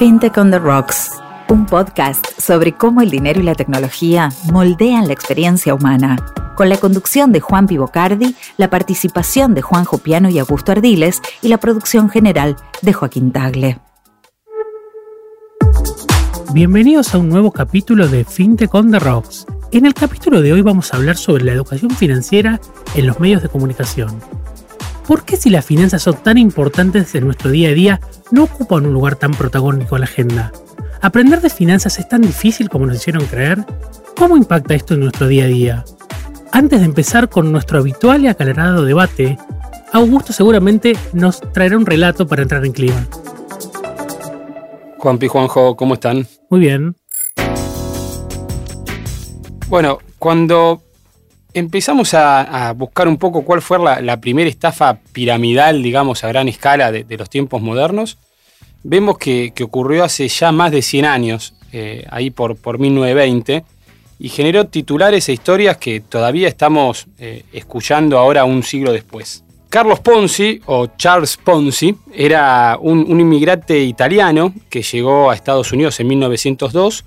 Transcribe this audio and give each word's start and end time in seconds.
FinTech 0.00 0.38
on 0.38 0.50
the 0.50 0.58
Rocks, 0.58 1.10
un 1.50 1.66
podcast 1.66 2.26
sobre 2.40 2.72
cómo 2.72 3.02
el 3.02 3.10
dinero 3.10 3.38
y 3.38 3.42
la 3.42 3.54
tecnología 3.54 4.30
moldean 4.50 5.06
la 5.08 5.12
experiencia 5.12 5.74
humana, 5.74 6.16
con 6.56 6.70
la 6.70 6.78
conducción 6.78 7.32
de 7.32 7.40
Juan 7.40 7.66
Pivocardi, 7.66 8.34
la 8.56 8.70
participación 8.70 9.52
de 9.52 9.60
Juan 9.60 9.84
Jopiano 9.84 10.30
y 10.30 10.38
Augusto 10.38 10.72
Ardiles 10.72 11.20
y 11.42 11.48
la 11.48 11.58
producción 11.58 12.08
general 12.08 12.56
de 12.80 12.94
Joaquín 12.94 13.30
Tagle. 13.30 13.78
Bienvenidos 16.54 17.14
a 17.14 17.18
un 17.18 17.28
nuevo 17.28 17.52
capítulo 17.52 18.08
de 18.08 18.24
FinTech 18.24 18.74
on 18.74 18.92
the 18.92 19.00
Rocks. 19.00 19.44
En 19.70 19.84
el 19.84 19.92
capítulo 19.92 20.40
de 20.40 20.54
hoy 20.54 20.62
vamos 20.62 20.94
a 20.94 20.96
hablar 20.96 21.18
sobre 21.18 21.44
la 21.44 21.52
educación 21.52 21.90
financiera 21.90 22.58
en 22.94 23.06
los 23.06 23.20
medios 23.20 23.42
de 23.42 23.50
comunicación. 23.50 24.18
¿Por 25.10 25.24
qué 25.24 25.36
si 25.36 25.50
las 25.50 25.64
finanzas 25.64 26.02
son 26.02 26.22
tan 26.22 26.38
importantes 26.38 27.16
en 27.16 27.24
nuestro 27.24 27.50
día 27.50 27.70
a 27.70 27.72
día 27.72 28.00
no 28.30 28.44
ocupan 28.44 28.86
un 28.86 28.92
lugar 28.92 29.16
tan 29.16 29.32
protagónico 29.32 29.96
en 29.96 30.02
la 30.02 30.04
agenda? 30.04 30.52
¿Aprender 31.00 31.40
de 31.40 31.50
finanzas 31.50 31.98
es 31.98 32.08
tan 32.08 32.20
difícil 32.20 32.68
como 32.68 32.86
nos 32.86 32.98
hicieron 32.98 33.26
creer? 33.26 33.66
¿Cómo 34.16 34.36
impacta 34.36 34.74
esto 34.74 34.94
en 34.94 35.00
nuestro 35.00 35.26
día 35.26 35.46
a 35.46 35.48
día? 35.48 35.84
Antes 36.52 36.78
de 36.78 36.86
empezar 36.86 37.28
con 37.28 37.50
nuestro 37.50 37.80
habitual 37.80 38.22
y 38.22 38.28
acalorado 38.28 38.84
debate, 38.84 39.36
Augusto 39.92 40.32
seguramente 40.32 40.96
nos 41.12 41.40
traerá 41.40 41.76
un 41.76 41.86
relato 41.86 42.28
para 42.28 42.42
entrar 42.42 42.64
en 42.64 42.70
clima. 42.70 43.08
Juanpi, 44.98 45.26
Juanjo, 45.26 45.74
¿cómo 45.74 45.94
están? 45.94 46.28
Muy 46.50 46.60
bien. 46.60 46.94
Bueno, 49.66 49.98
cuando 50.20 50.84
empezamos 51.54 52.14
a, 52.14 52.72
buscar 52.76 53.08
un 53.08 53.16
poco 53.16 53.42
cuál 53.42 53.62
fue 53.62 53.78
la, 53.78 54.20
primera 54.20 54.48
estafa 54.48 54.98
piramidal, 55.12 55.82
digamos, 55.82 56.24
a 56.24 56.28
gran 56.28 56.48
escala 56.48 56.92
de, 56.92 57.16
los 57.16 57.30
tiempos 57.30 57.62
modernos, 57.62 58.18
vemos 58.82 59.18
que, 59.18 59.52
ocurrió 59.62 60.04
hace 60.04 60.28
ya 60.28 60.52
más 60.52 60.72
de 60.72 60.82
100 60.82 61.04
años, 61.04 61.54
eh, 61.72 62.04
ahí 62.10 62.30
por, 62.30 62.56
por 62.56 62.78
1920, 62.78 63.64
y 64.18 64.28
generó 64.28 64.66
titulares 64.66 65.28
e 65.28 65.32
historias 65.32 65.78
que 65.78 66.00
todavía 66.00 66.48
estamos 66.48 67.06
eh, 67.18 67.44
escuchando 67.52 68.18
ahora 68.18 68.44
un 68.44 68.62
siglo 68.62 68.92
después. 68.92 69.44
Carlos 69.70 70.00
Ponzi, 70.00 70.60
o 70.66 70.88
Charles 70.96 71.36
Ponzi, 71.36 71.94
era 72.12 72.76
un, 72.80 73.06
un 73.08 73.20
inmigrante 73.20 73.78
italiano 73.78 74.52
que 74.68 74.82
llegó 74.82 75.30
a 75.30 75.34
Estados 75.34 75.72
Unidos 75.72 76.00
en 76.00 76.08
1902 76.08 77.04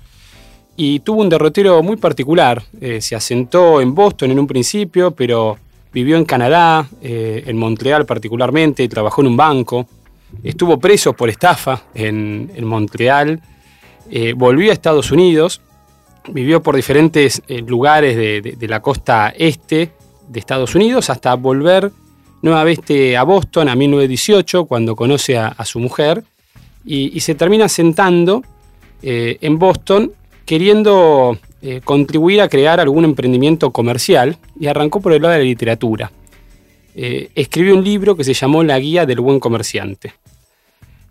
y 0.76 1.00
tuvo 1.00 1.22
un 1.22 1.28
derrotero 1.28 1.82
muy 1.82 1.96
particular. 1.96 2.62
Eh, 2.80 3.00
se 3.00 3.14
asentó 3.14 3.80
en 3.80 3.94
Boston 3.94 4.32
en 4.32 4.38
un 4.38 4.46
principio, 4.46 5.12
pero 5.12 5.56
vivió 5.92 6.16
en 6.16 6.24
Canadá, 6.24 6.88
eh, 7.02 7.44
en 7.46 7.56
Montreal 7.56 8.04
particularmente, 8.06 8.88
trabajó 8.88 9.20
en 9.20 9.28
un 9.28 9.36
banco, 9.36 9.86
estuvo 10.42 10.78
preso 10.78 11.12
por 11.12 11.28
estafa 11.28 11.84
en, 11.94 12.50
Montreal, 12.66 13.40
eh, 14.10 14.32
volvió 14.36 14.70
a 14.70 14.74
Estados 14.74 15.12
Unidos, 15.12 15.60
vivió 16.28 16.62
por 16.62 16.74
diferentes 16.74 17.42
lugares 17.66 18.16
de, 18.16 18.68
la 18.68 18.80
costa 18.80 19.32
este 19.36 19.92
de 20.26 20.40
Estados 20.40 20.74
Unidos 20.74 21.10
hasta 21.10 21.34
volver 21.34 21.92
nuevamente 22.42 23.16
a 23.16 23.22
Boston 23.22 23.68
a 23.68 23.76
1918, 23.76 24.64
cuando 24.64 24.96
conoce 24.96 25.38
a, 25.38 25.64
su 25.64 25.78
mujer, 25.78 26.24
y, 26.84 27.16
y, 27.16 27.20
se 27.20 27.34
termina 27.34 27.68
sentando 27.68 28.42
en 29.02 29.58
Boston 29.58 30.12
queriendo 30.44 31.38
eh, 31.62 31.80
contribuir 31.82 32.40
a 32.40 32.48
crear 32.48 32.80
algún 32.80 33.04
emprendimiento 33.04 33.70
comercial 33.70 34.36
y 34.58 34.66
arrancó 34.66 35.00
por 35.00 35.12
el 35.12 35.22
lado 35.22 35.32
de 35.32 35.40
la 35.40 35.44
literatura. 35.44 36.12
Eh, 36.94 37.30
escribió 37.34 37.74
un 37.74 37.82
libro 37.82 38.16
que 38.16 38.24
se 38.24 38.34
llamó 38.34 38.62
La 38.62 38.78
Guía 38.78 39.06
del 39.06 39.20
Buen 39.20 39.40
Comerciante. 39.40 40.14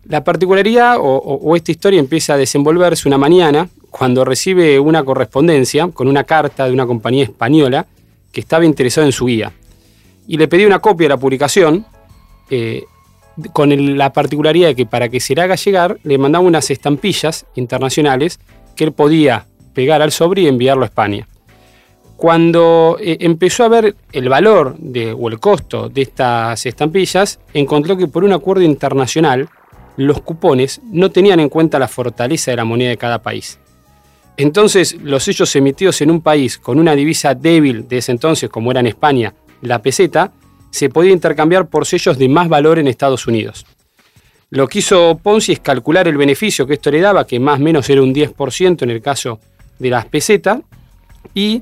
La 0.06 0.22
particularidad 0.22 0.96
o, 1.00 1.56
esta 1.56 1.72
historia 1.72 1.98
empieza 1.98 2.34
a 2.34 2.36
desenvolverse 2.36 3.08
una 3.08 3.16
mañana 3.16 3.68
cuando 3.90 4.24
recibe 4.24 4.78
una 4.78 5.02
correspondencia 5.02 5.88
con 5.88 6.08
una 6.08 6.24
carta 6.24 6.66
de 6.66 6.72
una 6.72 6.86
compañía 6.86 7.24
española 7.24 7.86
que 8.30 8.40
estaba 8.40 8.64
interesada 8.64 9.06
en 9.06 9.12
su 9.12 9.26
guía. 9.26 9.52
Y 10.28 10.36
le 10.36 10.46
pedí 10.46 10.66
una 10.66 10.78
copia 10.78 11.06
de 11.06 11.08
la 11.10 11.16
publicación 11.16 11.86
eh, 12.50 12.84
con 13.52 13.96
la 13.96 14.12
particularidad 14.12 14.68
de 14.68 14.74
que 14.74 14.86
para 14.86 15.08
que 15.08 15.20
se 15.20 15.34
la 15.34 15.44
haga 15.44 15.54
llegar 15.54 15.98
le 16.02 16.18
mandaba 16.18 16.44
unas 16.44 16.70
estampillas 16.70 17.46
internacionales 17.54 18.38
que 18.74 18.84
él 18.84 18.92
podía 18.92 19.46
pegar 19.72 20.02
al 20.02 20.12
sobre 20.12 20.42
y 20.42 20.46
enviarlo 20.46 20.82
a 20.82 20.86
España. 20.86 21.26
Cuando 22.16 22.96
eh, 23.00 23.18
empezó 23.20 23.64
a 23.64 23.68
ver 23.68 23.96
el 24.12 24.28
valor 24.28 24.76
de, 24.78 25.12
o 25.12 25.28
el 25.28 25.40
costo 25.40 25.88
de 25.88 26.02
estas 26.02 26.64
estampillas, 26.64 27.40
encontró 27.52 27.96
que 27.96 28.06
por 28.06 28.24
un 28.24 28.32
acuerdo 28.32 28.62
internacional 28.62 29.48
los 29.96 30.20
cupones 30.22 30.80
no 30.84 31.10
tenían 31.10 31.40
en 31.40 31.48
cuenta 31.48 31.78
la 31.78 31.88
fortaleza 31.88 32.50
de 32.50 32.56
la 32.56 32.64
moneda 32.64 32.90
de 32.90 32.96
cada 32.96 33.20
país. 33.20 33.58
Entonces, 34.36 34.96
los 35.00 35.24
sellos 35.24 35.54
emitidos 35.54 36.00
en 36.00 36.10
un 36.10 36.20
país 36.20 36.58
con 36.58 36.78
una 36.78 36.96
divisa 36.96 37.34
débil 37.34 37.86
de 37.86 37.98
ese 37.98 38.12
entonces, 38.12 38.50
como 38.50 38.70
era 38.70 38.80
en 38.80 38.88
España, 38.88 39.34
la 39.60 39.80
peseta, 39.80 40.32
se 40.70 40.88
podía 40.88 41.12
intercambiar 41.12 41.68
por 41.68 41.86
sellos 41.86 42.18
de 42.18 42.28
más 42.28 42.48
valor 42.48 42.80
en 42.80 42.88
Estados 42.88 43.28
Unidos. 43.28 43.64
Lo 44.54 44.68
que 44.68 44.78
hizo 44.78 45.18
Ponzi 45.20 45.50
es 45.50 45.58
calcular 45.58 46.06
el 46.06 46.16
beneficio 46.16 46.64
que 46.64 46.74
esto 46.74 46.88
le 46.88 47.00
daba, 47.00 47.26
que 47.26 47.40
más 47.40 47.58
o 47.58 47.62
menos 47.64 47.90
era 47.90 48.00
un 48.00 48.14
10% 48.14 48.82
en 48.82 48.90
el 48.90 49.02
caso 49.02 49.40
de 49.80 49.90
las 49.90 50.06
pesetas, 50.06 50.60
y 51.34 51.60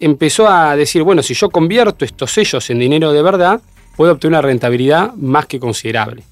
empezó 0.00 0.48
a 0.48 0.74
decir, 0.74 1.02
bueno, 1.02 1.22
si 1.22 1.34
yo 1.34 1.50
convierto 1.50 2.06
estos 2.06 2.32
sellos 2.32 2.70
en 2.70 2.78
dinero 2.78 3.12
de 3.12 3.20
verdad, 3.20 3.60
puedo 3.98 4.12
obtener 4.12 4.38
una 4.38 4.40
rentabilidad 4.40 5.12
más 5.12 5.44
que 5.44 5.60
considerable. 5.60 6.22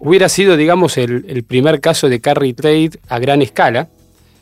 Hubiera 0.00 0.28
sido, 0.28 0.56
digamos, 0.56 0.98
el, 0.98 1.24
el 1.28 1.44
primer 1.44 1.80
caso 1.80 2.08
de 2.08 2.20
carry 2.20 2.52
trade 2.52 2.98
a 3.08 3.20
gran 3.20 3.42
escala, 3.42 3.88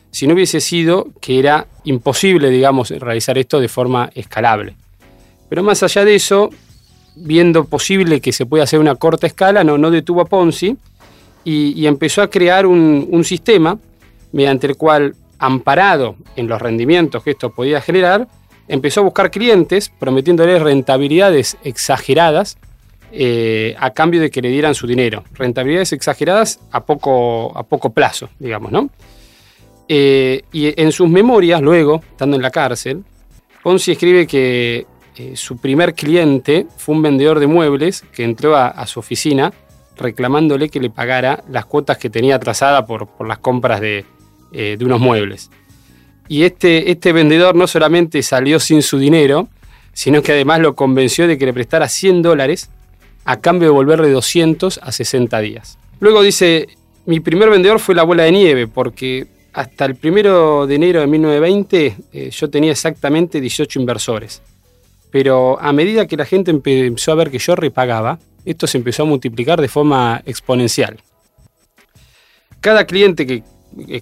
si 0.09 0.25
no 0.25 0.33
hubiese 0.33 0.59
sido 0.61 1.09
que 1.21 1.37
era 1.37 1.67
imposible, 1.83 2.49
digamos, 2.49 2.89
realizar 2.89 3.37
esto 3.37 3.59
de 3.59 3.67
forma 3.67 4.09
escalable. 4.15 4.73
Pero 5.47 5.61
más 5.61 5.83
allá 5.83 6.03
de 6.03 6.15
eso, 6.15 6.49
viendo 7.15 7.65
posible 7.65 8.21
que 8.21 8.31
se 8.31 8.45
pueda 8.45 8.63
hacer 8.63 8.79
una 8.79 8.95
corta 8.95 9.27
escala, 9.27 9.63
no, 9.63 9.77
no 9.77 9.91
detuvo 9.91 10.21
a 10.21 10.25
Ponzi 10.25 10.77
y, 11.43 11.85
empezó 11.85 12.21
a 12.21 12.29
crear 12.29 12.65
un, 12.65 13.23
sistema 13.23 13.77
mediante 14.31 14.67
el 14.67 14.77
cual, 14.77 15.15
amparado 15.39 16.15
en 16.35 16.47
los 16.47 16.61
rendimientos 16.61 17.23
que 17.23 17.31
esto 17.31 17.49
podía 17.49 17.81
generar, 17.81 18.27
empezó 18.67 19.01
a 19.01 19.03
buscar 19.03 19.31
clientes 19.31 19.91
prometiéndoles 19.99 20.61
rentabilidades 20.61 21.57
exageradas 21.63 22.57
eh, 23.11 23.75
a 23.79 23.91
cambio 23.91 24.21
de 24.21 24.29
que 24.29 24.41
le 24.41 24.49
dieran 24.49 24.75
su 24.75 24.87
dinero. 24.87 25.23
Rentabilidades 25.33 25.91
exageradas 25.93 26.59
a 26.71 26.85
poco, 26.85 27.57
a 27.57 27.63
poco 27.63 27.89
plazo, 27.89 28.29
digamos, 28.39 28.71
¿no? 28.71 28.89
Eh, 29.89 30.43
y 30.53 30.79
en 30.81 30.91
sus 30.93 31.09
memorias, 31.09 31.61
luego, 31.61 32.01
estando 32.11 32.37
en 32.37 32.41
la 32.41 32.51
cárcel, 32.51 33.03
Ponzi 33.63 33.91
escribe 33.91 34.25
que 34.25 34.85
eh, 35.17 35.35
su 35.35 35.57
primer 35.57 35.93
cliente 35.93 36.67
fue 36.77 36.95
un 36.95 37.01
vendedor 37.01 37.39
de 37.39 37.47
muebles 37.47 38.03
que 38.13 38.23
entró 38.23 38.55
a, 38.55 38.85
su 38.87 38.99
oficina 38.99 39.51
reclamándole 39.97 40.69
que 40.69 40.79
le 40.79 40.89
pagara 40.89 41.43
las 41.49 41.65
cuotas 41.65 41.97
que 41.97 42.09
tenía 42.09 42.35
atrasada 42.35 42.85
por, 42.85 43.07
las 43.27 43.39
compras 43.39 43.81
de, 43.81 44.05
eh, 44.51 44.75
de, 44.79 44.85
unos 44.85 44.99
muebles. 44.99 45.51
Y 46.27 46.43
este, 46.43 46.91
este 46.91 47.11
vendedor 47.11 47.55
no 47.55 47.67
solamente 47.67 48.23
salió 48.23 48.59
sin 48.59 48.81
su 48.81 48.97
dinero, 48.97 49.49
sino 49.93 50.21
que 50.21 50.31
además 50.31 50.61
lo 50.61 50.75
convenció 50.75 51.27
de 51.27 51.37
que 51.37 51.45
le 51.45 51.53
prestara 51.53 51.89
100 51.89 52.21
dólares 52.21 52.69
a 53.25 53.39
cambio 53.41 53.67
de 53.67 53.73
volverle 53.73 54.09
200 54.09 54.79
a 54.81 54.91
60 54.91 55.39
días. 55.39 55.77
Luego 55.99 56.21
dice, 56.21 56.69
mi 57.05 57.19
primer 57.19 57.49
vendedor 57.49 57.79
fue 57.79 57.95
la 57.95 58.03
bola 58.03 58.23
de 58.23 58.31
nieve, 58.31 58.67
porque 58.67 59.27
hasta 59.53 59.85
el 59.85 59.95
primero 59.95 60.65
de 60.65 60.75
enero 60.75 61.01
de 61.01 61.07
1920 61.07 61.95
eh, 62.13 62.29
yo 62.31 62.49
tenía 62.49 62.71
exactamente 62.71 63.41
18 63.41 63.79
inversores. 63.79 64.41
Pero 65.11 65.59
a 65.61 65.73
medida 65.73 66.07
que 66.07 66.17
la 66.17 66.25
gente 66.25 66.51
empezó 66.51 67.11
a 67.11 67.15
ver 67.15 67.29
que 67.29 67.39
yo 67.39 67.55
repagaba, 67.55 68.19
esto 68.45 68.65
se 68.65 68.77
empezó 68.77 69.03
a 69.03 69.05
multiplicar 69.05 69.61
de 69.61 69.67
forma 69.67 70.21
exponencial. 70.25 70.97
Cada 72.59 72.85
cliente 72.85 73.25
que, 73.25 73.43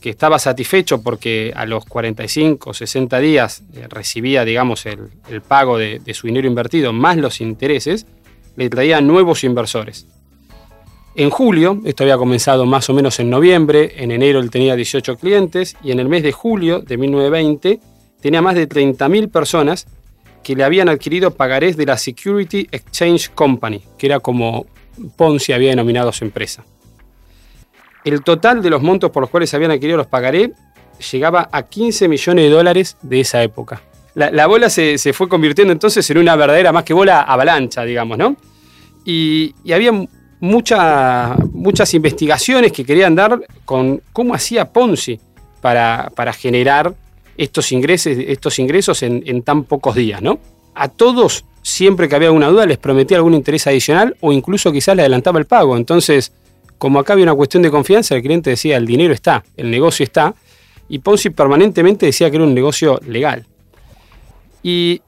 estaba 0.03 0.39
satisfecho 0.39 1.01
porque 1.03 1.53
a 1.55 1.65
los 1.65 1.85
45 1.85 2.71
o 2.71 2.73
60 2.73 3.19
días 3.19 3.61
eh, 3.75 3.85
recibía, 3.87 4.43
digamos, 4.43 4.85
el, 4.85 5.41
pago 5.47 5.77
de, 5.77 6.01
su 6.13 6.27
dinero 6.27 6.47
invertido 6.47 6.91
más 6.91 7.17
los 7.17 7.39
intereses, 7.39 8.05
le 8.55 8.69
traía 8.69 8.99
nuevos 8.99 9.43
inversores. 9.43 10.07
En 11.15 11.29
julio, 11.29 11.81
esto 11.85 12.03
había 12.03 12.17
comenzado 12.17 12.65
más 12.65 12.89
o 12.89 12.93
menos 12.93 13.19
en 13.19 13.29
noviembre, 13.29 13.93
en 13.97 14.11
enero 14.11 14.39
él 14.39 14.49
tenía 14.49 14.75
18 14.75 15.17
clientes 15.17 15.75
y 15.83 15.91
en 15.91 15.99
el 15.99 16.09
mes 16.09 16.23
de 16.23 16.31
julio 16.31 16.79
de 16.79 16.97
1920 16.97 17.79
tenía 18.21 18.41
más 18.41 18.55
de 18.55 18.67
30.000 18.67 19.31
personas 19.31 19.87
que 20.43 20.55
le 20.55 20.63
habían 20.63 20.89
adquirido 20.89 21.31
pagarés 21.31 21.77
de 21.77 21.85
la 21.85 21.97
Security 21.97 22.67
Exchange 22.71 23.29
Company, 23.31 23.81
que 23.97 24.07
era 24.07 24.19
como 24.19 24.65
Ponzi 25.15 25.53
había 25.53 25.69
denominado 25.69 26.11
su 26.11 26.25
empresa. 26.25 26.63
El 28.03 28.23
total 28.23 28.61
de 28.61 28.69
los 28.69 28.81
montos 28.81 29.11
por 29.11 29.21
los 29.21 29.29
cuales 29.29 29.49
se 29.49 29.55
habían 29.55 29.71
adquirido 29.71 29.97
los 29.97 30.07
pagarés 30.07 30.51
llegaba 31.11 31.49
a 31.51 31.63
15 31.63 32.07
millones 32.07 32.45
de 32.45 32.49
dólares 32.49 32.97
de 33.01 33.19
esa 33.21 33.43
época. 33.43 33.81
La, 34.15 34.47
bola 34.47 34.69
se, 34.69 34.97
fue 35.13 35.29
convirtiendo 35.29 35.71
entonces 35.71 36.09
en 36.09 36.17
una 36.17 36.35
verdadera, 36.35 36.73
más 36.73 36.83
que 36.83 36.93
bola, 36.93 37.21
avalancha, 37.21 37.83
digamos, 37.83 38.17
¿no? 38.17 38.35
Y, 39.05 39.55
había 39.71 39.91
muchas 40.41 41.93
investigaciones 41.93 42.71
que 42.71 42.83
querían 42.83 43.15
dar 43.15 43.39
con 43.63 44.01
cómo 44.11 44.33
hacía 44.33 44.65
Ponzi 44.73 45.19
para, 45.61 46.33
generar 46.33 46.93
estos 47.39 47.71
ingresos, 47.71 48.13
estos 48.17 48.59
ingresos 48.59 49.01
en, 49.01 49.41
tan 49.43 49.63
pocos 49.63 49.95
días, 49.95 50.21
¿no? 50.21 50.39
A 50.75 50.89
todos, 50.89 51.45
siempre 51.61 52.09
que 52.09 52.15
había 52.15 52.27
alguna 52.27 52.49
duda, 52.49 52.65
les 52.65 52.77
prometía 52.77 53.15
algún 53.15 53.33
interés 53.33 53.65
adicional 53.65 54.17
o 54.19 54.33
incluso 54.33 54.73
quizás 54.73 54.93
le 54.95 55.03
adelantaba 55.03 55.39
el 55.39 55.45
pago. 55.45 55.77
Entonces, 55.77 56.33
como 56.77 56.99
acá 56.99 57.13
había 57.13 57.23
una 57.23 57.33
cuestión 57.33 57.63
de 57.63 57.71
confianza, 57.71 58.13
el 58.15 58.21
cliente 58.21 58.49
decía, 58.49 58.75
el 58.75 58.85
dinero 58.85 59.13
está, 59.13 59.45
el 59.55 59.71
negocio 59.71 60.03
está, 60.03 60.35
y 60.89 60.99
Ponzi 60.99 61.29
permanentemente 61.29 62.05
decía 62.07 62.29
que 62.29 62.35
era 62.35 62.45
un 62.45 62.53
negocio 62.53 62.99
legal. 63.07 63.45
Y 64.61 65.01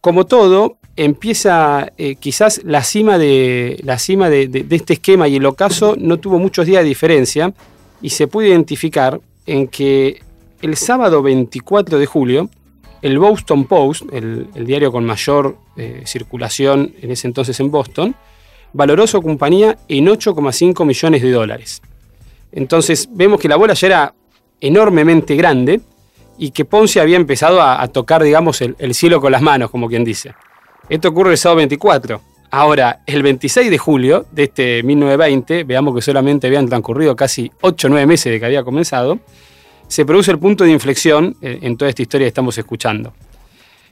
como 0.00 0.26
todo, 0.26 0.78
empieza 0.96 1.92
eh, 1.96 2.16
quizás 2.16 2.60
la 2.64 2.82
cima, 2.82 3.18
de, 3.18 3.78
la 3.84 4.00
cima 4.00 4.28
de, 4.30 4.66
este 4.70 4.94
esquema 4.94 5.28
y 5.28 5.36
el 5.36 5.46
ocaso 5.46 5.94
no 5.96 6.18
tuvo 6.18 6.40
muchos 6.40 6.66
días 6.66 6.82
de 6.82 6.88
diferencia 6.88 7.54
y 8.02 8.10
se 8.10 8.26
puede 8.26 8.48
identificar 8.48 9.20
en 9.46 9.68
que 9.68 10.25
el 10.62 10.76
sábado 10.76 11.22
24 11.22 11.98
de 11.98 12.06
julio, 12.06 12.50
el 13.02 13.18
Boston 13.18 13.64
Post, 13.66 14.02
el, 14.12 14.48
diario 14.54 14.90
con 14.90 15.04
mayor 15.04 15.58
eh, 15.76 16.02
circulación 16.06 16.94
en 17.00 17.10
ese 17.10 17.26
entonces 17.26 17.58
en 17.60 17.70
Boston, 17.70 18.14
valoró 18.72 19.06
su 19.06 19.20
compañía 19.22 19.78
en 19.88 20.06
8,5 20.06 20.84
millones 20.84 21.22
de 21.22 21.30
dólares. 21.30 21.82
Entonces 22.52 23.08
vemos 23.12 23.40
que 23.40 23.48
la 23.48 23.56
bola 23.56 23.74
ya 23.74 23.86
era 23.86 24.14
enormemente 24.60 25.36
grande 25.36 25.80
y 26.38 26.50
que 26.50 26.64
Ponce 26.64 27.00
había 27.00 27.16
empezado 27.16 27.62
a, 27.62 27.86
tocar, 27.88 28.22
digamos, 28.22 28.60
el, 28.60 28.94
cielo 28.94 29.20
con 29.20 29.32
las 29.32 29.42
manos, 29.42 29.70
como 29.70 29.88
quien 29.88 30.04
dice. 30.04 30.34
Esto 30.88 31.08
ocurre 31.08 31.32
el 31.32 31.38
sábado 31.38 31.58
24. 31.58 32.20
Ahora, 32.50 33.00
el 33.06 33.22
26 33.22 33.70
de 33.70 33.78
julio 33.78 34.26
de 34.30 34.44
este 34.44 34.82
1920, 34.82 35.64
veamos 35.64 35.94
que 35.94 36.02
solamente 36.02 36.46
habían 36.46 36.66
transcurrido 36.66 37.16
casi 37.16 37.50
8 37.60 37.86
o 37.86 37.90
9 37.90 38.06
meses 38.06 38.32
de 38.32 38.38
que 38.38 38.46
había 38.46 38.62
comenzado, 38.62 39.18
se 39.88 40.04
produce 40.04 40.30
el 40.30 40.38
punto 40.38 40.64
de 40.64 40.70
inflexión 40.70 41.36
eh, 41.40 41.58
en 41.62 41.76
toda 41.76 41.88
esta 41.88 42.02
historia 42.02 42.24
que 42.24 42.28
estamos 42.28 42.56
escuchando. 42.58 43.14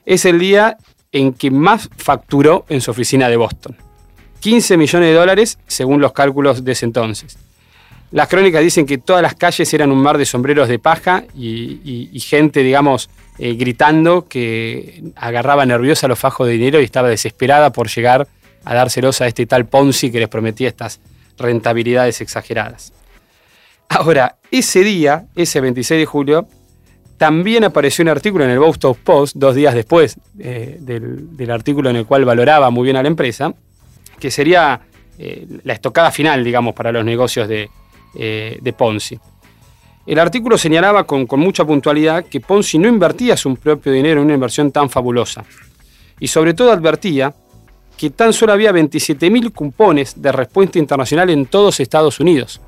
Es 0.05 0.25
el 0.25 0.38
día 0.38 0.76
en 1.12 1.32
que 1.32 1.50
más 1.50 1.88
facturó 1.96 2.64
en 2.69 2.81
su 2.81 2.91
oficina 2.91 3.29
de 3.29 3.37
Boston. 3.37 3.76
15 4.41 4.76
millones 4.76 5.08
de 5.08 5.14
dólares 5.14 5.58
según 5.67 6.00
los 6.00 6.12
cálculos 6.12 6.64
de 6.64 6.73
ese 6.73 6.85
entonces. 6.85 7.38
Las 8.11 8.29
crónicas 8.29 8.62
dicen 8.62 8.87
que 8.87 8.99
todas 8.99 9.23
las 9.23 9.35
calles 9.35 9.73
eran 9.75 9.91
un 9.91 9.99
mar 9.99 10.19
de 10.19 10.25
sombreros 10.25 10.69
de 10.69 10.79
paja 10.79 11.25
y, 11.35 12.20
gente, 12.20 12.62
digamos, 12.62 13.11
eh, 13.38 13.55
gritando 13.55 14.29
que 14.29 15.02
agarraba 15.17 15.67
nerviosa 15.67 16.06
los 16.06 16.19
fajos 16.19 16.47
de 16.47 16.52
dinero 16.52 16.81
y 16.81 16.85
estaba 16.85 17.08
desesperada 17.08 17.73
por 17.73 17.88
llegar 17.88 18.29
a 18.64 18.75
dárselos 18.75 19.20
a 19.20 19.26
este 19.26 19.47
tal 19.47 19.67
Ponzi 19.67 20.12
que 20.12 20.20
les 20.20 20.29
prometía 20.29 20.69
estas 20.69 21.00
rentabilidades 21.38 22.20
exageradas. 22.20 22.93
Ahora, 23.88 24.36
ese 24.50 24.81
día, 24.81 25.26
ese 25.34 25.60
26 25.60 26.00
de 26.00 26.06
julio, 26.06 26.48
también 27.16 27.64
apareció 27.64 28.02
un 28.02 28.08
artículo 28.08 28.44
en 28.44 28.50
el 28.50 28.58
Boston 28.58 28.96
Post, 29.02 29.36
dos 29.36 29.54
días 29.54 29.75
después 29.75 30.16
eh, 30.38 30.78
del, 30.81 31.50
artículo 31.50 31.90
en 31.90 31.96
el 31.96 32.06
cual 32.06 32.25
valoraba 32.25 32.70
muy 32.70 32.84
bien 32.84 32.96
a 32.96 33.02
la 33.02 33.08
empresa, 33.08 33.54
que 34.19 34.31
sería 34.31 34.81
eh, 35.19 35.46
la 35.62 35.75
estocada 35.75 36.10
final, 36.10 36.42
digamos, 36.42 36.75
para 36.75 36.90
los 36.90 37.04
negocios 37.04 37.48
de, 37.48 37.70
eh, 38.16 38.58
de 38.60 38.72
Ponzi. 38.72 39.19
El 40.06 40.19
artículo 40.19 40.58
señalaba 40.58 41.04
con, 41.04 41.26
mucha 41.38 41.64
puntualidad 41.64 42.26
que 42.26 42.40
Ponzi 42.40 42.78
no 42.78 42.88
invertía 42.88 43.37
su 43.37 43.56
propio 43.56 43.92
dinero 43.92 44.20
en 44.20 44.26
una 44.26 44.34
inversión 44.34 44.70
tan 44.70 44.90
fabulosa. 44.90 45.44
Y 46.20 46.28
sobre 46.28 46.52
todo 46.52 46.72
advertía 46.72 47.34
que 47.96 48.10
tan 48.10 48.32
solo 48.32 48.52
había 48.52 48.72
27.000 48.72 49.52
cupones 49.52 50.20
de 50.20 50.30
respuesta 50.30 50.78
internacional 50.78 51.30
en 51.30 51.46
todos 51.46 51.80
Estados 51.80 52.20
Unidos. 52.20 52.60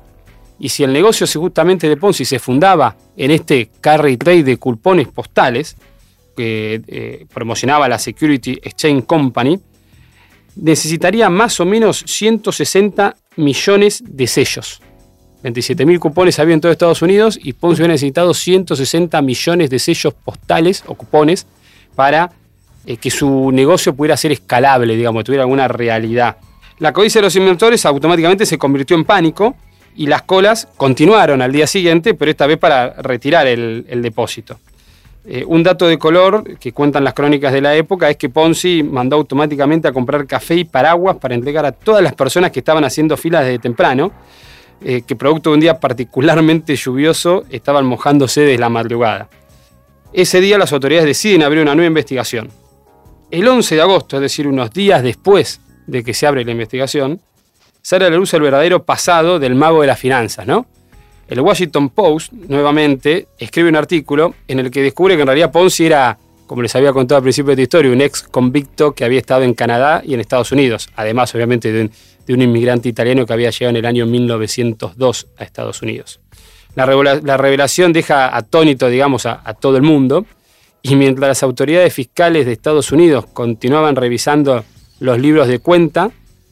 Y 0.59 0.69
si 0.69 0.83
el 0.83 0.91
negocio 0.91 1.27
justamente 1.27 1.87
de 1.87 1.97
Ponzi 1.97 2.25
se 2.25 2.39
fundaba 2.39 2.95
en 3.15 3.31
este 3.31 3.69
carry 3.79 4.17
trade 4.17 4.43
de 4.43 4.57
cupones 4.57 5.07
postales, 5.07 5.75
que 6.35 6.81
eh, 6.87 7.25
promocionaba 7.33 7.87
la 7.87 7.99
Security 7.99 8.53
Exchange 8.63 9.05
Company, 9.05 9.59
necesitaría 10.55 11.29
más 11.29 11.59
o 11.59 11.65
menos 11.65 12.03
160 12.05 13.15
millones 13.37 14.03
de 14.05 14.27
sellos. 14.27 14.81
27.000 15.43 15.99
cupones 15.99 16.39
había 16.39 16.55
en 16.55 16.61
todo 16.61 16.71
Estados 16.71 17.01
Unidos 17.01 17.39
y 17.41 17.53
Ponce 17.53 17.83
había 17.83 17.93
necesitado 17.93 18.33
160 18.33 19.21
millones 19.21 19.69
de 19.69 19.79
sellos 19.79 20.13
postales 20.13 20.83
o 20.87 20.95
cupones 20.95 21.45
para 21.95 22.31
eh, 22.85 22.97
que 22.97 23.11
su 23.11 23.51
negocio 23.51 23.95
pudiera 23.95 24.17
ser 24.17 24.31
escalable, 24.31 24.95
digamos, 24.95 25.23
tuviera 25.23 25.43
alguna 25.43 25.67
realidad. 25.67 26.37
La 26.79 26.93
codicia 26.93 27.21
de 27.21 27.27
los 27.27 27.35
inversores 27.35 27.85
automáticamente 27.85 28.45
se 28.45 28.57
convirtió 28.57 28.95
en 28.95 29.05
pánico 29.05 29.55
y 29.97 30.05
las 30.05 30.21
colas 30.21 30.67
continuaron 30.77 31.41
al 31.41 31.51
día 31.51 31.65
siguiente, 31.65 32.13
pero 32.13 32.29
esta 32.29 32.45
vez 32.45 32.59
para 32.59 32.93
retirar 33.01 33.47
el, 33.47 34.01
depósito. 34.01 34.59
Eh, 35.25 35.43
un 35.45 35.63
dato 35.63 35.87
de 35.87 35.97
color 35.97 36.57
que 36.59 36.71
cuentan 36.71 37.03
las 37.03 37.15
crónicas 37.15 37.51
de 37.51 37.61
la 37.61 37.75
época 37.75 38.09
es 38.09 38.15
que 38.15 38.29
Ponzi 38.29 38.83
mandó 38.83 39.17
automáticamente 39.17 39.87
a 39.87 39.91
comprar 39.91 40.25
café 40.27 40.55
y 40.55 40.63
paraguas 40.63 41.17
para 41.17 41.33
entregar 41.33 41.65
a 41.65 41.71
todas 41.71 42.03
las 42.03 42.13
personas 42.13 42.51
que 42.51 42.59
estaban 42.59 42.85
haciendo 42.85 43.17
filas 43.17 43.43
desde 43.43 43.59
temprano 43.59 44.11
eh, 44.79 45.01
que 45.01 45.15
producto 45.15 45.49
de 45.49 45.55
un 45.55 45.59
día 45.59 45.79
particularmente 45.79 46.75
lluvioso 46.75 47.43
estaban 47.49 47.85
mojándose 47.85 48.41
desde 48.41 48.59
la 48.59 48.69
madrugada. 48.69 49.27
Ese 50.13 50.39
día 50.39 50.59
las 50.59 50.71
autoridades 50.71 51.07
deciden 51.07 51.41
abrir 51.41 51.63
una 51.63 51.73
nueva 51.73 51.87
investigación. 51.87 52.49
El 53.31 53.47
11 53.47 53.75
de 53.75 53.81
agosto, 53.81 54.17
es 54.17 54.21
decir, 54.21 54.47
unos 54.47 54.71
días 54.71 55.01
después 55.01 55.59
de 55.87 56.03
que 56.03 56.13
se 56.13 56.27
abre 56.27 56.45
la 56.45 56.51
investigación, 56.51 57.19
sale 57.87 58.03
a 58.03 58.09
la 58.09 58.17
luz 58.17 58.33
el 58.33 58.41
verdadero 58.41 58.83
pasado 58.83 59.39
del 59.39 59.55
mago 59.55 59.79
de 59.79 59.87
las 59.87 59.97
finanzas, 59.97 60.45
¿no? 60.45 60.65
El 61.29 61.39
Washington 61.39 61.87
Post, 61.87 62.33
nuevamente, 62.33 63.29
escribe 63.37 63.69
un 63.69 63.77
artículo 63.77 64.35
en 64.45 64.59
el 64.59 64.69
que 64.69 64.81
descubre 64.81 65.15
que 65.15 65.21
en 65.21 65.27
realidad 65.27 65.53
Ponzi 65.53 65.85
era, 65.85 66.17
como 66.47 66.61
les 66.61 66.75
había 66.75 66.91
contado 66.91 67.15
al 67.15 67.23
principio 67.23 67.55
de 67.55 67.63
esta 67.63 67.77
historia, 67.77 67.93
un 67.93 68.01
ex 68.01 68.23
convicto 68.23 68.91
que 68.91 69.05
había 69.05 69.19
estado 69.19 69.43
en 69.43 69.53
Canadá 69.53 70.01
y 70.05 70.13
en 70.13 70.19
Estados 70.19 70.51
Unidos, 70.51 70.89
además 70.97 71.33
obviamente 71.33 71.71
de 71.71 71.83
un, 71.83 71.91
de 72.25 72.33
un 72.33 72.41
inmigrante 72.41 72.89
italiano 72.89 73.25
que 73.25 73.31
había 73.31 73.51
llegado 73.51 73.69
en 73.69 73.77
el 73.77 73.85
año 73.85 74.05
1902 74.05 75.27
a 75.37 75.45
Estados 75.45 75.81
Unidos. 75.81 76.19
La, 76.75 77.37
revelación 77.37 77.93
deja 77.93 78.35
atónito, 78.35 78.89
digamos, 78.89 79.25
a, 79.25 79.53
todo 79.53 79.77
el 79.77 79.83
mundo, 79.83 80.25
y 80.81 80.97
mientras 80.97 81.29
las 81.29 81.41
autoridades 81.41 81.93
fiscales 81.93 82.47
de 82.47 82.51
Estados 82.51 82.91
Unidos 82.91 83.27
continuaban 83.31 83.95
revisando 83.95 84.65
los 84.99 85.19
libros 85.19 85.47
de 85.47 85.59
cuenta, 85.59 86.11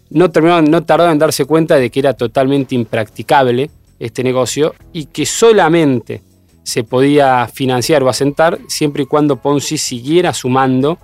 no, 0.10 0.32
terminaban, 0.32 0.66
no 0.66 0.84
tardaron 0.84 1.14
en 1.14 1.20
darse 1.20 1.46
cuenta 1.46 1.76
de 1.76 1.90
que 1.90 2.00
era 2.00 2.14
totalmente 2.14 2.76
impracticable 2.76 3.70
este 4.00 4.24
negocio 4.24 4.76
y 4.94 5.06
que 5.06 5.26
solamente 5.26 6.22
se 6.64 6.84
podía 6.84 7.48
financiar 7.48 8.04
o 8.04 8.10
asentar 8.10 8.60
siempre 8.68 9.04
y 9.04 9.06
cuando 9.06 9.38
Ponzi 9.38 9.78
siguiera 9.78 10.34
sumando 10.34 10.98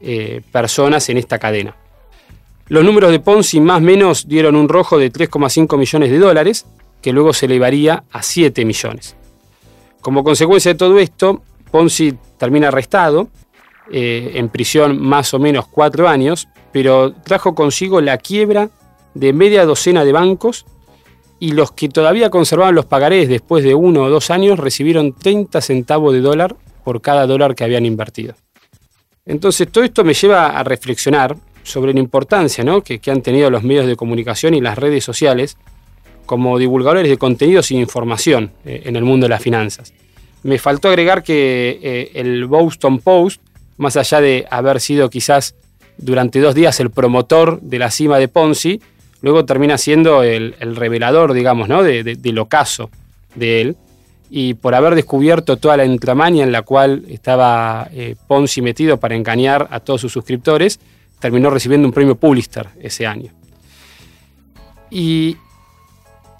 eh, 0.00 0.42
personas 0.50 1.08
en 1.08 1.18
esta 1.18 1.38
cadena. 1.38 1.76
Los 2.68 2.84
números 2.84 3.10
de 3.10 3.20
Ponzi 3.20 3.60
más 3.60 3.78
o 3.78 3.80
menos 3.80 4.26
dieron 4.26 4.56
un 4.56 4.68
rojo 4.68 4.98
de 4.98 5.12
3,5 5.12 5.78
millones 5.78 6.10
de 6.10 6.18
dólares, 6.18 6.66
que 7.00 7.12
luego 7.12 7.32
se 7.32 7.46
elevaría 7.46 8.04
a 8.10 8.22
7 8.22 8.64
millones. 8.64 9.14
Como 10.00 10.24
consecuencia 10.24 10.72
de 10.72 10.78
todo 10.78 10.98
esto, 10.98 11.42
Ponzi 11.70 12.14
termina 12.38 12.68
arrestado, 12.68 13.28
eh, 13.92 14.32
en 14.34 14.48
prisión 14.48 15.00
más 15.00 15.34
o 15.34 15.38
menos 15.38 15.66
cuatro 15.68 16.08
años, 16.08 16.48
pero 16.72 17.12
trajo 17.12 17.54
consigo 17.54 18.00
la 18.00 18.18
quiebra 18.18 18.70
de 19.14 19.32
media 19.32 19.64
docena 19.64 20.04
de 20.04 20.12
bancos 20.12 20.66
y 21.38 21.52
los 21.52 21.72
que 21.72 21.88
todavía 21.88 22.30
conservaban 22.30 22.74
los 22.74 22.86
pagarés 22.86 23.28
después 23.28 23.64
de 23.64 23.74
uno 23.74 24.04
o 24.04 24.10
dos 24.10 24.30
años 24.30 24.58
recibieron 24.58 25.12
30 25.12 25.60
centavos 25.60 26.12
de 26.12 26.20
dólar 26.20 26.56
por 26.84 27.00
cada 27.00 27.26
dólar 27.26 27.54
que 27.54 27.64
habían 27.64 27.86
invertido. 27.86 28.34
Entonces 29.26 29.70
todo 29.70 29.84
esto 29.84 30.04
me 30.04 30.14
lleva 30.14 30.48
a 30.48 30.64
reflexionar 30.64 31.36
sobre 31.62 31.94
la 31.94 32.00
importancia 32.00 32.64
que, 32.84 33.00
han 33.10 33.22
tenido 33.22 33.50
los 33.50 33.62
medios 33.62 33.86
de 33.86 33.96
comunicación 33.96 34.54
y 34.54 34.60
las 34.60 34.78
redes 34.78 35.02
sociales 35.02 35.56
como 36.26 36.58
divulgadores 36.58 37.08
de 37.08 37.18
contenidos 37.18 37.70
y 37.70 37.76
información 37.76 38.52
eh, 38.64 38.82
en 38.84 38.96
el 38.96 39.04
mundo 39.04 39.24
de 39.24 39.30
las 39.30 39.42
finanzas. 39.42 39.92
Me 40.42 40.58
faltó 40.58 40.88
agregar 40.88 41.22
que 41.22 41.78
eh, 41.82 42.10
el 42.14 42.44
Boston 42.46 42.98
Post, 42.98 43.40
más 43.76 43.96
allá 43.96 44.20
de 44.20 44.46
haber 44.50 44.80
sido 44.80 45.10
quizás 45.10 45.54
durante 45.96 46.40
dos 46.40 46.54
días 46.54 46.78
el 46.80 46.90
promotor 46.90 47.60
de 47.60 47.78
la 47.78 47.90
cima 47.90 48.18
de 48.18 48.28
Ponzi, 48.28 48.80
luego 49.20 49.44
termina 49.44 49.78
siendo 49.78 50.22
el, 50.22 50.54
revelador, 50.76 51.32
digamos, 51.32 51.68
¿no? 51.68 51.82
de, 51.82 52.02
del 52.02 52.38
ocaso 52.38 52.90
de 53.34 53.60
él. 53.60 53.76
Y 54.30 54.54
por 54.54 54.74
haber 54.74 54.94
descubierto 54.94 55.58
toda 55.58 55.76
la 55.76 55.84
entramaña 55.84 56.42
en 56.42 56.50
la 56.50 56.62
cual 56.62 57.04
estaba 57.08 57.88
eh, 57.92 58.16
Ponzi 58.26 58.62
metido 58.62 58.98
para 58.98 59.14
engañar 59.14 59.68
a 59.70 59.80
todos 59.80 60.00
sus 60.00 60.12
suscriptores, 60.12 60.80
terminó 61.20 61.50
recibiendo 61.50 61.86
un 61.86 61.92
premio 61.92 62.16
Pulitzer 62.16 62.68
ese 62.80 63.06
año. 63.06 63.32
Y 64.90 65.36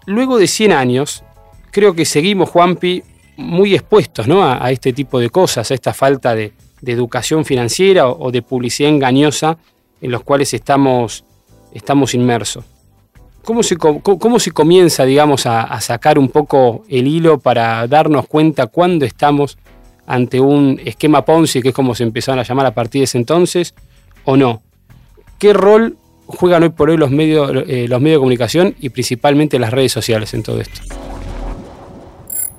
luego 0.07 0.39
de 0.39 0.47
100 0.47 0.73
años, 0.73 1.23
creo 1.71 1.95
que 1.95 2.05
seguimos, 2.05 2.51
Juanpi, 2.51 3.03
muy 3.37 3.75
expuestos 3.75 4.29
¿no? 4.29 4.45
a, 4.45 4.71
este 4.71 4.93
tipo 4.93 5.19
de 5.21 5.31
cosas, 5.31 5.71
a 5.71 5.75
esta 5.75 5.95
falta 5.95 6.35
de, 6.35 6.53
educación 6.93 7.45
financiera 7.45 8.09
o, 8.09 8.31
de 8.31 8.43
publicidad 8.43 8.91
engañosa 8.91 9.59
en 10.01 10.11
los 10.11 10.23
cuales 10.23 10.53
estamos, 10.55 11.25
estamos 11.73 12.15
inmersos. 12.15 12.65
¿Cómo 13.45 13.63
se, 13.63 13.77
cómo, 13.77 14.39
se 14.39 14.53
comienza, 14.53 15.05
digamos, 15.05 15.45
a, 15.47 15.79
sacar 15.81 16.19
un 16.19 16.29
poco 16.29 16.85
el 16.89 17.07
hilo 17.07 17.39
para 17.39 17.87
darnos 17.87 18.27
cuenta 18.27 18.67
cuándo 18.69 19.05
estamos 19.05 19.59
ante 20.07 20.41
un 20.41 20.81
esquema 20.85 21.25
Ponzi, 21.25 21.61
que 21.61 21.69
es 21.69 21.75
como 21.75 21.95
se 21.95 22.05
empezaron 22.05 22.39
a 22.39 22.43
llamar 22.43 22.67
a 22.67 22.75
partir 22.75 23.01
de 23.01 23.05
ese 23.05 23.19
entonces, 23.19 23.75
o 24.25 24.37
no? 24.37 24.63
¿Qué 25.39 25.53
rol 25.53 25.99
juegan 26.27 26.63
hoy 26.63 26.71
por 26.71 26.89
hoy 26.89 26.97
los 26.97 27.11
medios, 27.11 27.51
eh, 27.67 27.87
los 27.87 28.01
medios 28.01 28.17
de 28.17 28.21
comunicación 28.21 28.75
y 28.81 28.89
principalmente 28.89 29.59
las 29.59 29.73
redes 29.73 29.93
sociales 29.93 30.33
en 30.33 30.43
todo 30.43 30.61
esto? 30.61 30.81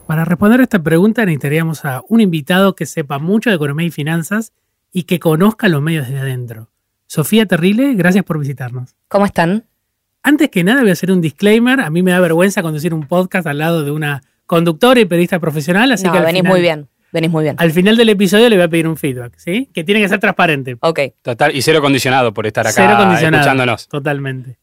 Para 0.07 0.23
responder 0.23 0.59
a 0.59 0.63
esta 0.63 0.83
pregunta 0.83 1.25
necesitaríamos 1.25 1.83
a 1.83 2.03
un 2.07 2.21
invitado 2.21 2.75
que 2.75 2.85
sepa 2.85 3.17
mucho 3.17 3.49
de 3.49 3.55
economía 3.55 3.87
y 3.87 3.91
finanzas 3.91 4.53
y 4.91 5.03
que 5.03 5.19
conozca 5.19 5.67
los 5.67 5.81
medios 5.81 6.07
desde 6.07 6.19
adentro. 6.19 6.69
Sofía 7.07 7.45
Terrible, 7.45 7.93
gracias 7.95 8.23
por 8.23 8.39
visitarnos. 8.39 8.95
¿Cómo 9.07 9.25
están? 9.25 9.65
Antes 10.21 10.49
que 10.49 10.63
nada 10.63 10.81
voy 10.81 10.89
a 10.91 10.93
hacer 10.93 11.11
un 11.11 11.21
disclaimer. 11.21 11.81
A 11.81 11.89
mí 11.89 12.03
me 12.03 12.11
da 12.11 12.19
vergüenza 12.19 12.61
conducir 12.61 12.93
un 12.93 13.07
podcast 13.07 13.47
al 13.47 13.57
lado 13.57 13.83
de 13.83 13.91
una 13.91 14.23
conductora 14.45 14.99
y 14.99 15.05
periodista 15.05 15.39
profesional, 15.39 15.91
así 15.91 16.07
que 16.09 16.19
venís 16.19 16.43
muy 16.43 16.61
bien. 16.61 16.87
Venís 17.11 17.31
muy 17.31 17.43
bien. 17.43 17.55
Al 17.57 17.71
final 17.71 17.97
del 17.97 18.09
episodio 18.09 18.49
le 18.49 18.57
voy 18.57 18.65
a 18.65 18.67
pedir 18.67 18.87
un 18.87 18.97
feedback, 18.97 19.33
¿sí? 19.37 19.69
Que 19.73 19.83
tiene 19.83 20.01
que 20.01 20.09
ser 20.09 20.19
transparente. 20.19 20.77
Ok. 20.81 20.99
Total, 21.21 21.55
y 21.55 21.61
cero 21.61 21.81
condicionado 21.81 22.33
por 22.33 22.45
estar 22.45 22.67
acá 22.67 22.73
cero 22.75 22.95
condicionado, 22.97 23.41
escuchándonos. 23.41 23.87
Totalmente. 23.87 24.57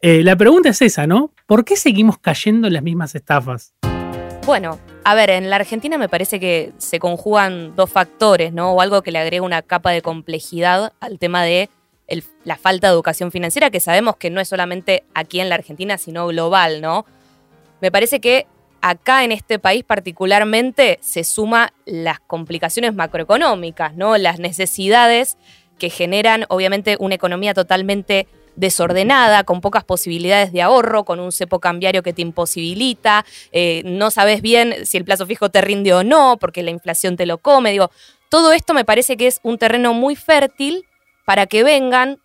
Eh, 0.00 0.22
la 0.24 0.34
pregunta 0.36 0.70
es 0.70 0.82
esa, 0.82 1.06
¿no? 1.06 1.32
¿Por 1.46 1.64
qué 1.64 1.76
seguimos 1.76 2.18
cayendo 2.18 2.66
en 2.66 2.74
las 2.74 2.82
mismas 2.82 3.14
estafas? 3.14 3.74
Bueno, 4.44 4.80
a 5.04 5.14
ver, 5.14 5.30
en 5.30 5.50
la 5.50 5.56
Argentina 5.56 5.98
me 5.98 6.08
parece 6.08 6.40
que 6.40 6.72
se 6.78 6.98
conjugan 6.98 7.76
dos 7.76 7.88
factores, 7.88 8.52
¿no? 8.52 8.72
O 8.72 8.80
algo 8.80 9.02
que 9.02 9.12
le 9.12 9.20
agrega 9.20 9.44
una 9.44 9.62
capa 9.62 9.92
de 9.92 10.02
complejidad 10.02 10.92
al 10.98 11.20
tema 11.20 11.44
de 11.44 11.70
la 12.44 12.56
falta 12.56 12.88
de 12.88 12.92
educación 12.92 13.30
financiera, 13.30 13.70
que 13.70 13.78
sabemos 13.78 14.16
que 14.16 14.30
no 14.30 14.40
es 14.40 14.48
solamente 14.48 15.04
aquí 15.14 15.38
en 15.38 15.48
la 15.48 15.54
Argentina, 15.54 15.96
sino 15.96 16.26
global, 16.26 16.80
¿no? 16.80 17.06
Me 17.80 17.92
parece 17.92 18.20
que 18.20 18.46
acá 18.80 19.22
en 19.22 19.30
este 19.30 19.60
país 19.60 19.84
particularmente 19.84 20.98
se 21.00 21.22
suma 21.22 21.72
las 21.86 22.18
complicaciones 22.18 22.94
macroeconómicas, 22.94 23.94
¿no? 23.94 24.18
Las 24.18 24.40
necesidades 24.40 25.38
que 25.78 25.88
generan 25.88 26.46
obviamente 26.48 26.96
una 26.98 27.14
economía 27.14 27.54
totalmente 27.54 28.26
desordenada, 28.56 29.44
con 29.44 29.60
pocas 29.60 29.84
posibilidades 29.84 30.52
de 30.52 30.62
ahorro, 30.62 31.04
con 31.04 31.20
un 31.20 31.32
cepo 31.32 31.58
cambiario 31.58 32.02
que 32.02 32.12
te 32.12 32.22
imposibilita, 32.22 33.24
eh, 33.52 33.82
no 33.84 34.10
sabes 34.10 34.42
bien 34.42 34.86
si 34.86 34.96
el 34.96 35.04
plazo 35.04 35.26
fijo 35.26 35.48
te 35.48 35.60
rinde 35.60 35.94
o 35.94 36.04
no, 36.04 36.36
porque 36.38 36.62
la 36.62 36.70
inflación 36.70 37.16
te 37.16 37.26
lo 37.26 37.38
come. 37.38 37.70
Digo, 37.70 37.90
todo 38.28 38.52
esto 38.52 38.74
me 38.74 38.84
parece 38.84 39.16
que 39.16 39.26
es 39.26 39.40
un 39.42 39.58
terreno 39.58 39.94
muy 39.94 40.16
fértil 40.16 40.86
para 41.24 41.46
que 41.46 41.62
vengan 41.62 42.18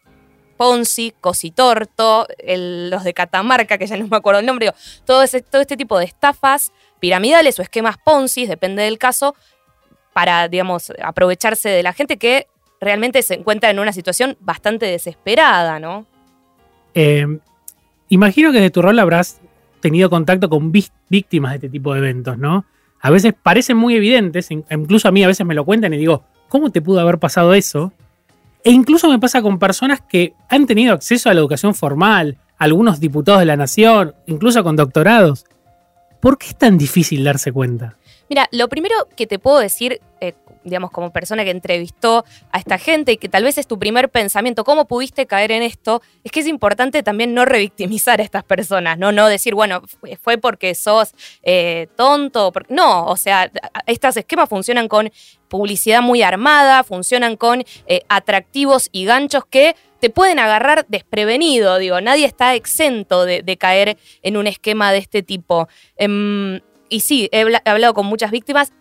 Ponzi, 0.58 1.14
Cositorto, 1.22 2.28
los 2.46 3.04
de 3.04 3.14
Catamarca, 3.14 3.78
que 3.78 3.88
ya 3.88 3.96
no 3.96 4.08
me 4.08 4.18
acuerdo 4.18 4.40
el 4.40 4.46
nombre, 4.46 4.72
todo, 5.06 5.24
todo 5.52 5.62
este 5.62 5.78
tipo 5.78 6.00
de 6.00 6.06
estafas 6.06 6.72
piramidales 7.00 7.60
o 7.60 7.62
esquemas 7.62 7.98
Ponzi, 8.04 8.48
depende 8.48 8.84
del 8.84 8.98
caso, 8.98 9.36
para, 10.14 10.48
digamos, 10.48 10.92
aprovecharse 11.04 11.70
de 11.70 11.84
la 11.84 11.94
gente 11.94 12.18
que 12.18 12.48
realmente 12.82 13.22
se 13.22 13.36
encuentra 13.36 13.70
en 13.70 13.78
una 13.78 13.94
situación 13.94 14.36
bastante 14.40 14.88
desesperada, 14.88 15.80
¿no? 15.80 16.08
Eh, 17.00 17.28
imagino 18.10 18.52
que 18.52 18.60
de 18.60 18.72
tu 18.72 18.82
rol 18.82 18.98
habrás 18.98 19.40
tenido 19.82 20.10
contacto 20.10 20.50
con 20.50 20.72
víctimas 20.72 21.52
de 21.52 21.58
este 21.58 21.70
tipo 21.70 21.94
de 21.94 22.00
eventos, 22.00 22.40
¿no? 22.40 22.66
A 23.00 23.12
veces 23.12 23.36
parecen 23.40 23.78
muy 23.78 23.96
evidentes, 23.96 24.50
incluso 24.50 25.08
a 25.08 25.12
mí 25.12 25.24
a 25.24 25.28
veces 25.28 25.46
me 25.46 25.54
lo 25.54 25.64
cuentan 25.64 25.94
y 25.94 25.98
digo, 26.00 26.24
¿cómo 26.50 26.72
te 26.72 26.82
pudo 26.82 27.00
haber 27.00 27.20
pasado 27.20 27.54
eso? 27.54 27.94
E 28.64 28.72
incluso 28.72 29.08
me 29.10 29.20
pasa 29.20 29.44
con 29.44 29.60
personas 29.60 30.02
que 30.02 30.34
han 30.50 30.66
tenido 30.66 30.92
acceso 30.92 31.30
a 31.30 31.36
la 31.36 31.40
educación 31.40 31.76
formal, 31.76 32.40
algunos 32.58 33.00
diputados 33.00 33.42
de 33.42 33.46
la 33.46 33.58
nación, 33.58 34.16
incluso 34.26 34.64
con 34.64 34.76
doctorados. 34.76 35.46
¿Por 36.20 36.40
qué 36.40 36.48
es 36.48 36.58
tan 36.58 36.80
difícil 36.80 37.24
darse 37.24 37.52
cuenta? 37.52 37.96
Mira, 38.30 38.48
lo 38.52 38.68
primero 38.68 38.96
que 39.16 39.28
te 39.28 39.40
puedo 39.40 39.60
decir, 39.60 40.02
eh, 40.20 40.34
digamos, 40.64 40.92
como 40.92 41.12
persona 41.12 41.44
que 41.44 41.52
entrevistó 41.52 42.26
a 42.52 42.60
esta 42.60 42.78
gente 42.78 43.14
y 43.14 43.18
que 43.18 43.30
tal 43.30 43.44
vez 43.44 43.58
es 43.58 43.68
tu 43.68 43.80
primer 43.80 44.10
pensamiento, 44.10 44.64
¿cómo 44.64 44.86
pudiste 44.86 45.26
caer 45.26 45.52
en 45.52 45.64
esto? 45.64 46.02
Es 46.24 46.32
que 46.32 46.42
es 46.42 46.48
importante 46.48 47.04
también 47.04 47.34
no 47.34 47.46
revictimizar 47.46 48.20
a 48.20 48.24
estas 48.24 48.44
personas, 48.44 48.98
¿no? 48.98 49.12
No 49.12 49.28
decir, 49.28 49.56
bueno, 49.56 49.82
fue 50.22 50.38
porque 50.38 50.76
sos 50.76 51.14
eh, 51.44 51.88
tonto. 51.96 52.52
No, 52.70 53.06
o 53.06 53.16
sea, 53.16 53.50
estos 53.86 54.18
esquemas 54.18 54.50
funcionan 54.50 54.88
con 54.88 55.10
publicidad 55.48 56.02
muy 56.02 56.22
armada, 56.22 56.84
funcionan 56.84 57.38
con 57.38 57.64
eh, 57.88 58.02
atractivos 58.10 58.90
y 58.92 59.06
ganchos 59.06 59.46
que 59.46 59.76
te 60.00 60.10
pueden 60.10 60.38
agarrar 60.38 60.86
desprevenido, 60.88 61.78
digo, 61.80 62.00
nadie 62.02 62.26
está 62.26 62.54
exento 62.54 63.26
de, 63.26 63.58
caer 63.58 63.98
en 64.22 64.38
un 64.38 64.46
esquema 64.46 64.92
de 64.92 65.00
este 65.00 65.24
tipo. 65.24 65.68
Em, 65.96 66.60
y 66.90 67.02
sí, 67.02 67.30
he, 67.32 67.46
hablado 67.66 67.94
con 67.94 68.06
muchas 68.06 68.32
víctimas, 68.32 68.74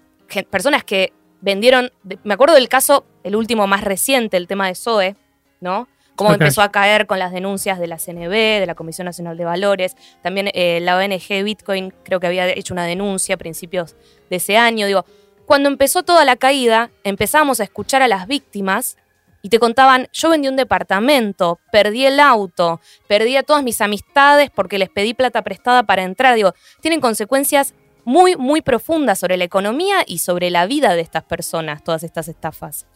personas 0.51 0.85
que 0.85 1.13
vendieron, 1.41 1.93
me 2.25 2.35
acuerdo 2.35 2.55
del 2.55 2.69
caso, 2.69 3.05
el 3.23 3.37
último 3.37 3.67
más 3.67 3.83
reciente, 3.83 4.37
el 4.37 4.47
tema 4.47 4.67
de 4.69 4.75
SOE, 4.75 5.17
¿no? 5.61 5.89
Cómo 6.17 6.33
empezó 6.33 6.63
a 6.63 6.73
caer 6.73 7.07
con 7.07 7.19
las 7.19 7.31
denuncias 7.31 7.79
de 7.79 7.87
la 7.87 7.99
CNB, 7.99 8.31
de 8.31 8.65
la 8.67 8.75
Comisión 8.75 9.05
Nacional 9.05 9.37
de 9.37 9.45
Valores. 9.45 9.97
También 10.23 10.49
eh, 10.55 10.81
la 10.81 10.97
ONG 10.97 11.45
Bitcoin 11.45 11.93
creo 12.05 12.21
que 12.21 12.27
había 12.27 12.49
hecho 12.49 12.73
una 12.73 12.85
denuncia 12.85 13.35
a 13.35 13.39
principios 13.39 13.97
de 14.31 14.37
ese 14.37 14.57
año. 14.57 14.87
Digo, 14.87 15.05
cuando 15.45 15.69
empezó 15.69 16.05
toda 16.05 16.25
la 16.25 16.37
caída, 16.37 16.91
empezamos 17.05 17.61
a 17.61 17.65
escuchar 17.65 18.01
a 18.01 18.09
las 18.09 18.27
víctimas 18.27 18.97
y 19.43 19.51
te 19.51 19.59
contaban, 19.59 20.09
yo 20.13 20.31
vendí 20.31 20.49
un 20.49 20.57
departamento, 20.57 21.61
perdí 21.71 22.07
el 22.07 22.19
auto, 22.19 22.81
perdí 23.07 23.37
a 23.37 23.43
todas 23.43 23.63
mis 23.63 23.81
amistades 23.81 24.51
porque 24.51 24.79
les 24.79 24.89
pedí 24.89 25.13
plata 25.13 25.43
prestada 25.43 25.83
para 25.83 26.03
entrar. 26.03 26.35
Digo, 26.35 26.55
tienen 26.81 27.01
consecuencias 27.01 27.75
muy, 28.07 28.37
muy 28.37 28.63
profunda 28.63 29.17
sobre 29.17 29.37
la 29.37 29.45
economía 29.45 29.97
y 30.07 30.19
sobre 30.19 30.49
la 30.49 30.67
vida 30.67 30.95
de 30.95 31.03
estas 31.03 31.25
personas, 31.25 31.83
todas 31.83 32.05
estas 32.05 32.29
estafas. 32.29 32.87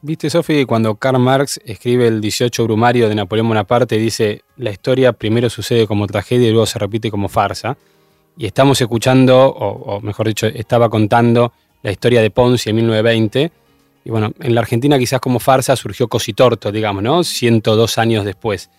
Viste, 0.00 0.30
Sofi, 0.30 0.64
cuando 0.64 0.94
Karl 0.96 1.18
Marx 1.18 1.60
escribe 1.64 2.08
el 2.08 2.20
18 2.20 2.64
Brumario 2.64 3.08
de 3.08 3.14
Napoleón 3.14 3.46
Bonaparte, 3.46 3.98
dice, 3.98 4.42
la 4.56 4.70
historia 4.70 5.12
primero 5.12 5.50
sucede 5.50 5.86
como 5.86 6.06
tragedia 6.06 6.48
y 6.48 6.50
luego 6.50 6.64
se 6.64 6.78
repite 6.78 7.10
como 7.10 7.28
farsa. 7.28 7.76
Y 8.38 8.46
estamos 8.46 8.80
escuchando, 8.80 9.48
o, 9.48 10.00
mejor 10.00 10.28
dicho, 10.28 10.46
estaba 10.46 10.88
contando 10.88 11.52
la 11.82 11.92
historia 11.92 12.22
de 12.22 12.30
Ponzi 12.30 12.70
en 12.70 12.76
1920. 12.76 13.52
Y 14.06 14.10
bueno, 14.10 14.32
en 14.40 14.54
la 14.54 14.62
Argentina 14.62 14.98
quizás 14.98 15.20
como 15.20 15.40
farsa 15.40 15.76
surgió 15.76 16.08
Cositorto, 16.08 16.72
digamos, 16.72 17.02
¿no? 17.02 17.22
102 17.22 17.98
años 17.98 18.24
después. 18.24 18.70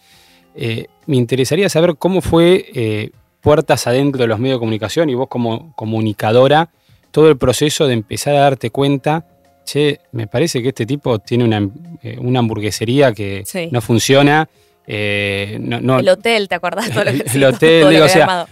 Eh, 0.55 0.87
me 1.05 1.15
interesaría 1.15 1.69
saber 1.69 1.95
cómo 1.97 2.21
fue 2.21 2.65
eh, 2.73 3.11
puertas 3.45 3.85
adentro 3.85 4.23
de 4.23 4.27
los 4.27 4.39
medios 4.39 4.55
de 4.55 4.59
comunicación 4.59 5.07
y 5.11 5.13
vos 5.13 5.27
como 5.29 5.71
comunicadora, 5.75 6.69
todo 7.11 7.29
el 7.29 7.37
proceso 7.37 7.85
de 7.85 7.93
empezar 7.93 8.35
a 8.35 8.39
darte 8.39 8.71
cuenta, 8.71 9.23
che, 9.63 9.99
me 10.13 10.25
parece 10.25 10.63
que 10.63 10.69
este 10.69 10.87
tipo 10.87 11.19
tiene 11.19 11.43
una, 11.43 11.69
eh, 12.01 12.17
hamburguesería 12.35 13.13
que 13.13 13.43
no 13.69 13.81
funciona. 13.81 14.49
Eh, 14.87 15.59
el 15.61 16.09
hotel, 16.09 16.47
¿te 16.47 16.55
acordás? 16.55 16.89
el 17.35 17.43
hotel, 17.43 17.87
digo, 17.91 18.05
o 18.05 18.09
sea, 18.09 18.47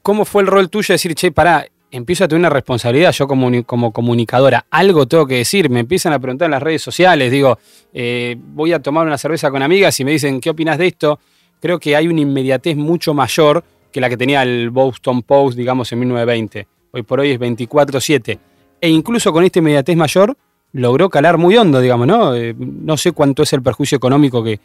¿cómo, 0.00 0.24
fue 0.24 0.40
el 0.40 0.48
rol 0.48 0.70
tuyo 0.70 0.86
de 0.88 0.94
decir, 0.94 1.14
che, 1.14 1.30
pará, 1.30 1.66
empiezo 1.90 2.24
a 2.24 2.28
tener 2.28 2.40
una 2.40 2.48
responsabilidad 2.48 3.12
yo 3.12 3.28
como, 3.28 3.62
como 3.64 3.92
comunicadora, 3.92 4.64
algo 4.70 5.06
tengo 5.06 5.26
que 5.26 5.36
decir, 5.36 5.68
me 5.68 5.80
empiezan 5.80 6.14
a 6.14 6.18
preguntar 6.18 6.46
en 6.46 6.52
las 6.52 6.62
redes 6.62 6.80
sociales, 6.80 7.30
digo, 7.30 7.58
eh, 7.92 8.36
voy 8.38 8.72
a 8.72 8.80
tomar 8.80 9.06
una 9.06 9.18
cerveza 9.18 9.50
con 9.50 9.62
amigas 9.62 10.00
y 10.00 10.06
me 10.06 10.12
dicen, 10.12 10.40
¿qué 10.40 10.48
opinas 10.48 10.78
de 10.78 10.86
esto? 10.86 11.20
Creo 11.60 11.78
que 11.78 11.94
hay 11.94 12.08
una 12.08 12.22
inmediatez 12.22 12.74
mucho 12.74 13.12
mayor 13.12 13.62
que 13.92 14.00
la 14.00 14.08
que 14.08 14.16
tenía 14.16 14.42
el 14.42 14.70
Boston 14.70 15.22
Post, 15.22 15.56
digamos, 15.56 15.90
en 15.92 16.00
1920. 16.00 16.66
Hoy 16.92 17.02
por 17.02 17.20
hoy 17.20 17.30
es 17.30 17.40
24-7. 17.40 18.38
E 18.80 18.88
incluso 18.88 19.32
con 19.32 19.44
este 19.44 19.58
inmediatez 19.58 19.96
mayor 19.96 20.36
logró 20.72 21.08
calar 21.08 21.38
muy 21.38 21.56
hondo, 21.56 21.80
digamos, 21.80 22.06
¿no? 22.06 22.34
Eh, 22.34 22.54
no 22.56 22.96
sé 22.96 23.12
cuánto 23.12 23.42
es 23.42 23.52
el 23.52 23.62
perjuicio 23.62 23.96
económico 23.96 24.42
que, 24.42 24.60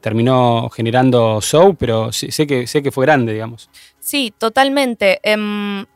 terminó 0.00 0.68
generando 0.70 1.40
Show, 1.40 1.76
pero 1.76 2.10
sé, 2.10 2.44
que, 2.44 2.66
sé 2.66 2.82
que 2.82 2.90
fue 2.90 3.06
grande, 3.06 3.32
digamos. 3.32 3.70
Sí, 4.00 4.34
totalmente. 4.36 5.20
Em, 5.22 5.86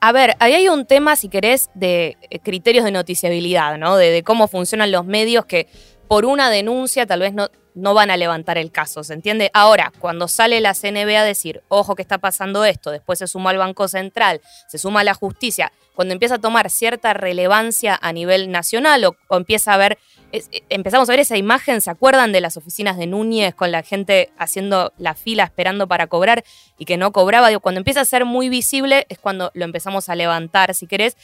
a 0.00 0.12
ver, 0.12 0.36
ahí 0.38 0.54
hay 0.54 0.68
un 0.68 0.86
tema, 0.86 1.14
si 1.16 1.28
querés, 1.28 1.68
de 1.74 2.16
criterios 2.42 2.84
de 2.86 2.92
noticiabilidad, 2.92 3.76
¿no? 3.76 3.96
De, 3.96 4.22
cómo 4.22 4.48
funcionan 4.48 4.90
los 4.90 5.04
medios 5.04 5.44
que 5.44 5.68
por 6.10 6.24
una 6.24 6.50
denuncia 6.50 7.06
tal 7.06 7.20
vez 7.20 7.32
no, 7.34 7.50
no 7.76 7.94
van 7.94 8.10
a 8.10 8.16
levantar 8.16 8.58
el 8.58 8.72
caso, 8.72 9.04
¿se 9.04 9.14
entiende? 9.14 9.48
Ahora, 9.54 9.92
cuando 10.00 10.26
sale 10.26 10.60
la 10.60 10.74
CNB 10.74 11.08
a 11.16 11.22
decir, 11.22 11.62
ojo 11.68 11.94
que 11.94 12.02
está 12.02 12.18
pasando 12.18 12.64
esto, 12.64 12.90
después 12.90 13.20
se 13.20 13.28
suma 13.28 13.50
al 13.50 13.58
Banco 13.58 13.86
Central, 13.86 14.40
se 14.66 14.78
suma 14.78 15.02
a 15.02 15.04
la 15.04 15.14
justicia, 15.14 15.70
cuando 15.94 16.12
empieza 16.12 16.34
a 16.34 16.38
tomar 16.40 16.68
cierta 16.68 17.14
relevancia 17.14 17.96
a 18.02 18.12
nivel 18.12 18.50
nacional 18.50 19.04
o, 19.04 19.36
empieza 19.36 19.72
a 19.72 19.76
ver, 19.76 19.98
eh, 20.32 20.42
empezamos 20.68 21.08
a 21.08 21.12
ver 21.12 21.20
esa 21.20 21.36
imagen, 21.36 21.80
¿se 21.80 21.90
acuerdan 21.90 22.32
de 22.32 22.40
las 22.40 22.56
oficinas 22.56 22.96
de 22.96 23.06
Núñez 23.06 23.54
con 23.54 23.70
la 23.70 23.84
gente 23.84 24.32
haciendo 24.36 24.92
la 24.98 25.14
fila 25.14 25.44
esperando 25.44 25.86
para 25.86 26.08
cobrar 26.08 26.42
y 26.76 26.86
que 26.86 26.96
no 26.96 27.12
cobraba? 27.12 27.56
Cuando 27.60 27.78
empieza 27.78 28.00
a 28.00 28.04
ser 28.04 28.24
muy 28.24 28.48
visible 28.48 29.06
es 29.10 29.20
cuando 29.20 29.52
lo 29.54 29.64
empezamos 29.64 30.08
a 30.08 30.16
levantar, 30.16 30.74
si 30.74 30.88
querés. 30.88 31.16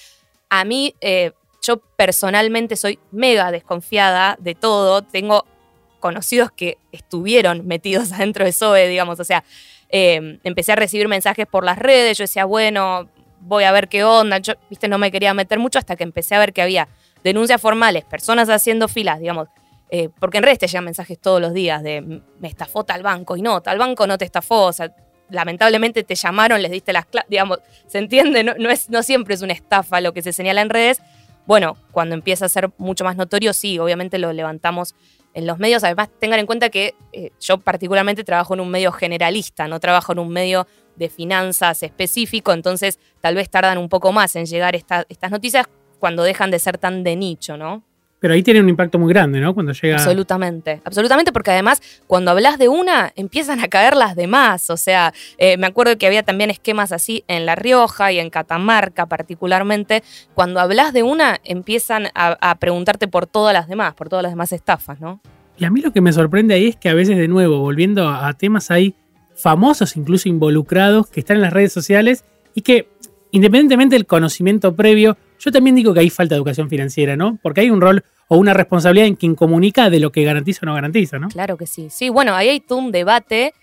A 0.48 0.64
mí... 0.64 0.94
Eh, 1.00 1.32
yo 1.66 1.78
personalmente 1.96 2.76
soy 2.76 2.98
mega 3.10 3.50
desconfiada 3.50 4.36
de 4.38 4.54
todo. 4.54 5.02
Tengo 5.02 5.44
conocidos 6.00 6.52
que 6.52 6.78
estuvieron 6.92 7.66
metidos 7.66 8.12
adentro 8.12 8.44
de 8.44 8.52
SOE, 8.52 8.88
digamos, 8.88 9.18
o 9.18 9.24
sea, 9.24 9.44
eh, 9.88 10.38
empecé 10.44 10.72
a 10.72 10.76
recibir 10.76 11.08
mensajes 11.08 11.46
por 11.46 11.64
las 11.64 11.78
redes, 11.78 12.18
yo 12.18 12.24
decía, 12.24 12.44
bueno, 12.44 13.08
voy 13.40 13.64
a 13.64 13.72
ver 13.72 13.88
qué 13.88 14.04
onda, 14.04 14.38
yo, 14.38 14.54
viste, 14.68 14.88
no 14.88 14.98
me 14.98 15.10
quería 15.10 15.32
meter 15.34 15.58
mucho 15.58 15.78
hasta 15.78 15.96
que 15.96 16.04
empecé 16.04 16.34
a 16.34 16.38
ver 16.38 16.52
que 16.52 16.62
había 16.62 16.88
denuncias 17.22 17.60
formales, 17.60 18.04
personas 18.04 18.48
haciendo 18.48 18.88
filas, 18.88 19.20
digamos, 19.20 19.48
eh, 19.90 20.08
porque 20.18 20.38
en 20.38 20.44
redes 20.44 20.58
te 20.58 20.66
llegan 20.66 20.84
mensajes 20.84 21.18
todos 21.18 21.40
los 21.40 21.54
días 21.54 21.82
de 21.82 22.00
me 22.00 22.48
estafó 22.48 22.82
tal 22.84 23.04
banco 23.04 23.36
y 23.36 23.42
no, 23.42 23.60
tal 23.60 23.78
banco 23.78 24.06
no 24.06 24.18
te 24.18 24.24
estafó, 24.24 24.64
o 24.64 24.72
sea, 24.72 24.92
lamentablemente 25.30 26.02
te 26.02 26.14
llamaron, 26.14 26.62
les 26.62 26.70
diste 26.70 26.92
las 26.92 27.06
clases, 27.06 27.30
digamos, 27.30 27.60
¿se 27.86 27.98
entiende? 27.98 28.44
No, 28.44 28.70
es, 28.70 28.90
no 28.90 29.02
siempre 29.02 29.34
es 29.34 29.42
una 29.42 29.52
estafa 29.52 30.00
lo 30.00 30.12
que 30.12 30.22
se 30.22 30.32
señala 30.32 30.60
en 30.60 30.70
redes. 30.70 31.00
Bueno, 31.46 31.76
cuando 31.92 32.14
empieza 32.14 32.46
a 32.46 32.48
ser 32.48 32.70
mucho 32.76 33.04
más 33.04 33.16
notorio, 33.16 33.52
sí, 33.52 33.78
obviamente 33.78 34.18
lo 34.18 34.32
levantamos 34.32 34.94
en 35.32 35.46
los 35.46 35.58
medios. 35.58 35.84
Además, 35.84 36.08
tengan 36.18 36.40
en 36.40 36.46
cuenta 36.46 36.70
que 36.70 36.94
eh, 37.12 37.30
yo 37.40 37.58
particularmente 37.58 38.24
trabajo 38.24 38.54
en 38.54 38.60
un 38.60 38.70
medio 38.70 38.90
generalista, 38.90 39.68
no 39.68 39.78
trabajo 39.78 40.12
en 40.12 40.18
un 40.18 40.30
medio 40.30 40.66
de 40.96 41.08
finanzas 41.08 41.82
específico, 41.82 42.52
entonces 42.52 42.98
tal 43.20 43.34
vez 43.34 43.50
tardan 43.50 43.78
un 43.78 43.88
poco 43.88 44.12
más 44.12 44.34
en 44.34 44.46
llegar 44.46 44.74
estas 44.74 45.30
noticias 45.30 45.66
cuando 46.00 46.22
dejan 46.22 46.50
de 46.50 46.58
ser 46.58 46.78
tan 46.78 47.04
de 47.04 47.16
nicho, 47.16 47.56
¿no? 47.56 47.84
Pero 48.18 48.32
ahí 48.32 48.42
tiene 48.42 48.60
un 48.60 48.68
impacto 48.68 48.98
muy 48.98 49.12
grande, 49.12 49.40
¿no? 49.40 49.54
Cuando 49.54 49.72
llega. 49.72 49.96
Absolutamente, 49.96 50.80
absolutamente, 50.84 51.32
porque 51.32 51.50
además 51.50 51.82
cuando 52.06 52.30
hablas 52.30 52.58
de 52.58 52.68
una, 52.68 53.12
empiezan 53.14 53.60
a 53.60 53.68
caer 53.68 53.94
las 53.94 54.16
demás. 54.16 54.70
O 54.70 54.76
sea, 54.76 55.12
eh, 55.36 55.56
me 55.58 55.66
acuerdo 55.66 55.98
que 55.98 56.06
había 56.06 56.22
también 56.22 56.48
esquemas 56.50 56.92
así 56.92 57.24
en 57.28 57.44
La 57.44 57.54
Rioja 57.56 58.12
y 58.12 58.18
en 58.18 58.30
Catamarca, 58.30 59.06
particularmente. 59.06 60.02
Cuando 60.34 60.60
hablas 60.60 60.92
de 60.92 61.02
una, 61.02 61.40
empiezan 61.44 62.08
a, 62.14 62.54
preguntarte 62.58 63.06
por 63.06 63.26
todas 63.26 63.52
las 63.52 63.68
demás, 63.68 63.94
por 63.94 64.08
todas 64.08 64.22
las 64.22 64.32
demás 64.32 64.52
estafas, 64.52 65.00
¿no? 65.00 65.20
Y 65.58 65.64
a 65.64 65.70
mí 65.70 65.80
lo 65.80 65.92
que 65.92 66.00
me 66.00 66.12
sorprende 66.12 66.54
ahí 66.54 66.68
es 66.68 66.76
que 66.76 66.88
a 66.88 66.94
veces, 66.94 67.16
de 67.16 67.28
nuevo, 67.28 67.58
volviendo 67.60 68.08
a 68.08 68.32
temas 68.34 68.70
ahí 68.70 68.94
famosos, 69.34 69.96
incluso 69.96 70.28
involucrados, 70.28 71.08
que 71.08 71.20
están 71.20 71.36
en 71.36 71.42
las 71.42 71.52
redes 71.52 71.72
sociales 71.72 72.24
y 72.54 72.62
que, 72.62 72.88
independientemente 73.30 73.96
del 73.96 74.06
conocimiento 74.06 74.74
previo, 74.74 75.16
yo 75.38 75.52
también 75.52 75.76
digo 75.76 75.94
que 75.94 76.00
hay 76.00 76.10
falta 76.10 76.34
de 76.34 76.38
educación 76.38 76.68
financiera, 76.68 77.16
¿no? 77.16 77.38
Porque 77.42 77.62
hay 77.62 77.70
un 77.70 77.80
rol 77.80 78.04
o 78.28 78.36
una 78.36 78.54
responsabilidad 78.54 79.06
en 79.06 79.16
quien 79.16 79.34
comunica 79.34 79.90
de 79.90 80.00
lo 80.00 80.10
que 80.10 80.24
garantiza 80.24 80.60
o 80.62 80.66
no 80.66 80.74
garantiza, 80.74 81.18
¿no? 81.18 81.28
Claro 81.28 81.56
que 81.56 81.66
sí. 81.66 81.88
Sí, 81.90 82.08
bueno, 82.08 82.34
ahí 82.34 82.48
hay 82.48 82.60
todo 82.60 82.78
un 82.78 82.92
debate. 82.92 83.54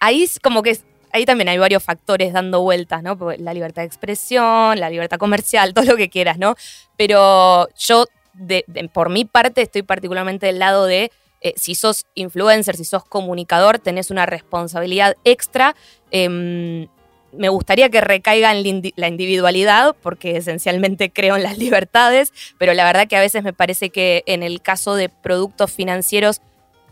Ahí 0.00 0.24
es 0.24 0.40
como 0.40 0.62
que 0.62 0.76
ahí 1.12 1.24
también 1.24 1.48
hay 1.48 1.58
varios 1.58 1.82
factores 1.82 2.32
dando 2.32 2.62
vueltas, 2.62 3.02
¿no? 3.02 3.16
La 3.38 3.54
libertad 3.54 3.82
de 3.82 3.86
expresión, 3.86 4.80
la 4.80 4.90
libertad 4.90 5.18
comercial, 5.18 5.74
todo 5.74 5.84
lo 5.84 5.96
que 5.96 6.08
quieras, 6.08 6.38
¿no? 6.38 6.56
Pero 6.96 7.68
yo, 7.76 8.06
por 8.92 9.10
mi 9.10 9.24
parte, 9.24 9.62
estoy 9.62 9.82
particularmente 9.82 10.46
del 10.46 10.58
lado 10.58 10.86
de 10.86 11.10
eh, 11.40 11.54
si 11.56 11.74
sos 11.74 12.06
influencer, 12.14 12.76
si 12.76 12.84
sos 12.84 13.04
comunicador, 13.04 13.78
tenés 13.78 14.10
una 14.10 14.26
responsabilidad 14.26 15.16
extra. 15.24 15.74
Em, 16.10 16.86
me 17.32 17.48
gustaría 17.48 17.88
que 17.88 18.00
recaiga 18.00 18.52
en 18.54 18.92
la 18.96 19.08
individualidad, 19.08 19.96
porque 20.02 20.36
esencialmente 20.36 21.10
creo 21.14 21.36
en 21.36 21.42
las 21.42 21.58
libertades, 21.58 22.32
pero 22.58 22.74
la 22.74 22.84
verdad 22.84 23.08
que 23.08 23.16
a 23.16 23.20
veces 23.20 23.42
me 23.42 23.52
parece 23.52 23.90
que 23.90 24.22
en 24.26 24.42
el 24.42 24.60
caso 24.62 24.94
de 24.94 25.08
productos 25.08 25.72
financieros 25.72 26.40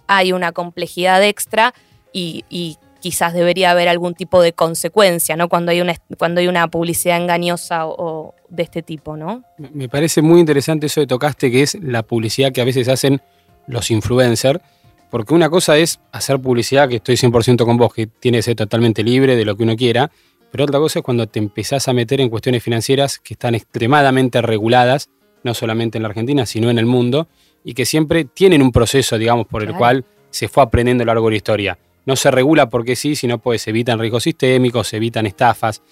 hay 0.06 0.32
una 0.32 0.52
complejidad 0.52 1.22
extra 1.22 1.72
y, 2.12 2.76
quizás 3.00 3.32
debería 3.32 3.70
haber 3.70 3.88
algún 3.88 4.14
tipo 4.14 4.42
de 4.42 4.52
consecuencia, 4.52 5.34
¿no? 5.34 5.48
Cuando 5.48 5.70
hay 5.70 5.80
una, 5.80 5.94
cuando 6.18 6.42
hay 6.42 6.48
una 6.48 6.68
publicidad 6.68 7.16
engañosa 7.16 7.86
o, 7.86 8.34
de 8.50 8.62
este 8.62 8.82
tipo, 8.82 9.16
¿no? 9.16 9.42
Me 9.56 9.88
parece 9.88 10.20
muy 10.20 10.38
interesante 10.38 10.84
eso 10.84 11.00
que 11.00 11.06
tocaste, 11.06 11.50
que 11.50 11.62
es 11.62 11.78
la 11.80 12.02
publicidad 12.02 12.52
que 12.52 12.60
a 12.60 12.64
veces 12.66 12.88
hacen 12.88 13.22
los 13.66 13.90
influencers, 13.90 14.60
porque 15.08 15.32
una 15.32 15.48
cosa 15.48 15.78
es 15.78 15.98
hacer 16.12 16.38
publicidad, 16.40 16.90
que 16.90 16.96
estoy 16.96 17.16
100% 17.16 17.64
con 17.64 17.78
vos, 17.78 17.94
que 17.94 18.06
tiene 18.06 18.38
que 18.38 18.42
ser 18.42 18.56
totalmente 18.56 19.02
libre 19.02 19.34
de 19.34 19.46
lo 19.46 19.56
que 19.56 19.62
uno 19.62 19.76
quiera, 19.76 20.10
pero 20.50 20.64
otra 20.64 20.78
cosa 20.78 20.98
es 20.98 21.04
cuando 21.04 21.26
te 21.26 21.38
empezás 21.38 21.88
a 21.88 21.92
meter 21.92 22.20
en 22.20 22.28
cuestiones 22.28 22.62
financieras 22.62 23.18
que 23.18 23.34
están 23.34 23.54
extremadamente 23.54 24.42
reguladas, 24.42 25.10
no 25.42 25.54
solamente 25.54 25.98
en 25.98 26.02
la 26.02 26.08
Argentina, 26.08 26.46
sino 26.46 26.70
en 26.70 26.78
el 26.78 26.86
mundo, 26.86 27.28
y 27.64 27.74
que 27.74 27.86
siempre 27.86 28.24
tienen 28.24 28.62
un 28.62 28.72
proceso, 28.72 29.18
digamos, 29.18 29.46
por 29.46 29.62
el 29.62 29.74
cual 29.74 30.04
se 30.30 30.48
fue 30.48 30.62
aprendiendo 30.62 31.02
a 31.02 31.06
lo 31.06 31.14
largo 31.14 31.26
de 31.26 31.32
la 31.32 31.36
historia. 31.36 31.78
No 32.06 32.16
se 32.16 32.30
regula 32.30 32.68
porque 32.68 32.96
sí, 32.96 33.14
sino 33.14 33.38
pues 33.38 33.62
se 33.62 33.70
evitan 33.70 33.98
riesgos 33.98 34.24
sistémicos, 34.24 34.88
se 34.88 34.96
evitan 34.96 35.26
estafas. 35.26 35.82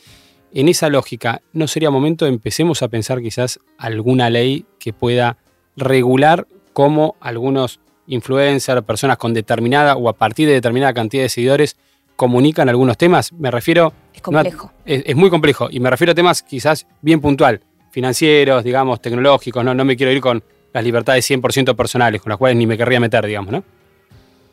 En 0.52 0.68
esa 0.68 0.88
lógica, 0.88 1.42
¿no 1.52 1.68
sería 1.68 1.90
momento 1.90 2.26
empecemos 2.26 2.82
a 2.82 2.88
pensar 2.88 3.20
quizás 3.20 3.60
alguna 3.76 4.30
ley 4.30 4.64
que 4.78 4.92
pueda 4.92 5.36
regular 5.76 6.46
cómo 6.72 7.16
algunos 7.20 7.80
influencers, 8.06 8.82
personas 8.82 9.18
con 9.18 9.34
determinada 9.34 9.96
o 9.96 10.08
a 10.08 10.14
partir 10.14 10.48
de 10.48 10.54
determinada 10.54 10.94
cantidad 10.94 11.22
de 11.22 11.28
seguidores 11.28 11.76
comunican 12.18 12.68
algunos 12.68 12.98
temas. 12.98 13.32
Me 13.32 13.48
refiero. 13.48 13.92
Es 14.12 14.20
complejo. 14.20 14.72
es, 14.84 15.14
muy 15.14 15.30
complejo. 15.30 15.68
Y 15.70 15.78
me 15.78 15.88
refiero 15.88 16.10
a 16.10 16.14
temas 16.16 16.42
quizás 16.42 16.84
bien 17.00 17.20
puntual, 17.20 17.60
financieros, 17.92 18.64
digamos, 18.64 19.00
tecnológicos. 19.00 19.64
No, 19.64 19.72
no 19.72 19.84
me 19.84 19.96
quiero 19.96 20.10
ir 20.10 20.20
con 20.20 20.42
las 20.72 20.82
libertades 20.82 21.30
100% 21.30 21.76
personales, 21.76 22.20
con 22.20 22.30
las 22.30 22.38
cuales 22.38 22.58
ni 22.58 22.66
me 22.66 22.76
querría 22.76 22.98
meter, 22.98 23.24
digamos, 23.24 23.52
¿no? 23.52 23.64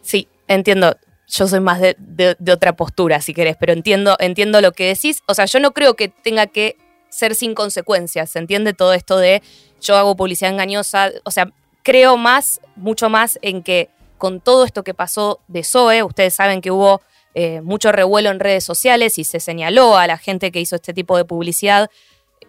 Sí, 0.03 0.27
entiendo. 0.47 0.95
Yo 1.27 1.47
soy 1.47 1.59
más 1.59 1.81
de, 1.81 2.53
otra 2.53 2.75
postura, 2.75 3.19
si 3.19 3.33
querés, 3.33 3.57
pero 3.59 3.73
entiendo, 3.73 4.15
entiendo 4.19 4.61
lo 4.61 4.71
que 4.71 4.85
decís. 4.85 5.23
O 5.25 5.33
sea, 5.33 5.45
yo 5.45 5.59
no 5.59 5.71
creo 5.71 5.95
que 5.95 6.09
tenga 6.09 6.45
que 6.45 6.77
ser 7.09 7.33
sin 7.33 7.55
consecuencias. 7.55 8.29
¿Se 8.29 8.37
entiende 8.37 8.73
todo 8.73 8.93
esto 8.93 9.17
de 9.17 9.41
yo 9.81 9.97
hago 9.97 10.15
publicidad 10.15 10.51
engañosa? 10.51 11.09
O 11.23 11.31
sea, 11.31 11.51
creo 11.81 12.15
más, 12.15 12.61
mucho 12.75 13.09
más 13.09 13.39
en 13.41 13.63
que 13.63 13.89
con 14.19 14.39
todo 14.39 14.65
esto 14.65 14.83
que 14.83 14.93
pasó 14.93 15.39
de 15.47 15.63
Zoe, 15.63 16.03
ustedes 16.03 16.35
saben 16.35 16.61
que 16.61 16.69
hubo 16.69 17.01
eh, 17.37 17.59
mucho 17.59 17.91
revuelo 17.91 18.31
en 18.31 18.39
redes 18.39 18.63
sociales 18.63 19.19
y 19.19 19.25
se 19.25 19.41
señaló 19.41 19.97
a 19.97 20.07
la 20.07 20.17
gente 20.17 20.51
que 20.51 20.61
hizo 20.61 20.77
este 20.77 20.93
tipo 20.93 21.17
de 21.17 21.25
publicidad. 21.25 21.89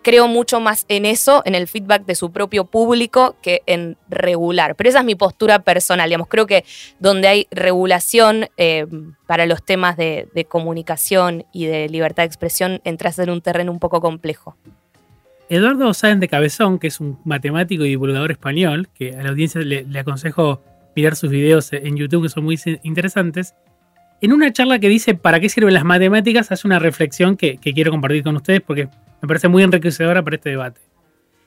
Creo 0.03 0.29
mucho 0.29 0.61
más 0.61 0.85
en 0.88 1.05
eso, 1.05 1.42
en 1.44 1.57
el 1.57 1.66
feedback 1.66 2.07
de 2.07 2.14
su 2.14 2.31
propio 2.31 2.66
público, 2.66 3.35
que 3.42 3.62
en 3.66 3.96
regular. 4.09 4.77
Pero 4.77 4.88
esa 4.88 5.01
es 5.01 5.05
mi 5.05 5.16
postura 5.16 5.59
personal. 5.59 6.09
Digamos, 6.09 6.29
creo 6.29 6.46
que 6.46 6.64
donde 7.01 7.27
hay 7.27 7.49
regulación 7.51 8.46
eh, 8.57 8.87
para 9.27 9.46
los 9.46 9.64
temas 9.64 9.96
de, 9.96 10.46
comunicación 10.49 11.44
y 11.53 11.66
de 11.66 11.88
libertad 11.88 12.22
de 12.22 12.29
expresión, 12.29 12.81
entras 12.85 13.18
en 13.18 13.31
un 13.31 13.40
terreno 13.40 13.72
un 13.72 13.81
poco 13.81 14.01
complejo. 14.01 14.57
Eduardo 15.49 15.92
Sáenz 15.94 16.20
de 16.20 16.29
Cabezón, 16.29 16.79
que 16.79 16.87
es 16.87 17.01
un 17.01 17.18
matemático 17.25 17.85
y 17.85 17.88
divulgador 17.88 18.31
español, 18.31 18.88
que 18.94 19.16
a 19.16 19.22
la 19.25 19.31
audiencia 19.31 19.61
le 19.62 19.99
aconsejo 19.99 20.62
mirar 20.94 21.16
sus 21.16 21.31
videos 21.31 21.72
en 21.72 21.96
YouTube, 21.96 22.22
que 22.22 22.29
son 22.29 22.44
muy 22.44 22.59
interesantes, 22.83 23.55
en 24.20 24.33
una 24.33 24.52
charla 24.52 24.79
que 24.79 24.88
dice 24.88 25.14
¿Para 25.14 25.40
qué 25.40 25.48
sirven 25.48 25.74
las 25.74 25.85
matemáticas? 25.85 26.50
hace 26.52 26.66
una 26.66 26.79
reflexión 26.79 27.37
que, 27.37 27.59
quiero 27.59 27.90
compartir 27.90 28.22
con 28.22 28.37
ustedes 28.37 28.61
porque 28.61 28.88
me 29.20 29.29
parece 29.29 29.48
muy 29.48 29.62
enriquecedora 29.62 30.22
para 30.22 30.37
este 30.37 30.50
debate. 30.50 30.81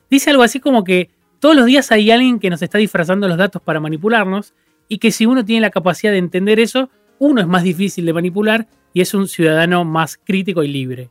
Dice 0.10 0.32
algo 0.32 0.44
así 0.44 0.60
como 0.60 0.84
que 0.84 1.10
todos 1.40 1.56
los 1.56 1.66
días 1.66 1.92
hay 1.92 2.12
alguien 2.12 2.40
que 2.40 2.50
nos 2.50 2.62
está 2.62 2.78
disfrazando 2.78 3.28
los 3.28 3.38
datos 3.38 3.62
para 3.62 3.80
manipularnos 3.80 4.54
y 4.88 4.98
que 4.98 5.12
si 5.12 5.26
uno 5.26 5.46
tiene 5.46 5.62
la 5.62 5.70
capacidad 5.70 6.12
de 6.12 6.18
entender 6.18 6.60
eso, 6.60 6.90
uno 7.20 7.42
es 7.42 7.48
más 7.48 7.64
difícil 7.64 8.06
de 8.06 8.14
manipular 8.14 8.68
y 8.94 9.02
es 9.02 9.14
un 9.14 9.28
ciudadano 9.28 9.86
más 9.86 10.18
crítico 10.18 10.64
y 10.64 10.68
libre. 10.68 11.10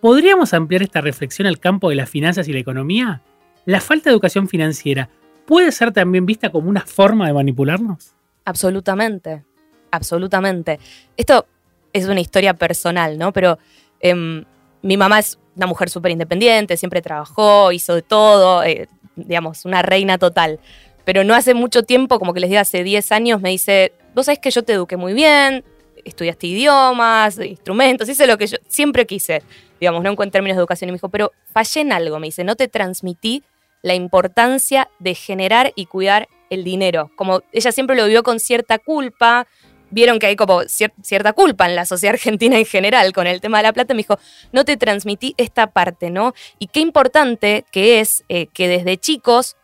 ¿Podríamos 0.00 0.54
ampliar 0.54 0.82
esta 0.82 1.00
reflexión 1.00 1.46
al 1.46 1.60
campo 1.60 1.90
de 1.90 1.96
las 1.96 2.10
finanzas 2.10 2.48
y 2.48 2.52
la 2.52 2.58
economía? 2.58 3.22
¿La 3.66 3.80
falta 3.80 4.10
de 4.10 4.14
educación 4.14 4.48
financiera 4.48 5.10
puede 5.46 5.70
ser 5.70 5.92
también 5.92 6.26
vista 6.26 6.50
como 6.50 6.68
una 6.68 6.80
forma 6.80 7.26
de 7.26 7.34
manipularnos? 7.34 8.14
Absolutamente 8.44 9.44
absolutamente. 9.92 10.80
Esto 11.16 11.46
es 11.92 12.06
una 12.06 12.20
historia 12.20 12.54
personal, 12.54 13.18
¿no? 13.18 13.32
Pero 13.32 13.58
em, 14.00 14.44
mi 14.82 14.96
mamá 14.96 15.20
es 15.20 15.38
una 15.54 15.66
mujer 15.66 15.90
súper 15.90 16.10
independiente, 16.10 16.76
siempre 16.76 17.02
trabajó, 17.02 17.70
hizo 17.70 17.94
de 17.94 18.02
todo, 18.02 18.64
eh, 18.64 18.88
digamos, 19.14 19.64
una 19.64 19.82
reina 19.82 20.18
total. 20.18 20.58
Pero 21.04 21.24
no 21.24 21.34
hace 21.34 21.54
mucho 21.54 21.82
tiempo, 21.82 22.18
como 22.18 22.32
que 22.32 22.40
les 22.40 22.50
digo, 22.50 22.60
hace 22.60 22.82
10 22.82 23.12
años, 23.12 23.40
me 23.40 23.50
dice, 23.50 23.92
vos 24.14 24.26
sabés 24.26 24.38
que 24.38 24.50
yo 24.50 24.62
te 24.62 24.72
eduqué 24.72 24.96
muy 24.96 25.12
bien, 25.12 25.64
estudiaste 26.04 26.46
idiomas, 26.46 27.38
instrumentos, 27.38 28.08
hice 28.08 28.26
lo 28.26 28.38
que 28.38 28.46
yo 28.46 28.56
siempre 28.68 29.06
quise, 29.06 29.42
digamos, 29.80 30.02
no 30.02 30.10
en 30.10 30.30
términos 30.30 30.56
de 30.56 30.60
educación. 30.60 30.88
Y 30.88 30.92
me 30.92 30.96
dijo, 30.96 31.08
pero 31.08 31.32
fallé 31.52 31.82
en 31.82 31.92
algo, 31.92 32.18
me 32.18 32.28
dice, 32.28 32.44
no 32.44 32.56
te 32.56 32.68
transmití 32.68 33.42
la 33.82 33.94
importancia 33.94 34.88
de 35.00 35.14
generar 35.14 35.72
y 35.74 35.86
cuidar 35.86 36.28
el 36.50 36.64
dinero. 36.64 37.10
Como 37.16 37.42
ella 37.52 37.72
siempre 37.72 37.96
lo 37.96 38.06
vio 38.06 38.22
con 38.22 38.38
cierta 38.38 38.78
culpa, 38.78 39.46
vieron 39.92 40.18
que 40.18 40.26
hay 40.26 40.36
como 40.36 40.62
cierta 40.66 41.32
culpa 41.32 41.66
en 41.66 41.76
la 41.76 41.86
sociedad 41.86 42.14
argentina 42.16 42.58
en 42.58 42.66
general 42.66 43.12
con 43.12 43.26
el 43.26 43.40
tema 43.40 43.58
de 43.58 43.64
la 43.64 43.72
plata, 43.72 43.94
me 43.94 43.98
dijo, 43.98 44.18
no 44.50 44.64
te 44.64 44.76
transmití 44.76 45.34
esta 45.36 45.68
parte, 45.68 46.10
¿no? 46.10 46.34
Y 46.58 46.66
qué 46.66 46.80
importante 46.80 47.64
que 47.70 48.00
es 48.00 48.24
eh, 48.28 48.48
que 48.52 48.68
desde 48.68 48.96
chicos 48.96 49.56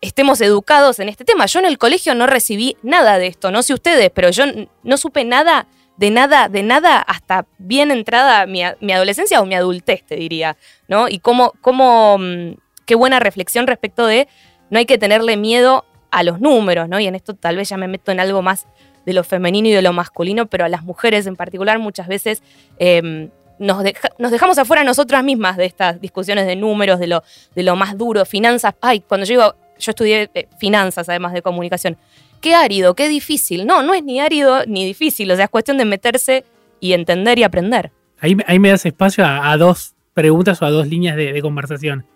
estemos 0.00 0.40
educados 0.40 0.98
en 0.98 1.08
este 1.08 1.24
tema. 1.24 1.46
Yo 1.46 1.58
en 1.58 1.66
el 1.66 1.76
colegio 1.76 2.14
no 2.14 2.26
recibí 2.26 2.76
nada 2.82 3.18
de 3.18 3.26
esto, 3.26 3.50
no 3.50 3.62
sé 3.62 3.74
ustedes, 3.74 4.10
pero 4.14 4.30
yo 4.30 4.44
no 4.82 4.96
supe 4.96 5.24
nada 5.24 5.66
de 5.96 6.10
nada, 6.10 6.48
de 6.48 6.62
nada 6.62 6.98
hasta 6.98 7.46
bien 7.58 7.90
entrada 7.90 8.46
mi, 8.46 8.62
mi 8.80 8.92
adolescencia 8.92 9.38
o 9.38 9.44
mi 9.44 9.54
adultez, 9.54 10.02
te 10.02 10.16
diría, 10.16 10.56
¿no? 10.88 11.08
Y 11.08 11.18
cómo, 11.18 11.52
cómo, 11.60 12.16
mm, 12.18 12.54
qué 12.86 12.94
buena 12.94 13.20
reflexión 13.20 13.66
respecto 13.66 14.06
de 14.06 14.26
no 14.70 14.78
hay 14.78 14.86
que 14.86 14.96
tenerle 14.96 15.36
miedo 15.36 15.84
a 16.10 16.22
los 16.22 16.40
números, 16.40 16.88
¿no? 16.88 16.98
Y 17.00 17.06
en 17.06 17.14
esto 17.14 17.34
tal 17.34 17.56
vez 17.56 17.68
ya 17.68 17.76
me 17.76 17.86
meto 17.86 18.12
en 18.12 18.20
algo 18.20 18.40
más 18.40 18.66
de 19.06 19.12
lo 19.12 19.24
femenino 19.24 19.68
y 19.68 19.72
de 19.72 19.82
lo 19.82 19.92
masculino, 19.92 20.46
pero 20.46 20.64
a 20.64 20.68
las 20.68 20.84
mujeres 20.84 21.26
en 21.26 21.36
particular 21.36 21.78
muchas 21.78 22.08
veces 22.08 22.42
em, 22.78 23.30
nos, 23.58 23.82
nos, 24.18 24.30
dejamos 24.30 24.58
afuera 24.58 24.84
nosotras 24.84 25.22
mismas 25.24 25.56
de 25.56 25.66
estas 25.66 26.00
discusiones 26.00 26.46
de 26.46 26.56
números, 26.56 26.98
de 26.98 27.06
lo, 27.06 27.22
de 27.54 27.62
lo 27.62 27.76
más 27.76 27.96
duro, 27.98 28.24
finanzas. 28.24 28.74
Ay, 28.80 29.00
cuando 29.00 29.26
yo 29.26 29.54
yo 29.80 29.90
estudié 29.90 30.30
eh, 30.34 30.46
finanzas 30.58 31.08
además 31.08 31.32
de 31.32 31.42
comunicación. 31.42 31.96
Qué 32.40 32.54
árido, 32.54 32.94
qué 32.94 33.08
difícil. 33.08 33.66
No, 33.66 33.82
no 33.82 33.94
es 33.94 34.04
ni 34.04 34.20
árido 34.20 34.64
ni 34.66 34.86
difícil, 34.86 35.30
o 35.30 35.36
sea, 35.36 35.46
es 35.46 35.50
cuestión 35.50 35.78
de 35.78 35.84
meterse 35.84 36.44
y 36.78 36.92
entender 36.92 37.38
y 37.38 37.42
aprender. 37.42 37.90
Ahí, 38.20 38.36
ahí 38.46 38.58
me 38.58 38.70
das 38.70 38.86
espacio 38.86 39.24
a, 39.26 39.56
dos 39.56 39.94
preguntas 40.14 40.60
o 40.62 40.66
a 40.66 40.70
dos 40.70 40.86
líneas 40.86 41.16
de, 41.16 41.40
conversación. 41.42 42.06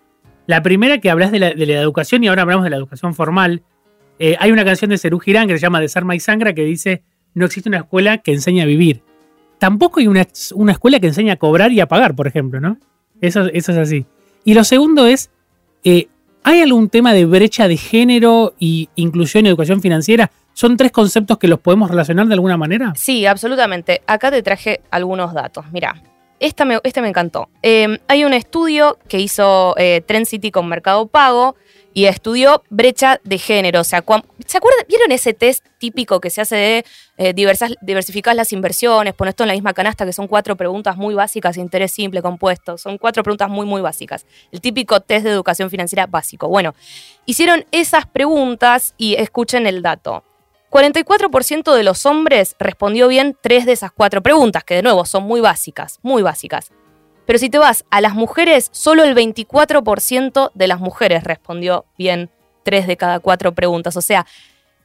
La 0.47 0.61
primera 0.61 0.99
que 0.99 1.09
hablas 1.09 1.31
de 1.31 1.39
la, 1.39 1.53
de 1.53 1.65
la, 1.65 1.81
educación 1.81 2.23
y 2.23 2.27
ahora 2.27 2.43
hablamos 2.43 2.63
de 2.63 2.69
la 2.69 2.77
educación 2.77 3.15
formal. 3.15 3.63
Eh, 4.19 4.35
hay 4.39 4.51
una 4.51 4.63
canción 4.63 4.89
de 4.89 4.97
Cerú 4.97 5.19
Girán 5.19 5.47
que 5.47 5.55
se 5.55 5.61
llama 5.61 5.81
Desarma 5.81 6.15
y 6.15 6.19
Sangra 6.19 6.53
que 6.53 6.63
dice, 6.63 7.03
no 7.33 7.45
existe 7.45 7.69
una 7.69 7.79
escuela 7.79 8.19
que 8.19 8.33
enseñe 8.33 8.61
a 8.61 8.65
vivir 8.65 9.01
tampoco 9.59 9.99
hay 9.99 10.07
una, 10.07 10.21
escuela 10.21 10.99
que 10.99 11.07
enseña 11.07 11.33
a 11.33 11.35
cobrar 11.37 11.71
y 11.71 11.79
a 11.79 11.87
pagar, 11.87 12.15
por 12.15 12.27
ejemplo, 12.27 12.59
¿no? 12.59 12.77
Eso, 13.21 13.45
eso 13.45 13.71
es 13.71 13.77
así. 13.77 14.05
Y 14.43 14.53
lo 14.53 14.63
segundo 14.63 15.07
es, 15.07 15.29
eh, 15.83 16.07
¿hay 16.43 16.61
algún 16.61 16.89
tema 16.89 17.13
de 17.13 17.25
brecha 17.25 17.67
de 17.67 17.77
género 17.77 18.53
y 18.59 18.89
inclusión 18.95 19.45
y 19.45 19.49
educación 19.49 19.81
financiera? 19.81 20.31
¿Son 20.53 20.77
tres 20.77 20.91
conceptos 20.91 21.37
que 21.37 21.47
los 21.47 21.59
podemos 21.59 21.89
relacionar 21.89 22.27
de 22.27 22.33
alguna 22.33 22.57
manera? 22.57 22.93
Sí, 22.95 23.25
absolutamente. 23.25 24.01
Acá 24.07 24.31
te 24.31 24.41
traje 24.41 24.81
algunos 24.91 25.33
datos. 25.33 25.65
Este 26.39 26.65
me, 26.65 26.79
este 26.83 27.01
me 27.01 27.09
encantó. 27.09 27.49
Eh, 27.61 27.99
hay 28.07 28.23
un 28.23 28.33
estudio 28.33 28.97
que 29.07 29.19
hizo 29.19 29.75
eh, 29.77 30.01
Trend 30.05 30.27
City 30.27 30.51
con 30.51 30.67
Mercado 30.67 31.07
Pago 31.07 31.55
y 31.95 32.07
estudió 32.07 32.61
brecha 32.69 33.21
de 33.23 33.37
género. 33.37 33.79
O 33.79 33.83
sea, 33.85 34.03
¿se 34.45 34.57
acuerdan? 34.57 34.85
¿Vieron 34.89 35.13
ese 35.13 35.33
test 35.33 35.65
típico 35.77 36.19
que 36.19 36.29
se 36.29 36.41
hace 36.41 36.55
de 36.55 36.85
eh, 37.17 37.33
diversificar 37.33 38.35
las 38.35 38.51
inversiones, 38.51 39.13
poner 39.13 39.29
esto 39.29 39.45
en 39.45 39.47
la 39.47 39.53
misma 39.53 39.73
canasta, 39.73 40.05
que 40.05 40.11
son 40.11 40.27
cuatro 40.27 40.57
preguntas 40.57 40.97
muy 40.97 41.15
básicas, 41.15 41.55
interés 41.55 41.93
simple, 41.93 42.21
compuesto? 42.21 42.77
Son 42.77 42.97
cuatro 42.97 43.23
preguntas 43.23 43.49
muy, 43.49 43.65
muy 43.65 43.81
básicas. 43.81 44.25
El 44.51 44.59
típico 44.59 44.99
test 44.99 45.23
de 45.23 45.31
educación 45.31 45.69
financiera 45.69 46.05
básico. 46.05 46.49
Bueno, 46.49 46.75
hicieron 47.25 47.65
esas 47.71 48.05
preguntas 48.05 48.93
y 48.97 49.15
escuchen 49.15 49.65
el 49.65 49.81
dato. 49.81 50.25
44% 50.71 51.73
de 51.73 51.83
los 51.83 52.05
hombres 52.05 52.57
respondió 52.59 53.07
bien 53.07 53.37
tres 53.41 53.65
de 53.65 53.71
esas 53.71 53.93
cuatro 53.93 54.21
preguntas, 54.21 54.65
que 54.65 54.75
de 54.75 54.83
nuevo 54.83 55.05
son 55.05 55.23
muy 55.23 55.39
básicas, 55.39 55.99
muy 56.01 56.23
básicas. 56.23 56.73
Pero 57.25 57.39
si 57.39 57.49
te 57.49 57.57
vas 57.57 57.85
a 57.89 58.01
las 58.01 58.13
mujeres, 58.13 58.69
solo 58.71 59.03
el 59.03 59.15
24% 59.15 60.51
de 60.53 60.67
las 60.67 60.79
mujeres 60.79 61.23
respondió 61.23 61.85
bien 61.97 62.29
tres 62.63 62.87
de 62.87 62.97
cada 62.97 63.19
cuatro 63.19 63.53
preguntas. 63.53 63.97
O 63.97 64.01
sea, 64.01 64.25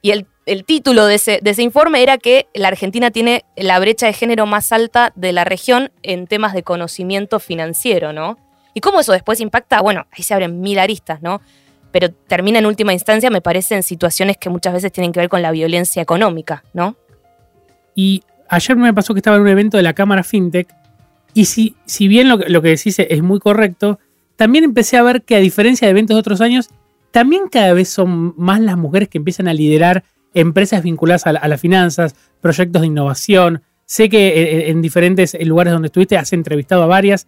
y 0.03 0.13
el, 0.13 0.65
título 0.65 1.05
de 1.07 1.17
ese, 1.17 1.41
de 1.43 1.51
ese, 1.51 1.63
informe 1.63 2.03
era 2.03 2.17
que 2.17 2.49
la 2.55 2.69
Argentina 2.69 3.11
tiene 3.11 3.45
la 3.57 3.79
brecha 3.79 4.07
de 4.07 4.13
género 4.13 4.47
más 4.47 4.73
alta 4.73 5.13
de 5.15 5.33
la 5.33 5.45
región 5.45 5.93
en 6.03 6.27
temas 6.27 6.55
de 6.55 6.63
conocimiento 6.63 7.39
financiero, 7.39 8.13
¿no? 8.13 8.39
¿Y 8.73 8.81
cómo 8.81 9.01
eso 9.01 9.13
después 9.13 9.41
impacta? 9.41 9.81
Bueno, 9.81 10.07
ahí 10.11 10.23
se 10.23 10.33
abren 10.33 10.61
mil 10.61 10.79
aristas, 10.79 11.21
¿no? 11.23 11.41
Pero 11.93 12.11
termina 12.11 12.61
en 12.61 12.67
última 12.67 12.93
instancia, 12.93 13.31
me 13.31 13.43
parece, 13.43 13.75
en 13.75 13.83
situaciones 13.83 14.37
que 14.39 14.49
muchas 14.49 14.73
veces 14.73 14.93
tienen 14.93 15.13
que 15.13 15.21
ver 15.21 15.29
con 15.29 15.43
la 15.43 15.51
violencia 15.51 16.01
económica, 16.01 16.65
¿no? 16.73 16.97
Y 17.95 18.23
ayer 18.49 18.77
me 18.77 18.95
pasó 18.95 19.13
que 19.13 19.19
estaba 19.19 19.37
en 19.37 19.43
un 19.43 19.49
evento 19.49 19.77
de 19.77 19.83
la 19.83 19.93
Cámara 19.93 20.23
FinTech 20.23 20.80
y 21.35 21.47
si, 21.47 21.77
si 21.87 22.09
bien 22.09 22.29
lo, 22.29 22.37
lo 22.37 22.63
que 22.63 22.69
decís 22.69 22.99
es 22.99 23.23
muy 23.23 23.39
correcto, 23.39 23.99
también 24.37 24.65
empecé 24.65 24.97
a 24.97 25.03
ver 25.03 25.23
que 25.23 25.37
a 25.37 25.41
diferencia 25.41 25.87
de 25.87 25.91
eventos 25.91 26.15
de 26.15 26.21
otros 26.21 26.41
años, 26.41 26.71
también 27.11 27.49
cada 27.51 27.73
vez 27.73 27.89
son 27.89 28.35
más 28.37 28.61
las 28.61 28.77
mujeres 28.77 29.09
que 29.09 29.19
empiezan 29.19 29.49
a 29.49 29.55
liderar 29.55 30.05
empresas 30.35 30.83
vinculadas 30.83 31.27
a, 31.27 31.33
las 31.33 31.61
finanzas, 31.61 32.15
proyectos 32.41 32.83
de 32.83 32.87
innovación. 32.87 33.63
Sé 33.85 34.09
que 34.09 34.29
eh, 34.29 34.71
en 34.71 34.81
diferentes 34.83 35.37
lugares 35.45 35.73
donde 35.73 35.87
estuviste 35.87 36.17
has 36.17 36.33
entrevistado 36.33 36.83
a 36.83 36.87
varias. 36.87 37.27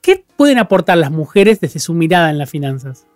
¿Qué 0.00 0.24
pueden 0.36 0.58
aportar 0.58 0.96
las 0.98 1.10
mujeres 1.10 1.60
desde 1.60 1.80
su 1.80 1.92
mirada 1.92 2.30
en 2.30 2.38
las 2.38 2.50
finanzas? 2.50 3.06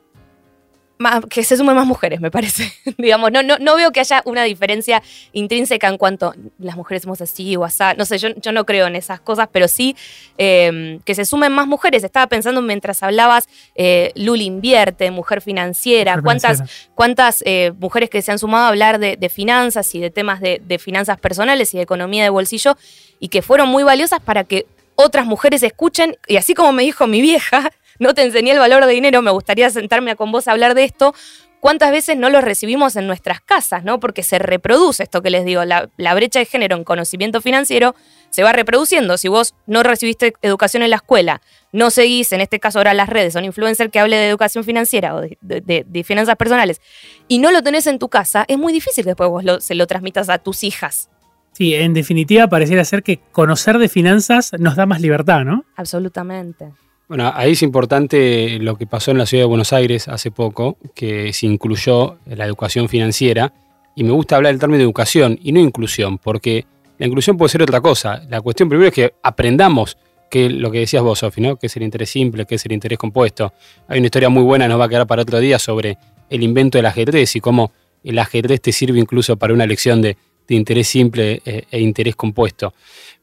Que 1.29 1.43
se 1.45 1.57
sumen 1.57 1.75
más 1.75 1.87
mujeres, 1.87 2.21
me 2.21 2.31
parece. 2.31 2.73
Digamos, 2.99 3.33
no, 3.33 3.43
no, 3.43 3.59
no 3.59 3.77
veo 3.77 3.91
que 3.93 4.01
haya 4.01 4.23
una 4.25 4.45
diferencia 4.45 5.03
intrínseca 5.33 5.89
en 5.89 5.99
cuanto 5.99 6.35
las 6.59 6.77
mujeres 6.77 7.03
somos 7.03 7.21
así 7.21 7.57
o 7.57 7.65
así. 7.65 7.83
No 7.97 8.05
sé, 8.05 8.19
yo, 8.19 8.29
yo 8.37 8.53
no 8.53 8.65
creo 8.65 8.87
en 8.87 8.97
esas 8.97 9.21
cosas, 9.21 9.49
pero 9.51 9.69
sí 9.69 9.97
em, 10.39 11.01
que 11.01 11.15
se 11.15 11.25
sumen 11.25 11.53
más 11.53 11.67
mujeres. 11.67 12.05
Estaba 12.05 12.27
pensando 12.27 12.63
mientras 12.63 13.03
hablabas, 13.03 13.49
eh, 13.75 14.13
Luli 14.15 14.45
invierte, 14.45 15.11
mujer 15.11 15.41
financiera, 15.41 16.21
cuántas, 16.23 16.89
cuántas 16.95 17.43
eh, 17.47 17.73
mujeres 17.79 18.11
que 18.11 18.23
se 18.23 18.33
han 18.33 18.39
sumado 18.39 18.67
a 18.67 18.69
hablar 18.69 18.99
de, 18.99 19.29
finanzas 19.29 19.95
y 19.95 20.01
de 20.01 20.11
temas 20.11 20.41
de, 20.41 20.61
de 20.63 20.79
finanzas 20.79 21.19
personales 21.19 21.73
y 21.73 21.79
de 21.79 21.83
economía 21.83 22.23
de 22.23 22.29
bolsillo 22.29 22.77
y 23.19 23.29
que 23.29 23.41
fueron 23.41 23.69
muy 23.69 23.83
valiosas 23.83 24.21
para 24.21 24.45
que 24.45 24.67
otras 24.95 25.27
mujeres 25.27 25.63
escuchen, 25.63 26.17
y 26.27 26.37
así 26.37 26.55
como 26.55 26.73
me 26.73 26.83
dijo 26.83 27.07
mi 27.07 27.21
vieja, 27.21 27.71
no 28.03 28.15
te 28.15 28.23
enseñé 28.23 28.51
el 28.51 28.59
valor 28.59 28.85
de 28.85 28.93
dinero, 28.93 29.23
me 29.23 29.31
gustaría 29.31 29.71
sentarme 29.71 30.17
con 30.17 30.33
vos 30.33 30.49
a 30.49 30.53
hablar 30.53 30.75
de 30.75 30.85
esto. 30.85 31.15
¿Cuántas 31.61 31.93
veces 31.93 32.17
no 32.17 32.29
lo 32.29 32.41
recibimos 32.41 32.97
en 32.97 33.07
nuestras 33.07 33.41
casas, 33.41 33.85
no? 33.85 34.01
Porque 34.01 34.25
se 34.25 34.41
reproduce 34.41 35.05
esto 35.05 35.23
que 35.23 35.31
les 35.31 35.45
digo, 35.45 35.65
la, 35.65 36.15
brecha 36.15 36.41
de 36.41 36.45
género 36.45 36.77
en 36.77 36.83
conocimiento 36.83 37.41
financiero 37.41 37.95
se 38.31 38.43
va 38.43 38.53
reproduciendo. 38.53 39.17
Si 39.17 39.29
vos 39.29 39.55
no 39.69 39.85
recibiste 39.85 40.35
educación 40.43 40.83
en 40.83 40.91
la 40.91 40.97
escuela, 40.97 41.41
no 41.71 41.91
seguís, 41.91 42.33
en 42.33 42.41
este 42.41 42.59
caso 42.59 42.81
ahora 42.81 42.93
las 42.93 43.09
redes, 43.09 43.37
un 43.37 43.45
influencer 43.45 43.91
que 43.91 44.01
hable 44.01 44.17
de 44.17 44.29
educación 44.29 44.65
financiera 44.65 45.15
o 45.15 45.21
de, 45.21 46.05
finanzas 46.05 46.35
personales, 46.35 46.81
y 47.29 47.39
no 47.39 47.53
lo 47.53 47.63
tenés 47.63 47.87
en 47.87 48.01
tu 48.01 48.09
casa, 48.09 48.45
es 48.49 48.59
muy 48.59 48.73
difícil 48.73 49.05
que 49.05 49.11
después 49.11 49.31
vos 49.31 49.65
se 49.65 49.77
lo 49.77 49.87
transmitas 49.87 50.29
a 50.29 50.39
tus 50.39 50.65
hijas. 50.65 51.09
Sí, 51.53 51.75
en 51.75 51.95
definitiva 51.95 52.49
pareciera 52.49 52.85
ser 52.85 53.05
que 53.05 53.21
conocer 53.31 53.79
de 53.79 53.89
finanzas 53.89 54.51
nos 54.59 54.75
da 54.75 54.87
más 54.87 55.01
libertad, 55.01 55.45
¿no? 55.45 55.65
Absolutamente. 55.77 56.73
Bueno, 57.09 57.31
ahí 57.35 57.53
es 57.53 57.63
importante 57.63 58.59
lo 58.59 58.77
que 58.77 58.87
pasó 58.87 59.11
en 59.11 59.19
la 59.19 59.27
ciudad 59.27 59.43
de 59.43 59.49
Buenos 59.49 59.73
Aires 59.73 60.09
hace 60.09 60.31
poco, 60.31 60.79
que 60.95 61.33
se 61.33 61.47
incluyó 61.47 62.19
la 62.27 62.47
educación 62.47 62.89
financiera. 62.89 63.53
Y 63.95 64.05
me 64.05 64.13
gusta 64.13 64.37
hablar 64.37 64.53
del 64.53 64.61
término 64.61 64.79
de 64.79 64.85
educación 64.85 65.39
y 65.43 65.53
no 65.53 65.61
inclusión, 65.61 66.17
porque 66.17 66.65
la 66.99 67.07
inclusión 67.07 67.37
puede 67.37 67.51
ser 67.51 67.63
otra 67.63 67.81
cosa. 67.81 68.23
La 68.31 68.41
cuestión 68.41 68.69
primero 68.69 68.89
es 68.89 68.95
que 68.95 69.15
aprendamos 69.23 69.99
que 70.31 70.49
lo 70.49 70.71
que 70.71 70.79
decías 70.79 71.03
vos, 71.03 71.19
Sofi, 71.19 71.43
¿no? 71.43 71.57
que 71.57 71.67
es 71.67 71.77
el 71.77 71.83
interés 71.83 72.09
simple, 72.09 72.47
que 72.47 72.55
es 72.55 72.65
el 72.65 72.73
interés 72.73 72.99
compuesto. 72.99 73.53
Hay 73.89 73.99
una 73.99 74.07
historia 74.07 74.31
muy 74.31 74.43
buena, 74.43 74.67
nos 74.67 74.81
va 74.81 74.87
a 74.87 74.89
quedar 74.89 75.07
para 75.07 75.23
otro 75.23 75.39
día, 75.41 75.59
sobre 75.59 75.99
el 76.31 76.43
invento 76.43 76.79
del 76.79 76.87
ajedrez 76.87 77.37
y 77.37 77.41
cómo 77.41 77.73
el 78.03 78.19
ajedrez 78.19 78.63
te 78.63 78.73
sirve 78.73 78.99
incluso 78.99 79.37
para 79.37 79.53
una 79.53 79.67
lección 79.67 80.01
de, 80.01 80.17
interés 80.49 80.89
simple 80.89 81.41
eh, 81.45 81.65
e, 81.71 81.81
interés 81.81 82.17
compuesto. 82.17 82.73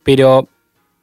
Pero 0.04 0.48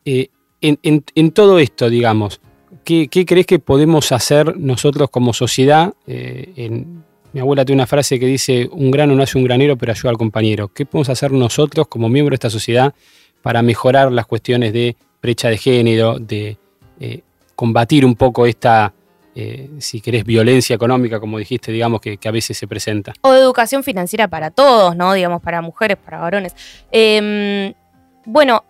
eh, 0.04 0.28
en 0.60 1.30
todo 1.32 1.58
esto, 1.58 1.88
digamos, 1.90 2.40
¿qué, 2.86 3.26
crees 3.26 3.46
que 3.46 3.58
podemos 3.58 4.12
hacer 4.12 4.56
nosotros 4.56 5.10
como 5.10 5.32
sociedad? 5.32 5.92
Eh, 6.06 6.84
mi 7.32 7.40
abuela 7.40 7.64
tiene 7.64 7.80
una 7.80 7.86
frase 7.86 8.18
que 8.18 8.26
dice, 8.26 8.68
un 8.70 8.90
grano 8.90 9.14
no 9.14 9.22
hace 9.22 9.36
un 9.36 9.44
granero, 9.44 9.76
pero 9.76 9.92
ayuda 9.92 10.10
al 10.10 10.16
compañero. 10.16 10.68
¿Qué 10.68 10.86
podemos 10.86 11.08
hacer 11.08 11.32
nosotros 11.32 11.88
como 11.88 12.08
miembros 12.08 12.32
de 12.32 12.46
esta 12.46 12.50
sociedad 12.50 12.94
para 13.42 13.60
mejorar 13.62 14.10
las 14.12 14.26
cuestiones 14.26 14.72
de 14.72 14.96
brecha 15.20 15.48
de 15.48 15.58
género, 15.58 16.18
de 16.18 16.56
eh, 17.00 17.22
combatir 17.54 18.06
un 18.06 18.14
poco 18.14 18.46
esta, 18.46 18.94
eh, 19.34 19.68
si 19.78 20.00
querés, 20.00 20.24
violencia 20.24 20.74
económica, 20.74 21.18
como 21.18 21.38
dijiste, 21.38 21.72
digamos, 21.72 22.00
que, 22.00 22.16
que, 22.16 22.28
a 22.28 22.32
veces 22.32 22.56
se 22.56 22.68
presenta? 22.68 23.12
O 23.22 23.34
educación 23.34 23.82
financiera 23.82 24.28
para 24.28 24.50
todos, 24.50 24.96
¿no? 24.96 25.12
Digamos, 25.12 25.42
para 25.42 25.60
mujeres, 25.60 25.98
para 25.98 26.20
varones. 26.20 26.54
Em, 26.92 27.74
bueno, 28.24 28.64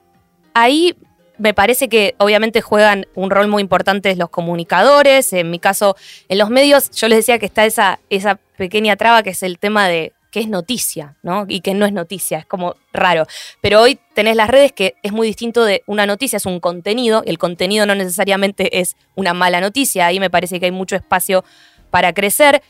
ahí 0.54 0.96
me 1.38 1.54
parece 1.54 1.88
que 1.88 2.14
obviamente 2.18 2.60
juegan 2.60 3.06
un 3.14 3.30
rol 3.30 3.48
muy 3.48 3.62
importante 3.62 4.14
los 4.16 4.30
comunicadores. 4.30 5.32
En 5.32 5.50
mi 5.50 5.58
caso, 5.58 5.96
en 6.28 6.38
los 6.38 6.50
medios, 6.50 6.90
yo 6.90 7.08
les 7.08 7.18
decía 7.18 7.38
que 7.38 7.46
está 7.46 7.64
esa, 7.64 8.00
esa 8.10 8.38
pequeña 8.56 8.96
traba 8.96 9.22
que 9.22 9.30
es 9.30 9.42
el 9.42 9.58
tema 9.58 9.88
de 9.88 10.12
qué 10.30 10.40
es 10.40 10.48
noticia, 10.48 11.16
¿no? 11.22 11.46
Y 11.48 11.60
qué 11.60 11.72
no 11.72 11.86
es 11.86 11.92
noticia, 11.92 12.38
es 12.38 12.46
como 12.46 12.76
raro. 12.92 13.26
Pero 13.62 13.80
hoy 13.80 13.98
tenés 14.14 14.36
las 14.36 14.48
redes 14.48 14.72
que 14.72 14.94
es 15.02 15.12
muy 15.12 15.26
distinto 15.26 15.64
de 15.64 15.82
una 15.86 16.06
noticia, 16.06 16.36
es 16.36 16.46
un 16.46 16.60
contenido, 16.60 17.22
y 17.24 17.30
el 17.30 17.38
contenido 17.38 17.86
no 17.86 17.94
necesariamente 17.94 18.80
es 18.80 18.96
una 19.14 19.32
mala 19.32 19.60
noticia. 19.60 20.06
Ahí 20.06 20.20
me 20.20 20.30
parece 20.30 20.60
que 20.60 20.66
hay 20.66 20.72
mucho 20.72 20.96
espacio 20.96 21.44
para 21.90 22.12
crecer 22.12 22.62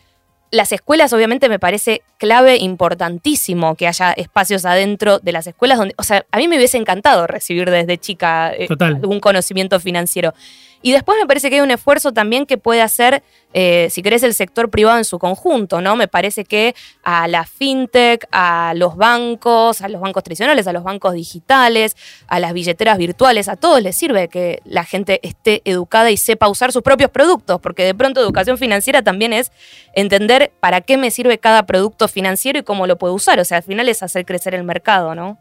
las 0.50 0.72
escuelas, 0.72 1.12
obviamente, 1.12 1.48
me 1.48 1.58
parece 1.58 2.02
clave, 2.18 2.56
importantísimo 2.56 3.74
que 3.74 3.86
haya 3.86 4.12
espacios 4.12 4.64
adentro 4.64 5.18
de 5.18 5.32
las 5.32 5.46
escuelas 5.46 5.78
donde, 5.78 5.94
o 5.98 6.02
sea, 6.02 6.24
a 6.30 6.38
mí 6.38 6.48
me 6.48 6.56
hubiese 6.56 6.78
encantado 6.78 7.26
recibir 7.26 7.70
desde 7.70 7.98
chica 7.98 8.52
eh, 8.54 8.68
un 9.02 9.20
conocimiento 9.20 9.80
financiero. 9.80 10.34
Y 10.82 10.92
después 10.92 11.18
me 11.18 11.26
parece 11.26 11.48
que 11.48 11.56
hay 11.56 11.60
un 11.60 11.70
esfuerzo 11.70 12.12
también 12.12 12.46
que 12.46 12.58
puede 12.58 12.82
hacer, 12.82 13.22
eh, 13.52 13.88
si 13.90 14.02
querés, 14.02 14.22
el 14.22 14.34
sector 14.34 14.70
privado 14.70 14.98
en 14.98 15.04
su 15.04 15.18
conjunto, 15.18 15.80
¿no? 15.80 15.96
Me 15.96 16.08
parece 16.08 16.44
que 16.44 16.74
a 17.02 17.26
la 17.28 17.44
fintech, 17.44 18.26
a 18.30 18.72
los 18.76 18.96
bancos, 18.96 19.82
a 19.82 19.88
los 19.88 20.00
bancos 20.00 20.22
tradicionales, 20.22 20.66
a 20.66 20.72
los 20.72 20.84
bancos 20.84 21.14
digitales, 21.14 21.96
a 22.28 22.40
las 22.40 22.52
billeteras 22.52 22.98
virtuales, 22.98 23.48
a 23.48 23.56
todos 23.56 23.82
les 23.82 23.96
sirve 23.96 24.28
que 24.28 24.60
la 24.64 24.84
gente 24.84 25.20
esté 25.22 25.62
educada 25.64 26.10
y 26.10 26.16
sepa 26.16 26.48
usar 26.48 26.72
sus 26.72 26.82
propios 26.82 27.10
productos, 27.10 27.60
porque 27.60 27.84
de 27.84 27.94
pronto 27.94 28.20
educación 28.20 28.58
financiera 28.58 29.02
también 29.02 29.32
es 29.32 29.52
entender 29.94 30.52
para 30.60 30.80
qué 30.80 30.96
me 30.96 31.10
sirve 31.10 31.38
cada 31.38 31.66
producto 31.66 32.08
financiero 32.08 32.58
y 32.58 32.62
cómo 32.62 32.86
lo 32.86 32.96
puedo 32.96 33.14
usar. 33.14 33.40
O 33.40 33.44
sea, 33.44 33.58
al 33.58 33.64
final 33.64 33.88
es 33.88 34.02
hacer 34.02 34.24
crecer 34.24 34.54
el 34.54 34.64
mercado, 34.64 35.14
¿no? 35.14 35.38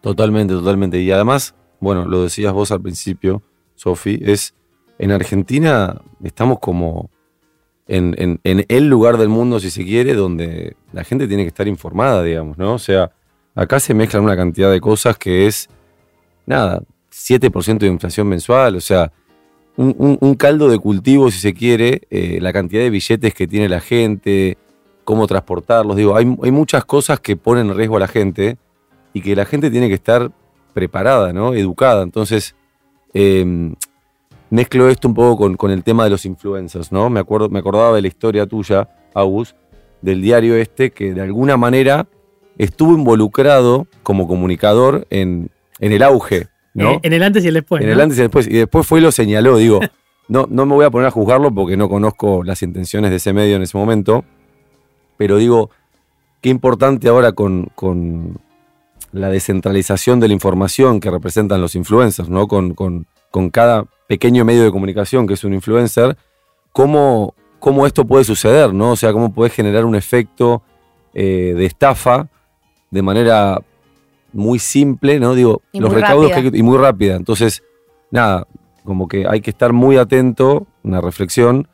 Totalmente, 0.00 0.54
totalmente. 0.54 0.98
Y 1.00 1.10
además, 1.10 1.54
bueno, 1.80 2.04
lo 2.04 2.22
decías 2.22 2.52
vos 2.52 2.70
al 2.72 2.80
principio, 2.80 3.42
Sofi, 3.78 4.20
es 4.22 4.54
en 4.98 5.12
Argentina 5.12 6.02
estamos 6.24 6.58
como 6.58 7.10
en, 7.86 8.40
el 8.44 8.88
lugar 8.88 9.16
del 9.16 9.28
mundo, 9.28 9.60
si 9.60 9.70
se 9.70 9.84
quiere, 9.84 10.14
donde 10.14 10.76
la 10.92 11.04
gente 11.04 11.26
tiene 11.26 11.44
que 11.44 11.48
estar 11.48 11.66
informada, 11.68 12.22
digamos, 12.22 12.58
¿no? 12.58 12.74
O 12.74 12.78
sea, 12.78 13.12
acá 13.54 13.80
se 13.80 13.94
mezclan 13.94 14.24
una 14.24 14.36
cantidad 14.36 14.70
de 14.70 14.80
cosas 14.80 15.16
que 15.16 15.46
es, 15.46 15.70
nada, 16.44 16.82
7% 17.10 17.78
de 17.78 17.86
inflación 17.86 18.28
mensual, 18.28 18.76
o 18.76 18.80
sea, 18.80 19.10
un, 19.76 20.34
caldo 20.34 20.68
de 20.68 20.78
cultivo, 20.78 21.30
si 21.30 21.38
se 21.38 21.54
quiere, 21.54 22.02
eh, 22.10 22.40
la 22.42 22.52
cantidad 22.52 22.82
de 22.82 22.90
billetes 22.90 23.32
que 23.32 23.46
tiene 23.46 23.68
la 23.68 23.80
gente, 23.80 24.58
cómo 25.04 25.26
transportarlos, 25.28 25.96
digo, 25.96 26.16
hay, 26.16 26.26
hay 26.42 26.50
muchas 26.50 26.84
cosas 26.84 27.20
que 27.20 27.36
ponen 27.36 27.70
en 27.70 27.76
riesgo 27.76 27.96
a 27.96 28.00
la 28.00 28.08
gente 28.08 28.58
y 29.14 29.22
que 29.22 29.36
la 29.36 29.46
gente 29.46 29.70
tiene 29.70 29.88
que 29.88 29.94
estar 29.94 30.32
preparada, 30.74 31.32
¿no? 31.32 31.54
Educada. 31.54 32.02
Entonces, 32.02 32.54
em, 33.14 33.74
mezclo 34.50 34.88
esto 34.88 35.08
un 35.08 35.14
poco 35.14 35.56
con, 35.56 35.70
el 35.70 35.82
tema 35.82 36.04
de 36.04 36.10
los 36.10 36.24
influencers, 36.24 36.92
¿no? 36.92 37.10
Me, 37.10 37.20
acuerdo, 37.20 37.48
me 37.48 37.58
acordaba 37.58 37.94
de 37.94 38.02
la 38.02 38.08
historia 38.08 38.46
tuya, 38.46 38.88
Agus, 39.14 39.54
del 40.02 40.22
diario 40.22 40.56
este, 40.56 40.90
que 40.90 41.14
de 41.14 41.20
alguna 41.20 41.56
manera 41.56 42.06
estuvo 42.56 42.94
involucrado 42.94 43.86
como 44.02 44.26
comunicador 44.26 45.06
en, 45.10 45.50
el 45.80 46.02
auge, 46.02 46.48
¿no? 46.74 47.00
En 47.02 47.12
el 47.12 47.22
antes 47.22 47.44
y 47.44 47.48
el 47.48 47.54
después. 47.54 47.82
En 47.82 47.90
el 47.90 48.00
antes 48.00 48.18
y 48.18 48.20
el 48.20 48.26
después. 48.26 48.46
Y 48.46 48.54
después 48.54 48.86
fue 48.86 49.00
y 49.00 49.02
lo 49.02 49.12
señaló, 49.12 49.56
digo, 49.56 49.80
no, 50.28 50.46
no 50.50 50.66
me 50.66 50.74
voy 50.74 50.84
a 50.84 50.90
poner 50.90 51.08
a 51.08 51.10
juzgarlo 51.10 51.52
porque 51.52 51.76
no 51.76 51.88
conozco 51.88 52.42
las 52.44 52.62
intenciones 52.62 53.10
de 53.10 53.16
ese 53.16 53.32
medio 53.32 53.56
en 53.56 53.62
ese 53.62 53.76
momento, 53.76 54.24
pero 55.16 55.36
digo, 55.36 55.70
qué 56.40 56.48
importante 56.48 57.08
ahora 57.08 57.32
con 57.32 57.70
la 59.12 59.30
descentralización 59.30 60.20
de 60.20 60.28
la 60.28 60.34
información 60.34 61.00
que 61.00 61.10
representan 61.10 61.60
los 61.60 61.74
influencers, 61.74 62.28
¿no? 62.28 62.46
Con, 62.48 63.06
cada 63.52 63.84
pequeño 64.08 64.44
medio 64.44 64.64
de 64.64 64.70
comunicación 64.70 65.26
que 65.26 65.34
es 65.34 65.44
un 65.44 65.54
influencer, 65.54 66.16
cómo, 66.72 67.34
cómo 67.60 67.86
esto 67.86 68.04
puede 68.04 68.24
suceder, 68.24 68.74
¿no? 68.74 68.92
O 68.92 68.96
sea, 68.96 69.12
cómo 69.12 69.32
puede 69.32 69.50
generar 69.50 69.84
un 69.84 69.94
efecto 69.94 70.62
eh, 71.14 71.54
de 71.56 71.66
estafa 71.66 72.28
de 72.90 73.02
manera 73.02 73.60
muy 74.32 74.58
simple, 74.58 75.20
¿no? 75.20 75.34
Digo, 75.34 75.62
los 75.72 75.92
recaudos 75.92 76.32
y 76.52 76.62
muy 76.62 76.78
rápida. 76.78 77.16
Entonces, 77.16 77.62
nada, 78.10 78.46
como 78.84 79.06
que 79.08 79.26
hay 79.28 79.40
que 79.40 79.50
estar 79.50 79.72
muy 79.72 79.96
atento, 79.96 80.66
una 80.82 81.00
reflexión, 81.00 81.68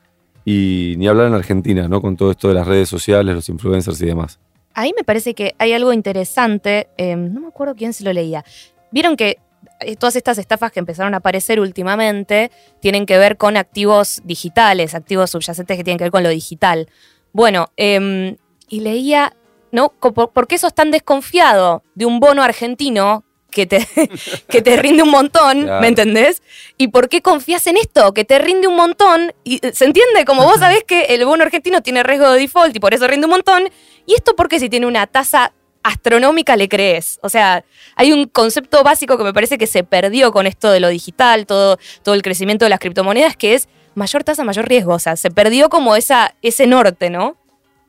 y 0.44 0.94
ni 0.98 1.08
hablar 1.08 1.28
en 1.28 1.34
Argentina, 1.34 1.88
¿no? 1.88 2.02
Con 2.02 2.16
todo 2.16 2.30
esto 2.30 2.48
de 2.48 2.54
las 2.54 2.66
redes 2.66 2.88
sociales, 2.88 3.34
los 3.34 3.48
influencers 3.48 4.00
y 4.02 4.06
demás 4.06 4.38
ahí 4.74 4.92
me 4.96 5.04
parece 5.04 5.34
que 5.34 5.54
hay 5.58 5.72
algo 5.72 5.92
interesante, 5.92 6.88
em, 6.96 7.32
no 7.32 7.40
me 7.40 7.48
acuerdo 7.48 7.74
quién 7.74 7.92
se 7.92 8.04
lo 8.04 8.12
leía. 8.12 8.44
Vieron 8.90 9.16
que 9.16 9.38
eh, 9.80 9.96
todas 9.96 10.16
estas 10.16 10.38
estafas 10.38 10.72
que 10.72 10.80
empezaron 10.80 11.14
a 11.14 11.18
aparecer 11.18 11.60
últimamente 11.60 12.50
tienen 12.80 13.06
que 13.06 13.18
ver 13.18 13.36
con 13.36 13.56
activos 13.56 14.20
digitales, 14.24 14.94
activos 14.94 15.30
subyacentes 15.30 15.76
que 15.76 15.84
tienen 15.84 15.98
que 15.98 16.04
ver 16.04 16.12
con 16.12 16.22
lo 16.22 16.28
digital. 16.28 16.88
Bueno, 17.32 17.70
em, 17.76 18.36
y 18.68 18.80
leía, 18.80 19.34
¿no? 19.72 19.88
¿Por 19.88 20.46
qué 20.46 20.58
sos 20.58 20.74
tan 20.74 20.90
desconfiado 20.90 21.82
de 21.94 22.06
un 22.06 22.20
bono 22.20 22.42
argentino 22.42 23.24
que 23.54 23.66
te, 23.66 23.86
que 24.48 24.60
te 24.60 24.76
rinde 24.76 25.02
un 25.02 25.10
montón, 25.10 25.64
¿me 25.80 25.86
entendés? 25.86 26.42
¿Y 26.76 26.88
por 26.88 27.08
qué 27.08 27.22
confías 27.22 27.66
en 27.66 27.78
esto? 27.78 28.12
Que 28.12 28.24
te 28.24 28.38
rinde 28.38 28.66
un 28.66 28.76
montón. 28.76 29.32
Y, 29.44 29.64
eh, 29.66 29.72
¿Se 29.72 29.86
entiende? 29.86 30.26
Como 30.26 30.44
vos 30.44 30.58
sabés 30.58 30.84
que 30.84 31.04
el 31.04 31.24
bono 31.24 31.44
argentino 31.44 31.80
tiene 31.80 32.02
riesgo 32.02 32.30
de 32.30 32.40
default 32.40 32.76
y 32.76 32.80
por 32.80 32.92
eso 32.92 33.06
rinde 33.06 33.26
un 33.26 33.30
montón. 33.30 33.68
¿Y 34.06 34.14
esto 34.14 34.36
por 34.36 34.48
qué 34.48 34.60
si 34.60 34.68
tiene 34.68 34.86
una 34.86 35.06
tasa 35.06 35.52
astronómica 35.82 36.56
le 36.56 36.68
crees? 36.68 37.18
O 37.22 37.28
sea, 37.28 37.64
hay 37.96 38.12
un 38.12 38.26
concepto 38.26 38.82
básico 38.82 39.16
que 39.16 39.24
me 39.24 39.32
parece 39.32 39.58
que 39.58 39.66
se 39.66 39.84
perdió 39.84 40.32
con 40.32 40.46
esto 40.46 40.70
de 40.70 40.80
lo 40.80 40.88
digital, 40.88 41.46
todo, 41.46 41.78
todo 42.02 42.14
el 42.14 42.22
crecimiento 42.22 42.64
de 42.64 42.70
las 42.70 42.80
criptomonedas, 42.80 43.36
que 43.36 43.54
es 43.54 43.68
mayor 43.94 44.24
tasa, 44.24 44.44
mayor 44.44 44.68
riesgo. 44.68 44.94
O 44.94 44.98
sea, 44.98 45.16
se 45.16 45.30
perdió 45.30 45.68
como 45.68 45.96
esa, 45.96 46.34
ese 46.42 46.66
norte, 46.66 47.10
¿no? 47.10 47.36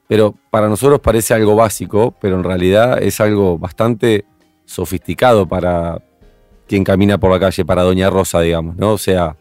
Pero 0.08 0.36
para 0.52 0.68
nosotros 0.68 1.00
parece 1.00 1.34
algo 1.34 1.56
básico, 1.56 2.14
pero 2.22 2.36
en 2.36 2.44
realidad 2.44 3.02
es 3.02 3.20
algo 3.20 3.58
bastante 3.58 4.26
sofisticado 4.66 5.48
para 5.48 6.02
quien 6.68 6.84
camina 6.84 7.18
por 7.18 7.32
la 7.32 7.40
calle, 7.40 7.66
para 7.66 7.84
Doña 7.84 8.10
Rosa, 8.10 8.42
digamos, 8.42 8.76
¿no? 8.76 8.94
O 8.94 8.98
sea, 8.98 9.36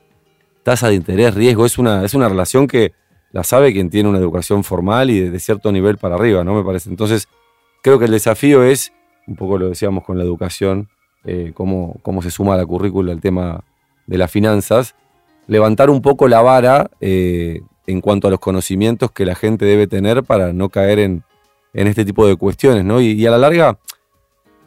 tasa 0.62 0.88
de 0.88 0.94
interés, 0.94 1.34
riesgo, 1.34 1.66
es 1.66 1.78
una, 1.78 2.04
es 2.04 2.14
una 2.14 2.28
relación 2.28 2.66
que 2.66 2.92
la 3.34 3.42
sabe 3.42 3.72
quien 3.72 3.90
tiene 3.90 4.08
una 4.08 4.18
educación 4.18 4.62
formal 4.62 5.10
y 5.10 5.28
de, 5.28 5.40
cierto 5.40 5.72
nivel 5.72 5.98
para 5.98 6.14
arriba, 6.14 6.44
¿no? 6.44 6.54
Me 6.54 6.62
parece. 6.62 6.88
Entonces, 6.88 7.28
creo 7.82 7.98
que 7.98 8.04
el 8.04 8.12
desafío 8.12 8.62
es, 8.62 8.92
un 9.26 9.34
poco 9.34 9.58
lo 9.58 9.68
decíamos 9.68 10.04
con 10.04 10.16
la 10.16 10.24
educación, 10.24 10.88
eh, 11.24 11.50
cómo, 11.52 11.96
cómo, 12.02 12.22
se 12.22 12.30
suma 12.30 12.54
a 12.54 12.56
la 12.56 12.64
currícula 12.64 13.10
el 13.10 13.20
tema 13.20 13.64
de 14.06 14.18
las 14.18 14.30
finanzas, 14.30 14.94
levantar 15.48 15.90
un 15.90 16.00
poco 16.00 16.28
la 16.28 16.42
vara 16.42 16.90
eh, 17.00 17.62
en 17.88 18.00
cuanto 18.00 18.28
a 18.28 18.30
los 18.30 18.38
conocimientos 18.38 19.10
que 19.10 19.26
la 19.26 19.34
gente 19.34 19.64
debe 19.64 19.88
tener 19.88 20.22
para 20.22 20.52
no 20.52 20.68
caer 20.68 21.00
en, 21.00 21.24
este 21.72 22.04
tipo 22.04 22.24
de 22.28 22.36
cuestiones, 22.36 22.84
¿no? 22.84 23.00
y 23.00 23.26
a 23.26 23.32
la 23.32 23.38
larga, 23.38 23.78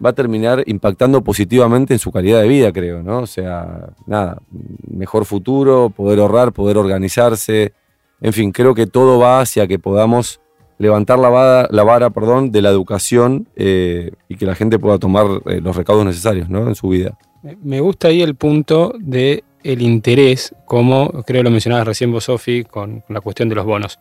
va 0.04 0.10
a 0.12 0.14
terminar 0.14 0.64
impactando 0.66 1.24
positivamente 1.24 1.94
en 1.94 2.00
su 2.00 2.12
calidad 2.12 2.42
de 2.42 2.48
vida, 2.48 2.72
creo, 2.72 3.02
¿no? 3.02 3.20
O 3.20 3.28
sea, 3.28 3.90
nada, 4.06 4.40
mejor 4.88 5.26
futuro, 5.26 5.90
poder 5.90 6.20
ahorrar, 6.20 6.52
poder 6.54 6.78
organizarse, 6.78 7.74
en 8.22 8.34
fin, 8.34 8.52
creo 8.52 8.74
que 8.74 8.88
todo 8.88 9.20
va 9.20 9.42
hacia 9.42 9.68
que 9.68 9.80
podamos 9.80 10.42
levantar 10.78 11.20
la 11.20 11.30
vara, 11.30 11.68
la 11.72 11.84
vara 11.84 12.10
perdón, 12.10 12.52
de 12.52 12.62
la 12.62 12.70
educación 12.70 13.48
eh, 13.56 14.12
y 14.28 14.36
que 14.36 14.46
la 14.46 14.56
gente 14.56 14.80
pueda 14.80 15.00
tomar 15.00 15.26
eh, 15.48 15.60
los 15.62 15.76
recaudos 15.76 16.06
necesarios 16.06 16.50
¿no? 16.50 16.68
en 16.68 16.76
su 16.76 16.90
vida. 16.90 17.18
Me 17.64 17.80
gusta 17.80 18.10
ahí 18.10 18.22
el 18.22 18.36
punto 18.36 18.94
de 19.00 19.44
el 19.64 19.82
interés, 19.82 20.56
como 20.66 21.24
creo 21.24 21.44
lo 21.44 21.52
mencionabas 21.52 21.88
recién 21.88 22.12
vos, 22.12 22.26
Sofi, 22.26 22.64
con, 22.64 23.04
la 23.10 23.22
cuestión 23.22 23.50
de 23.50 23.56
los 23.56 23.66
bonos, 23.66 24.00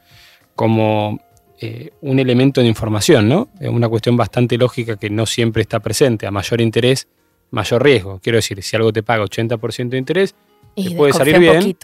como 0.54 1.18
eh, 1.60 1.90
un 2.02 2.18
elemento 2.18 2.60
de 2.60 2.66
información, 2.66 3.28
¿no? 3.28 3.48
Es 3.58 3.68
una 3.68 3.88
cuestión 3.88 4.16
bastante 4.16 4.58
lógica 4.58 4.96
que 4.96 5.10
no 5.10 5.26
siempre 5.26 5.62
está 5.62 5.80
presente. 5.80 6.26
A 6.26 6.30
mayor 6.30 6.60
interés, 6.60 7.08
mayor 7.50 7.82
riesgo. 7.82 8.20
Quiero 8.22 8.36
decir, 8.36 8.62
si 8.62 8.76
algo 8.76 8.92
te 8.92 9.02
paga 9.02 9.24
80% 9.24 9.88
de 9.88 9.98
interés, 9.98 10.34
te 10.76 10.90
puede 10.90 11.12
salir 11.12 11.38
bien. 11.38 11.76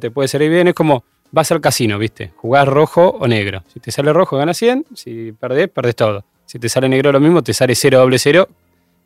te 0.00 0.10
puede 0.10 0.28
salir 0.28 0.50
bien. 0.50 0.68
Es 0.68 0.74
como 0.74 1.04
vas 1.30 1.50
al 1.52 1.60
casino, 1.60 1.98
¿viste? 1.98 2.32
Jugás 2.36 2.66
rojo 2.66 3.16
o 3.20 3.26
negro. 3.26 3.62
Si 3.72 3.80
te 3.80 3.90
sale 3.90 4.12
rojo, 4.12 4.36
ganas 4.36 4.56
100. 4.56 4.86
Si 4.94 5.32
perdés, 5.32 5.68
perdés 5.68 5.96
todo. 5.96 6.24
Si 6.46 6.58
te 6.58 6.68
sale 6.68 6.88
negro 6.88 7.12
lo 7.12 7.20
mismo, 7.20 7.42
te 7.42 7.52
sale 7.52 7.74
0 7.74 7.98
doble 7.98 8.18
0, 8.18 8.48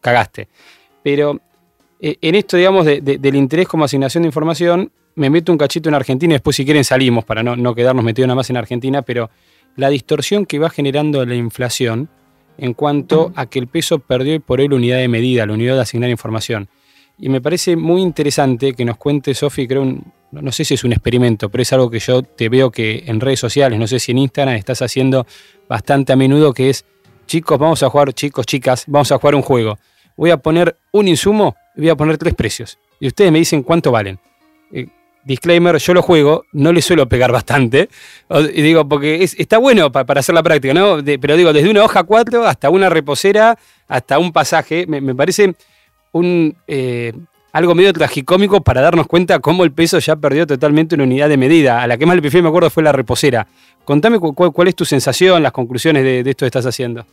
cagaste. 0.00 0.48
Pero 1.02 1.40
eh, 2.00 2.16
en 2.20 2.34
esto, 2.34 2.56
digamos, 2.56 2.86
del 2.86 3.34
interés 3.34 3.66
como 3.66 3.84
asignación 3.84 4.22
de 4.22 4.28
información, 4.28 4.92
me 5.14 5.28
meto 5.28 5.52
un 5.52 5.58
cachito 5.58 5.88
en 5.88 5.94
Argentina 5.94 6.32
y 6.32 6.36
después 6.36 6.56
si 6.56 6.64
quieren 6.64 6.84
salimos 6.84 7.24
para 7.24 7.42
no, 7.42 7.56
no 7.56 7.74
quedarnos 7.74 8.04
metidos 8.04 8.28
nada 8.28 8.36
más 8.36 8.48
en 8.50 8.56
Argentina, 8.56 9.02
pero 9.02 9.30
la 9.76 9.88
distorsión 9.88 10.46
que 10.46 10.58
va 10.58 10.70
generando 10.70 11.24
la 11.26 11.34
inflación 11.34 12.08
en 12.58 12.74
cuanto 12.74 13.32
a 13.34 13.46
que 13.46 13.58
el 13.58 13.66
peso 13.66 13.98
perdió 13.98 14.40
por 14.40 14.60
él 14.60 14.70
la 14.70 14.76
unidad 14.76 14.98
de 14.98 15.08
medida, 15.08 15.46
la 15.46 15.54
unidad 15.54 15.74
de 15.74 15.82
asignar 15.82 16.10
información. 16.10 16.68
Y 17.18 17.28
me 17.28 17.40
parece 17.40 17.76
muy 17.76 18.02
interesante 18.02 18.74
que 18.74 18.84
nos 18.84 18.96
cuente, 18.96 19.34
Sofi, 19.34 19.66
creo, 19.66 19.98
no 20.32 20.50
sé 20.50 20.64
si 20.64 20.74
es 20.74 20.84
un 20.84 20.92
experimento, 20.92 21.50
pero 21.50 21.62
es 21.62 21.72
algo 21.72 21.90
que 21.90 21.98
yo 21.98 22.22
te 22.22 22.48
veo 22.48 22.70
que 22.70 23.04
en 23.06 23.20
redes 23.20 23.38
sociales, 23.38 23.78
no 23.78 23.86
sé 23.86 23.98
si 24.00 24.12
en 24.12 24.18
Instagram 24.18 24.56
estás 24.56 24.80
haciendo 24.80 25.26
bastante 25.68 26.12
a 26.12 26.16
menudo, 26.16 26.54
que 26.54 26.70
es, 26.70 26.84
chicos, 27.26 27.58
vamos 27.58 27.82
a 27.82 27.90
jugar, 27.90 28.12
chicos, 28.14 28.46
chicas, 28.46 28.84
vamos 28.86 29.12
a 29.12 29.18
jugar 29.18 29.34
un 29.34 29.42
juego. 29.42 29.78
Voy 30.16 30.30
a 30.30 30.38
poner 30.38 30.76
un 30.92 31.08
insumo 31.08 31.54
y 31.76 31.82
voy 31.82 31.90
a 31.90 31.96
poner 31.96 32.16
tres 32.16 32.34
precios. 32.34 32.78
Y 32.98 33.08
ustedes 33.08 33.30
me 33.30 33.38
dicen 33.38 33.62
cuánto 33.62 33.90
valen. 33.90 34.18
Eh, 34.72 34.86
disclaimer, 35.24 35.76
yo 35.76 35.94
lo 35.94 36.02
juego, 36.02 36.44
no 36.52 36.72
le 36.72 36.82
suelo 36.82 37.08
pegar 37.08 37.30
bastante. 37.30 37.88
Y 38.54 38.62
digo, 38.62 38.88
porque 38.88 39.22
está 39.22 39.58
bueno 39.58 39.92
para 39.92 40.20
hacer 40.20 40.34
la 40.34 40.42
práctica, 40.42 40.74
¿no? 40.74 40.98
pero 41.20 41.36
digo, 41.36 41.52
desde 41.52 41.70
una 41.70 41.84
hoja 41.84 42.04
4 42.04 42.46
hasta 42.46 42.70
una 42.70 42.88
reposera, 42.88 43.58
hasta 43.86 44.18
un 44.18 44.32
pasaje, 44.32 44.86
me, 44.86 45.14
parece 45.14 45.54
un, 46.12 46.56
eh, 46.66 47.12
algo 47.52 47.74
medio 47.74 47.92
tragicómico 47.92 48.62
para 48.62 48.80
darnos 48.80 49.06
cuenta 49.06 49.38
cómo 49.38 49.64
el 49.64 49.72
peso 49.72 49.98
ya 49.98 50.16
perdió 50.16 50.46
totalmente 50.46 50.94
una 50.94 51.04
unidad 51.04 51.28
de 51.28 51.36
medida. 51.36 51.82
A 51.82 51.86
la 51.86 51.98
que 51.98 52.06
más 52.06 52.16
le 52.16 52.22
prefiero, 52.22 52.42
me 52.42 52.48
acuerdo, 52.48 52.70
fue 52.70 52.82
la 52.82 52.92
reposera. 52.92 53.46
Contame 53.84 54.18
cuál, 54.18 54.68
es 54.68 54.74
tu 54.74 54.84
sensación, 54.84 55.42
las 55.42 55.52
conclusiones 55.52 56.02
de, 56.02 56.20
esto 56.20 56.44
que 56.44 56.46
estás 56.46 56.66
haciendo. 56.66 57.04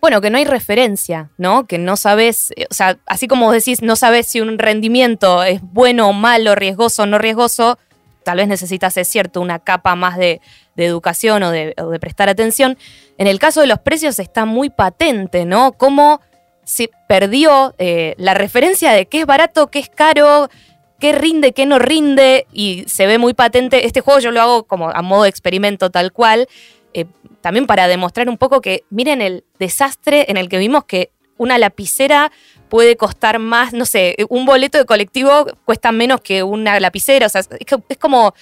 bueno, 0.00 0.20
que 0.20 0.30
no 0.30 0.38
hay 0.38 0.44
referencia, 0.44 1.30
¿no? 1.36 1.66
Que 1.66 1.78
no 1.78 1.96
sabes, 1.96 2.52
eh, 2.56 2.66
o 2.70 2.74
sea, 2.74 2.98
así 3.06 3.28
como 3.28 3.52
decís, 3.52 3.82
no 3.82 3.96
sabes 3.96 4.26
si 4.26 4.40
un 4.40 4.58
rendimiento 4.58 5.42
es 5.44 5.60
bueno 5.60 6.08
o 6.08 6.12
malo, 6.12 6.54
riesgoso 6.54 7.02
o 7.02 7.06
no 7.06 7.18
riesgoso, 7.18 7.78
tal 8.24 8.38
vez 8.38 8.48
necesitas, 8.48 8.96
es 8.96 9.08
cierto, 9.08 9.40
una 9.40 9.58
capa 9.58 9.94
más 9.94 10.16
de, 10.16 10.40
educación 10.76 11.42
o 11.42 11.50
de, 11.50 11.74
o 11.76 11.90
de 11.90 12.00
prestar 12.00 12.30
atención. 12.30 12.78
En 13.18 13.26
el 13.26 13.38
caso 13.38 13.60
de 13.60 13.66
los 13.66 13.80
precios 13.80 14.18
está 14.18 14.46
muy 14.46 14.70
patente, 14.70 15.44
¿no? 15.44 15.72
Cómo 15.72 16.20
se 16.64 16.90
perdió 17.08 17.74
eh, 17.78 18.14
la 18.18 18.34
referencia 18.34 18.92
de 18.92 19.06
qué 19.06 19.20
es 19.20 19.26
barato, 19.26 19.68
qué 19.68 19.78
es 19.80 19.88
caro, 19.88 20.48
qué 21.00 21.12
rinde, 21.12 21.52
qué 21.52 21.66
no 21.66 21.78
rinde, 21.78 22.46
y 22.52 22.84
se 22.86 23.06
ve 23.06 23.18
muy 23.18 23.34
patente. 23.34 23.86
Este 23.86 24.00
juego 24.00 24.20
yo 24.20 24.30
lo 24.30 24.40
hago 24.40 24.64
como 24.64 24.90
a 24.90 25.02
modo 25.02 25.24
de 25.24 25.28
experimento 25.28 25.90
tal 25.90 26.12
cual, 26.12 26.46
eh, 26.94 27.06
también 27.40 27.66
para 27.66 27.88
demostrar 27.88 28.28
un 28.28 28.38
poco 28.38 28.60
que 28.60 28.84
miren 28.90 29.20
el 29.20 29.44
desastre 29.58 30.26
en 30.28 30.36
el 30.36 30.48
que 30.48 30.58
vimos 30.58 30.84
que 30.84 31.10
una 31.38 31.58
lapicera 31.58 32.30
puede 32.68 32.96
costar 32.96 33.38
más, 33.40 33.72
no 33.72 33.84
sé, 33.84 34.14
un 34.28 34.46
boleto 34.46 34.78
de 34.78 34.84
colectivo 34.84 35.46
cuesta 35.64 35.90
menos 35.90 36.20
que 36.20 36.42
una 36.44 36.78
lapicera, 36.78 37.26
o 37.26 37.28
sea, 37.28 37.40
es, 37.40 37.98
como, 37.98 38.32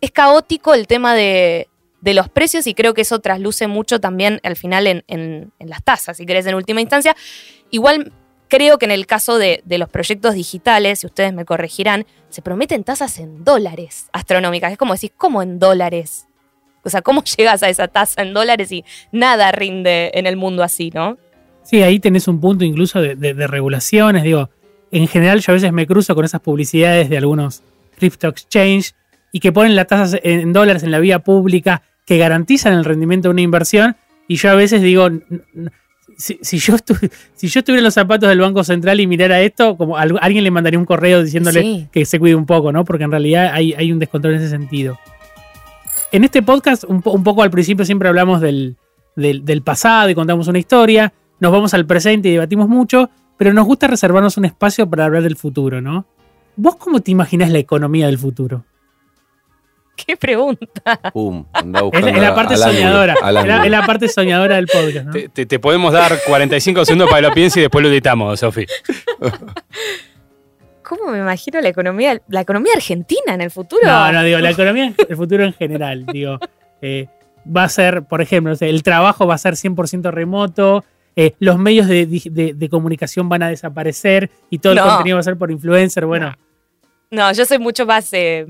es 0.00 0.10
caótico 0.10 0.74
el 0.74 0.86
tema 0.88 1.14
de, 1.14 1.68
de 2.00 2.14
los 2.14 2.28
precios 2.28 2.66
y 2.66 2.74
creo 2.74 2.94
que 2.94 3.02
eso 3.02 3.20
trasluce 3.20 3.66
mucho 3.68 4.00
también 4.00 4.40
al 4.42 4.56
final 4.56 4.86
en, 4.88 5.04
en- 5.06 5.52
en 5.58 5.70
las 5.70 5.84
tasas, 5.84 6.16
si 6.16 6.26
querés, 6.26 6.46
en 6.46 6.54
última 6.56 6.80
instancia. 6.80 7.14
Igual 7.70 8.12
creo 8.48 8.78
que 8.78 8.86
en 8.86 8.90
el 8.90 9.06
caso 9.06 9.38
de, 9.38 9.62
los 9.66 9.88
proyectos 9.88 10.34
digitales, 10.34 11.00
si 11.00 11.06
ustedes 11.06 11.32
me 11.32 11.44
corregirán, 11.44 12.06
se 12.28 12.42
prometen 12.42 12.84
tasas 12.84 13.18
en 13.18 13.44
dólares 13.44 14.08
astronómicas. 14.12 14.72
Es 14.72 14.78
como 14.78 14.94
decir, 14.94 15.12
¿cómo 15.16 15.42
en 15.42 15.58
dólares? 15.58 16.26
O 16.82 16.90
sea, 16.90 17.02
¿cómo 17.02 17.22
llegas 17.36 17.62
a 17.62 17.68
esa 17.68 17.88
tasa 17.88 18.22
en 18.22 18.34
dólares 18.34 18.72
y 18.72 18.84
nada 19.12 19.52
rinde 19.52 20.10
en 20.14 20.26
el 20.26 20.36
mundo 20.36 20.62
así, 20.62 20.90
no? 20.92 21.18
Sí, 21.62 21.82
ahí 21.82 22.00
tenés 22.00 22.26
un 22.28 22.40
punto 22.40 22.64
incluso 22.64 23.00
de, 23.00 23.14
de- 23.14 23.46
regulaciones. 23.46 24.22
Digo, 24.22 24.48
en 24.90 25.06
general 25.06 25.40
yo 25.40 25.52
a 25.52 25.54
veces 25.54 25.70
me 25.72 25.86
cruzo 25.86 26.14
con 26.14 26.24
esas 26.24 26.40
publicidades 26.40 27.10
de 27.10 27.18
algunos 27.18 27.62
crypto 27.98 28.28
exchange 28.28 28.94
y 29.32 29.40
que 29.40 29.52
ponen 29.52 29.76
las 29.76 29.86
tasas 29.86 30.20
en, 30.22 30.52
dólares 30.54 30.82
en 30.82 30.90
la 30.90 30.98
vía 30.98 31.18
pública 31.18 31.82
que 32.06 32.16
garantizan 32.16 32.72
el 32.72 32.86
rendimiento 32.86 33.28
de 33.28 33.32
una 33.32 33.42
inversión. 33.42 33.96
Y 34.28 34.36
yo 34.36 34.50
a 34.50 34.54
veces 34.54 34.80
digo, 34.80 35.08
si, 36.18 36.38
si 36.42 36.58
yo, 36.58 36.74
estu- 36.76 37.10
si 37.34 37.48
yo 37.48 37.60
estuviera 37.60 37.78
en 37.78 37.84
los 37.84 37.94
zapatos 37.94 38.28
del 38.28 38.40
Banco 38.40 38.62
Central 38.64 39.00
y 39.00 39.06
mirara 39.06 39.40
esto, 39.40 39.76
como 39.78 39.96
al- 39.96 40.18
alguien 40.20 40.44
le 40.44 40.50
mandaría 40.50 40.78
un 40.78 40.84
correo 40.84 41.22
diciéndole 41.22 41.62
Sí. 41.62 41.88
que 41.90 42.04
se 42.04 42.18
cuide 42.18 42.34
un 42.34 42.44
poco, 42.44 42.72
¿no? 42.72 42.84
Porque 42.84 43.04
en 43.04 43.10
realidad 43.12 43.50
hay, 43.54 43.72
hay 43.72 43.90
un 43.92 43.98
descontrol 43.98 44.34
en 44.34 44.40
ese 44.40 44.50
sentido. 44.50 44.98
En 46.12 46.24
este 46.24 46.42
podcast, 46.42 46.84
un, 46.84 47.00
po- 47.02 47.12
un 47.12 47.22
poco 47.22 47.42
al 47.42 47.50
principio 47.50 47.84
siempre 47.84 48.08
hablamos 48.08 48.40
del, 48.40 48.76
del, 49.16 49.44
del 49.44 49.62
pasado 49.62 50.10
y 50.10 50.14
contamos 50.14 50.48
una 50.48 50.58
historia, 50.58 51.12
nos 51.40 51.52
vamos 51.52 51.72
al 51.74 51.86
presente 51.86 52.28
y 52.28 52.32
debatimos 52.32 52.68
mucho, 52.68 53.10
pero 53.36 53.52
nos 53.52 53.64
gusta 53.66 53.86
reservarnos 53.86 54.36
un 54.36 54.44
espacio 54.46 54.88
para 54.90 55.04
hablar 55.04 55.22
del 55.22 55.36
futuro, 55.36 55.80
¿no? 55.80 56.06
¿Vos 56.56 56.74
cómo 56.76 57.00
te 57.00 57.12
imaginas 57.12 57.50
la 57.50 57.58
economía 57.58 58.06
del 58.06 58.18
futuro? 58.18 58.64
¿Qué 60.06 60.16
pregunta? 60.16 61.00
Pum, 61.12 61.44
Es 61.54 61.62
buscando 61.64 62.08
la, 62.08 62.12
es 62.16 62.22
la 62.22 62.34
parte 62.34 62.54
al 62.54 62.60
soñadora. 62.60 63.14
al 63.20 63.36
Es 63.36 63.44
la, 63.44 63.54
ángulo. 63.54 63.64
es 63.64 63.70
la 63.70 63.86
parte 63.86 64.08
soñadora 64.08 64.56
del 64.56 64.66
podcast, 64.66 65.06
¿no? 65.06 65.12
Te, 65.12 65.28
te- 65.28 65.46
te 65.46 65.58
podemos 65.58 65.92
dar 65.92 66.12
45 66.26 66.84
segundos 66.84 67.08
para 67.10 67.22
que 67.22 67.28
lo 67.28 67.34
pienses 67.34 67.56
y 67.58 67.60
después 67.62 67.82
lo 67.82 67.90
editamos, 67.90 68.40
Sofi. 68.40 68.64
¿Cómo 70.82 71.10
me 71.12 71.18
imagino 71.18 71.60
la 71.60 71.68
economía, 71.68 72.20
la 72.28 72.40
economía 72.40 72.72
argentina 72.74 73.34
en 73.34 73.42
el 73.42 73.50
futuro? 73.50 73.82
No, 73.84 74.10
no, 74.10 74.22
digo, 74.22 74.38
la 74.38 74.50
economía, 74.50 74.92
el 75.08 75.16
futuro 75.16 75.44
en 75.44 75.52
general, 75.52 76.06
digo, 76.06 76.38
eh, 76.80 77.08
va 77.54 77.64
a 77.64 77.68
ser, 77.68 78.04
por 78.04 78.22
ejemplo, 78.22 78.54
el 78.58 78.82
trabajo 78.82 79.26
va 79.26 79.34
a 79.34 79.38
ser 79.38 79.54
100% 79.54 80.10
remoto, 80.10 80.84
eh, 81.14 81.34
los 81.40 81.58
medios 81.58 81.88
de, 81.88 82.06
de- 82.06 82.54
de 82.54 82.68
comunicación 82.70 83.28
van 83.28 83.42
a 83.42 83.48
desaparecer 83.50 84.30
y 84.48 84.60
todo 84.60 84.72
el 84.72 84.80
contenido 84.80 85.16
va 85.16 85.20
a 85.20 85.24
ser 85.24 85.36
por 85.36 85.50
influencer, 85.50 86.06
bueno. 86.06 86.34
No, 87.10 87.30
yo 87.32 87.44
soy 87.44 87.58
mucho 87.58 87.84
más 87.84 88.08
eh, 88.12 88.46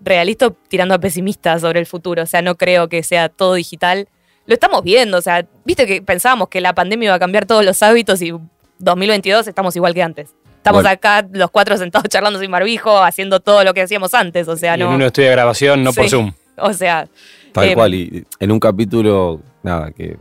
realista 0.00 0.50
tirando 0.68 0.94
a 0.94 0.98
pesimista 0.98 1.58
sobre 1.58 1.80
el 1.80 1.86
futuro. 1.86 2.22
O 2.22 2.26
sea, 2.26 2.42
no 2.42 2.54
creo 2.56 2.88
que 2.88 3.02
sea 3.02 3.28
todo 3.28 3.54
digital. 3.54 4.08
Lo 4.46 4.54
estamos 4.54 4.82
viendo. 4.82 5.18
O 5.18 5.22
sea, 5.22 5.46
viste 5.64 5.86
que 5.86 6.00
pensábamos 6.02 6.48
que 6.48 6.60
la 6.60 6.74
pandemia 6.74 7.06
iba 7.06 7.14
a 7.14 7.18
cambiar 7.18 7.46
todos 7.46 7.64
los 7.64 7.82
hábitos 7.82 8.22
y 8.22 8.32
2022 8.78 9.46
estamos 9.48 9.74
igual 9.76 9.94
que 9.94 10.02
antes. 10.02 10.34
Estamos 10.56 10.82
Bueno. 10.82 10.88
acá 10.94 11.26
los 11.32 11.50
cuatro 11.50 11.76
sentados 11.76 12.08
charlando 12.08 12.38
sin 12.40 12.50
barbijo, 12.50 12.98
haciendo 12.98 13.40
todo 13.40 13.64
lo 13.64 13.74
que 13.74 13.82
hacíamos 13.82 14.12
antes. 14.14 14.48
O 14.48 14.56
sea, 14.56 14.76
Y 14.76 14.80
en 14.82 14.88
no. 14.88 14.94
un 14.94 15.02
estudio 15.02 15.28
de 15.28 15.34
grabación, 15.34 15.82
no 15.82 15.92
por. 15.92 16.08
Zoom. 16.08 16.32
O 16.60 16.72
sea, 16.72 17.08
Tal 17.52 17.68
Eh, 17.68 17.74
cual, 17.74 17.94
y 17.94 18.24
en 18.40 18.50
un 18.50 18.58
capítulo, 18.58 19.40
nada, 19.62 19.92
que 19.92 20.16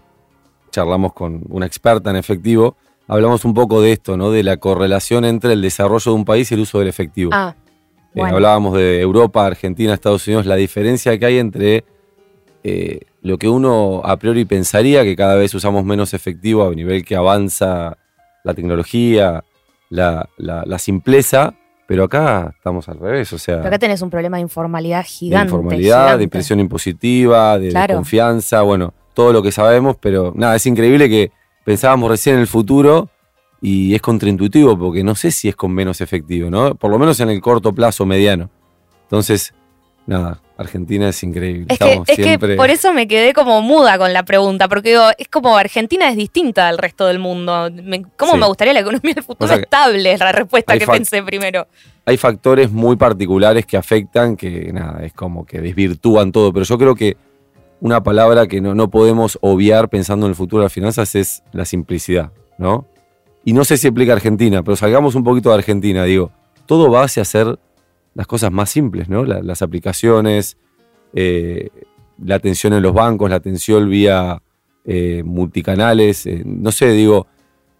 charlamos 0.72 1.14
con 1.14 1.42
una 1.50 1.66
experta 1.66 2.12
en 2.12 2.16
efectivo, 2.16 2.78
hablamos 3.08 3.44
un 3.44 3.56
poco 3.56 3.82
de 3.82 3.94
esto, 3.94 4.18
¿no? 4.18 4.30
De 4.30 4.44
la 4.44 4.58
correlación 4.58 5.26
entre 5.26 5.54
el 5.54 5.62
desarrollo 5.64 6.12
de 6.12 6.16
un 6.16 6.26
país 6.26 6.52
y 6.52 6.54
el 6.54 6.60
uso 6.62 6.78
del 6.80 6.88
efectivo. 6.90 7.32
ah, 7.34 7.56
Eh, 8.18 8.20
bueno. 8.22 8.36
hablábamos 8.36 8.74
de 8.78 9.00
Europa, 9.00 9.46
Argentina, 9.46 9.94
Estados 9.94 10.26
Unidos, 10.28 10.46
la 10.48 10.56
diferencia 10.56 11.18
que 11.20 11.26
hay 11.26 11.38
entre 11.38 11.84
eh, 12.64 13.00
lo 13.22 13.38
que 13.38 13.48
uno 13.48 14.02
a 14.04 14.18
priori 14.18 14.46
pensaría, 14.46 15.04
que 15.04 15.16
cada 15.16 15.36
vez 15.36 15.54
usamos 15.54 15.86
menos 15.86 16.14
efectivo 16.14 16.68
a 16.68 16.72
nivel 16.74 17.06
que 17.06 17.16
avanza 17.16 17.98
la 18.44 18.54
tecnología, 18.54 19.44
la, 19.90 20.28
la- 20.38 20.64
la 20.66 20.80
simpleza, 20.80 21.54
pero 21.88 22.06
acá 22.06 22.54
estamos 22.58 22.90
al 22.90 23.00
revés, 23.00 23.32
o 23.34 23.38
sea, 23.38 23.58
Pero 23.58 23.68
acá 23.68 23.80
tenés 23.80 24.02
un 24.02 24.10
problema 24.10 24.38
de 24.38 24.42
informalidad 24.42 25.00
de 25.00 25.04
gigante. 25.08 25.52
informalidad, 25.54 26.04
gigante. 26.06 26.18
de 26.24 26.28
presión 26.28 26.60
impositiva, 26.60 27.58
de 27.60 27.70
Claro. 27.70 27.96
confianza, 27.96 28.62
bueno, 28.64 28.94
todo 29.14 29.32
lo 29.32 29.42
que 29.44 29.52
sabemos, 29.52 29.96
pero 30.00 30.34
nada, 30.36 30.56
es 30.56 30.66
increíble 30.66 31.08
que 31.10 31.32
pensábamos 31.64 32.10
recién 32.10 32.36
en 32.36 32.42
el 32.42 32.48
futuro 32.48 33.10
y 33.62 33.96
es 33.96 34.02
contraintuitivo 34.02 34.78
porque 34.78 35.04
no 35.04 35.16
sé 35.16 35.32
si 35.32 35.48
es 35.50 35.56
con 35.56 35.72
menos 35.72 36.02
efectivo, 36.02 36.50
¿no? 36.50 36.76
Por 36.76 36.92
lo 36.92 37.00
menos 37.00 37.20
en 37.20 37.30
el 37.30 37.42
corto 37.42 37.74
plazo 37.74 38.06
mediano. 38.06 38.50
Entonces, 39.04 39.54
nada, 40.06 40.40
Argentina 40.58 41.10
es 41.10 41.24
increíble. 41.24 41.66
Es 41.70 41.80
que, 41.80 42.02
es 42.08 42.40
que 42.40 42.56
por 42.56 42.70
eso 42.70 42.94
me 42.94 43.08
quedé 43.08 43.34
como 43.34 43.62
muda 43.62 43.98
con 43.98 44.14
la 44.14 44.24
pregunta, 44.24 44.68
porque 44.68 44.90
digo, 44.90 45.04
es 45.18 45.28
como 45.28 45.58
Argentina 45.58 46.10
es 46.10 46.16
distinta 46.18 46.68
al 46.68 46.78
resto 46.78 47.06
del 47.08 47.20
mundo. 47.20 47.70
Me- 47.72 48.04
¿Cómo 48.16 48.34
Sí. 48.34 48.38
me 48.40 48.48
gustaría 48.48 48.74
la 48.74 48.82
economía 48.82 49.14
del 49.16 49.24
futuro 49.24 49.46
O 49.46 49.48
sea 49.48 49.58
que 49.58 49.64
estable? 49.64 50.12
Es 50.14 50.20
la 50.20 50.32
respuesta 50.32 50.78
que 50.78 50.86
pensé 50.86 51.24
primero. 51.24 51.68
hay 52.06 52.18
factores 52.18 52.72
muy 52.72 52.96
particulares 52.96 53.66
que 53.66 53.76
afectan, 53.78 54.36
que 54.38 54.72
nada, 54.72 55.04
es 55.06 55.14
como 55.14 55.46
que 55.46 55.60
desvirtúan 55.62 56.32
todo, 56.32 56.54
pero 56.54 56.64
yo 56.66 56.78
creo 56.78 56.96
que 56.96 57.18
una 57.82 58.02
palabra 58.02 58.48
que 58.48 58.60
no, 58.62 58.74
no 58.74 58.90
podemos 58.90 59.38
obviar 59.42 59.90
pensando 59.90 60.26
en 60.26 60.32
el 60.32 60.36
futuro 60.36 60.62
de 60.62 60.66
las 60.66 60.74
finanzas 60.74 61.14
es 61.16 61.44
la 61.52 61.66
simplicidad, 61.66 62.32
¿no? 62.58 62.86
Y 63.48 63.54
no 63.54 63.64
sé 63.64 63.78
si 63.78 63.88
aplica 63.88 64.12
Argentina, 64.12 64.62
pero 64.62 64.76
salgamos 64.76 65.16
un 65.16 65.24
poquito 65.24 65.48
de 65.48 65.56
Argentina, 65.56 66.04
digo, 66.04 66.32
todo 66.66 66.92
va 66.92 67.04
hacia 67.04 67.22
hacer 67.22 67.58
las 68.14 68.28
cosas 68.28 68.52
más 68.52 68.70
simples, 68.70 69.08
¿no? 69.08 69.24
La- 69.24 69.42
las 69.42 69.62
aplicaciones, 69.62 70.58
eh, 71.14 71.70
la 72.22 72.36
atención 72.36 72.74
en 72.74 72.84
los 72.84 72.94
bancos, 72.94 73.30
la 73.30 73.38
atención 73.38 73.90
vía 73.90 74.42
eh, 74.84 75.24
multicanales, 75.24 76.26
eh, 76.26 76.44
no 76.46 76.74
sé, 76.74 76.92
digo, 76.92 77.28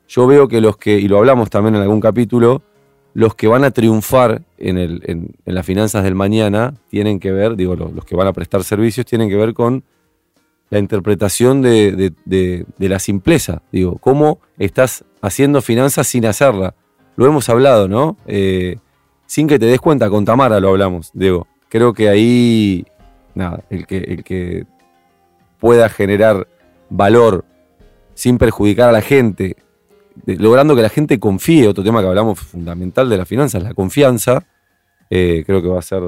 yo 0.08 0.26
veo 0.26 0.48
que 0.48 0.62
los 0.62 0.78
que, 0.78 1.00
y 1.00 1.10
lo 1.10 1.18
hablamos 1.18 1.50
también 1.50 1.76
en 1.76 1.82
algún 1.82 2.00
capítulo, 2.00 2.62
los 3.14 3.36
que 3.36 3.48
van 3.50 3.66
a 3.66 3.72
triunfar 3.72 4.44
en, 4.58 5.36
las 5.44 5.66
finanzas 5.66 6.06
del 6.06 6.16
mañana 6.16 6.76
tienen 6.88 7.20
que 7.20 7.34
ver, 7.34 7.58
digo, 7.58 7.76
los 7.76 8.06
que 8.06 8.16
van 8.16 8.28
a 8.28 8.32
prestar 8.32 8.64
servicios 8.64 9.06
tienen 9.06 9.28
que 9.28 9.36
ver 9.36 9.54
con 9.54 9.84
la 10.70 10.80
interpretación 10.80 11.62
de, 11.62 12.14
de- 12.26 12.66
la 12.80 13.00
simpleza. 13.00 13.62
Digo, 13.72 13.98
cómo 14.00 14.40
estás 14.58 15.04
haciendo 15.22 15.62
finanzas 15.62 16.08
sin 16.08 16.26
hacerla. 16.26 16.74
Lo 17.16 17.26
hemos 17.26 17.48
hablado, 17.50 17.88
¿no? 17.88 18.18
Eh, 18.28 18.78
sin 19.26 19.48
que 19.48 19.60
te 19.60 19.66
des 19.66 19.80
cuenta, 19.80 20.10
con 20.10 20.26
Tamara 20.26 20.60
lo 20.60 20.70
hablamos, 20.70 21.12
Diego. 21.14 21.48
Creo 21.70 21.94
que 21.94 22.10
ahí, 22.10 22.86
nada, 23.36 23.64
el 23.70 23.86
que, 23.88 23.98
el 23.98 24.24
que 24.24 24.66
pueda 25.60 25.90
generar 25.90 26.48
valor 26.90 27.44
sin 28.14 28.38
perjudicar 28.38 28.90
a 28.90 28.92
la 28.94 29.02
gente, 29.02 29.58
logrando 30.26 30.76
que 30.76 30.82
la 30.82 30.90
gente 30.90 31.20
confíe, 31.20 31.68
otro 31.68 31.84
tema 31.84 32.02
que 32.02 32.08
hablamos 32.08 32.40
fundamental 32.40 33.10
de 33.10 33.18
las 33.18 33.28
finanzas, 33.28 33.64
la 33.64 33.74
confianza, 33.74 34.46
eh, 35.10 35.44
creo 35.46 35.62
que 35.62 35.68
va 35.68 35.80
a 35.80 35.84
ser 35.84 36.02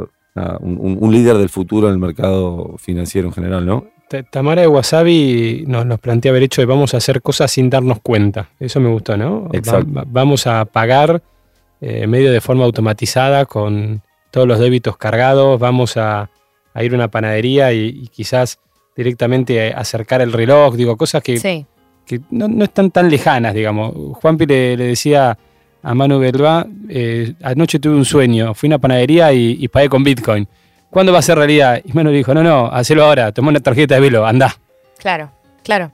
un- 0.61 0.97
un 1.01 1.11
líder 1.11 1.37
del 1.37 1.49
futuro 1.49 1.87
en 1.87 1.93
el 1.93 1.99
mercado 1.99 2.75
financiero 2.77 3.27
en 3.27 3.33
general, 3.33 3.65
¿no? 3.65 3.85
Ta- 4.09 4.23
Tamara 4.23 4.61
de 4.61 4.67
Wasabi 4.67 5.63
nos, 5.67 5.85
nos 5.85 5.99
plantea 5.99 6.31
haber 6.31 6.43
hecho 6.43 6.61
de 6.61 6.65
vamos 6.65 6.93
a 6.93 6.97
hacer 6.97 7.21
cosas 7.21 7.51
sin 7.51 7.69
darnos 7.69 7.99
cuenta. 8.01 8.49
Eso 8.59 8.79
me 8.79 8.89
gustó, 8.89 9.15
¿no? 9.17 9.43
Va- 9.43 9.49
Exacto. 9.57 9.87
va- 9.93 10.03
vamos 10.07 10.47
a 10.47 10.65
pagar 10.65 11.21
eh, 11.81 12.07
medio 12.07 12.31
de 12.31 12.41
forma 12.41 12.65
automatizada 12.65 13.45
con 13.45 14.01
todos 14.31 14.47
los 14.47 14.59
débitos 14.59 14.97
cargados. 14.97 15.59
Vamos 15.59 15.95
a, 15.97 16.29
a 16.73 16.83
ir 16.83 16.91
a 16.91 16.95
una 16.95 17.07
panadería 17.09 17.71
y, 17.71 17.87
y 18.03 18.07
quizás 18.07 18.59
directamente 18.95 19.73
acercar 19.73 20.21
el 20.21 20.33
reloj. 20.33 20.75
Digo, 20.75 20.97
cosas 20.97 21.23
que, 21.23 21.37
Sí. 21.37 21.65
que 22.05 22.19
no, 22.31 22.47
no 22.47 22.63
están 22.65 22.91
tan 22.91 23.09
lejanas, 23.09 23.53
digamos. 23.53 23.93
Juanpi 24.19 24.45
le, 24.45 24.75
le 24.75 24.83
decía 24.85 25.37
a 25.81 25.93
Manu 25.93 26.19
Belvá, 26.19 26.65
eh, 26.89 27.33
anoche 27.41 27.79
tuve 27.79 27.95
un 27.95 28.03
sueño, 28.05 28.53
fui 28.53 28.67
a 28.67 28.71
una 28.71 28.79
panadería 28.79 29.31
y, 29.31 29.55
y 29.59 29.67
pagué 29.69 29.87
con 29.87 30.03
Bitcoin. 30.03 30.47
¿Cuándo 30.89 31.13
va 31.13 31.19
a 31.19 31.21
ser 31.21 31.37
realidad? 31.37 31.81
Y 31.83 31.93
Manu 31.93 32.09
dijo, 32.11 32.33
no, 32.33 32.43
no, 32.43 32.67
hacelo 32.67 33.03
ahora, 33.05 33.31
toma 33.31 33.49
una 33.49 33.59
tarjeta 33.59 33.95
de 33.95 34.01
velo, 34.01 34.25
anda. 34.25 34.55
Claro, 34.97 35.31
claro. 35.63 35.91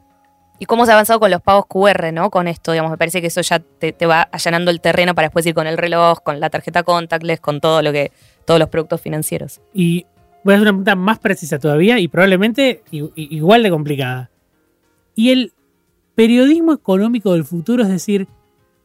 y 0.58 0.66
cómo 0.66 0.86
se 0.86 0.92
ha 0.92 0.96
avanzado 0.96 1.20
con 1.20 1.30
los 1.32 1.42
pagos 1.42 1.66
QR, 1.68 2.14
¿no? 2.14 2.30
Con 2.32 2.48
esto, 2.48 2.72
digamos, 2.72 2.90
me 2.92 2.98
parece 2.98 3.20
que 3.20 3.28
eso 3.28 3.42
ya 3.42 3.60
te, 3.60 3.92
te 3.92 4.06
va 4.06 4.22
allanando 4.22 4.72
el 4.72 4.80
terreno 4.80 5.14
para 5.14 5.28
después 5.28 5.46
ir 5.46 5.54
con 5.54 5.68
el 5.68 5.78
reloj, 5.78 6.20
con 6.24 6.40
la 6.40 6.50
tarjeta 6.50 6.84
contactless, 6.84 7.42
con 7.42 7.60
todo 7.60 7.82
lo 7.82 7.92
que, 7.92 8.12
todos 8.46 8.60
los 8.60 8.70
productos 8.70 9.02
financieros. 9.02 9.60
Y 9.74 10.06
voy 10.46 10.54
a 10.54 10.58
hacer 10.58 10.62
una 10.62 10.72
pregunta 10.72 10.96
más 10.96 11.20
precisa 11.20 11.60
todavía 11.60 12.00
y 12.00 12.08
probablemente 12.08 12.84
igual 12.92 13.64
de 13.64 13.70
complicada. 13.70 14.30
Y 15.14 15.32
el 15.32 15.52
periodismo 16.16 16.72
económico 16.74 17.34
del 17.34 17.44
futuro, 17.44 17.84
es 17.84 17.90
decir, 17.90 18.28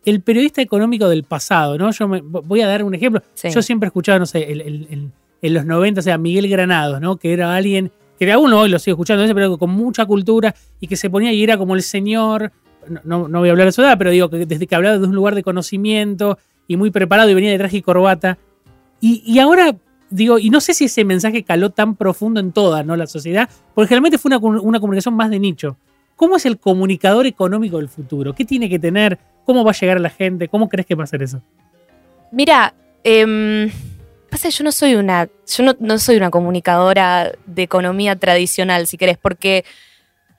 el 0.04 0.22
periodista 0.22 0.60
económico 0.62 1.08
del 1.08 1.22
pasado, 1.22 1.78
¿no? 1.78 1.90
Yo 1.92 2.08
me- 2.08 2.20
voy 2.20 2.62
a 2.62 2.66
dar 2.66 2.82
un 2.82 2.94
ejemplo. 2.96 3.22
Sí. 3.34 3.50
Yo 3.50 3.62
siempre 3.62 3.86
he 3.86 3.90
escuchado, 3.90 4.18
no 4.18 4.26
sé, 4.26 4.50
el- 4.50 4.60
el- 4.62 4.86
el- 4.90 5.12
en 5.42 5.54
los 5.54 5.64
90, 5.64 6.00
o 6.00 6.02
sea, 6.02 6.18
Miguel 6.18 6.48
Granados, 6.48 7.00
¿no? 7.00 7.16
Que 7.16 7.32
era 7.32 7.54
alguien 7.54 7.90
que 8.18 8.30
aún 8.30 8.52
hoy 8.52 8.68
lo 8.68 8.78
sigo 8.78 8.96
escuchando, 8.96 9.24
pero 9.34 9.56
con 9.56 9.70
mucha 9.70 10.04
cultura 10.04 10.54
y 10.78 10.86
que 10.86 10.96
se 10.96 11.08
ponía 11.08 11.32
y 11.32 11.42
era 11.42 11.56
como 11.56 11.74
el 11.74 11.82
señor, 11.82 12.52
no, 13.04 13.28
no, 13.28 13.38
voy 13.38 13.48
a 13.48 13.52
hablar 13.52 13.66
de 13.66 13.72
su 13.72 13.80
edad, 13.80 13.96
pero 13.96 14.10
digo 14.10 14.28
que 14.28 14.44
desde 14.44 14.66
que 14.66 14.74
hablaba 14.74 14.98
de 14.98 15.06
un 15.06 15.14
lugar 15.14 15.34
de 15.34 15.42
conocimiento 15.42 16.38
y 16.68 16.76
muy 16.76 16.90
preparado 16.90 17.30
y 17.30 17.34
venía 17.34 17.50
de 17.50 17.58
traje 17.58 17.78
y 17.78 17.82
corbata. 17.82 18.38
Y, 19.00 19.38
ahora, 19.38 19.74
digo, 20.10 20.38
y 20.38 20.50
no 20.50 20.60
sé 20.60 20.74
si 20.74 20.84
ese 20.84 21.06
mensaje 21.06 21.42
caló 21.42 21.70
tan 21.70 21.96
profundo 21.96 22.38
en 22.38 22.52
toda 22.52 22.82
¿no? 22.82 22.94
la 22.94 23.06
sociedad, 23.06 23.48
porque 23.74 23.88
generalmente 23.88 24.18
fue 24.18 24.36
una, 24.36 24.60
una 24.60 24.80
comunicación 24.80 25.14
más 25.14 25.30
de 25.30 25.38
nicho. 25.38 25.78
¿Cómo 26.16 26.36
es 26.36 26.44
el 26.44 26.58
comunicador 26.58 27.24
económico 27.24 27.78
del 27.78 27.88
futuro? 27.88 28.34
¿Qué 28.34 28.44
tiene 28.44 28.68
que 28.68 28.78
tener? 28.78 29.18
¿Cómo 29.46 29.64
va 29.64 29.70
a 29.70 29.74
llegar 29.74 29.96
a 29.96 30.00
la 30.00 30.10
gente? 30.10 30.48
¿Cómo 30.48 30.68
crees 30.68 30.84
que 30.86 30.94
va 30.94 31.04
a 31.04 31.06
ser 31.06 31.22
eso? 31.22 31.40
Mira, 32.30 32.74
em, 33.02 33.70
pasa 34.30 34.48
que 34.48 34.54
yo 34.54 34.64
no 34.64 34.72
soy 34.72 34.94
una, 34.94 35.28
yo 35.46 35.62
no, 35.64 35.74
no 35.80 35.98
soy 35.98 36.16
una 36.16 36.30
comunicadora 36.30 37.32
de 37.46 37.62
economía 37.62 38.16
tradicional, 38.16 38.86
si 38.86 38.96
querés, 38.96 39.18
porque 39.18 39.64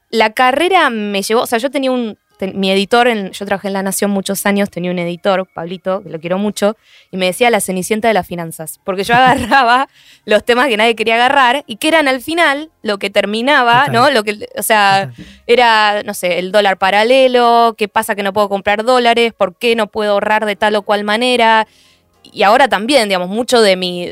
la 0.10 0.32
carrera 0.32 0.90
me 0.90 1.22
llevó, 1.22 1.42
o 1.42 1.46
sea, 1.48 1.60
yo 1.60 1.70
tenía 1.72 1.92
un, 1.92 2.18
mi 2.56 2.72
editor, 2.72 3.08
en- 3.08 3.32
yo 3.32 3.46
trabajé 3.46 3.68
en 3.68 3.74
La 3.74 3.84
Nación 3.84 4.10
muchos 4.10 4.48
años, 4.48 4.70
tenía 4.72 4.90
un 4.90 4.98
editor, 4.98 5.48
Pablito, 5.54 6.02
que 6.02 6.10
lo 6.10 6.20
quiero 6.20 6.40
mucho, 6.40 6.76
y 7.12 7.18
me 7.18 7.28
decía 7.28 7.52
la 7.52 7.62
cenicienta 7.62 8.08
de 8.08 8.16
las 8.16 8.26
finanzas, 8.26 8.80
porque 8.84 9.04
yo 9.04 9.14
agarraba 9.16 9.88
los 10.26 10.44
temas 10.44 10.68
que 10.68 10.76
nadie 10.76 10.96
quería 10.96 11.16
agarrar 11.16 11.64
y 11.68 11.76
que 11.76 11.88
eran 11.90 12.08
al 12.08 12.20
final 12.20 12.72
lo 12.82 12.98
que 12.98 13.12
terminaba, 13.12 13.86
Total. 13.86 13.94
¿no? 13.94 14.10
Lo 14.10 14.24
que, 14.24 14.48
o 14.58 14.64
sea, 14.64 15.12
era, 15.46 16.02
no 16.04 16.14
sé, 16.16 16.40
el 16.40 16.52
dólar 16.52 16.78
paralelo, 16.78 17.76
qué 17.78 17.88
pasa 17.88 18.16
que 18.16 18.24
no 18.24 18.34
puedo 18.34 18.50
comprar 18.50 18.84
dólares, 18.84 19.34
por 19.38 19.56
qué 19.56 19.76
no 19.76 19.86
puedo 19.88 20.14
ahorrar 20.14 20.46
de 20.46 20.56
tal 20.56 20.76
o 20.76 20.82
cual 20.82 21.04
manera. 21.04 21.68
Y 22.24 22.44
ahora 22.44 22.68
también, 22.68 23.10
digamos, 23.10 23.30
mucho 23.30 23.62
de 23.62 23.76
mi, 23.76 24.10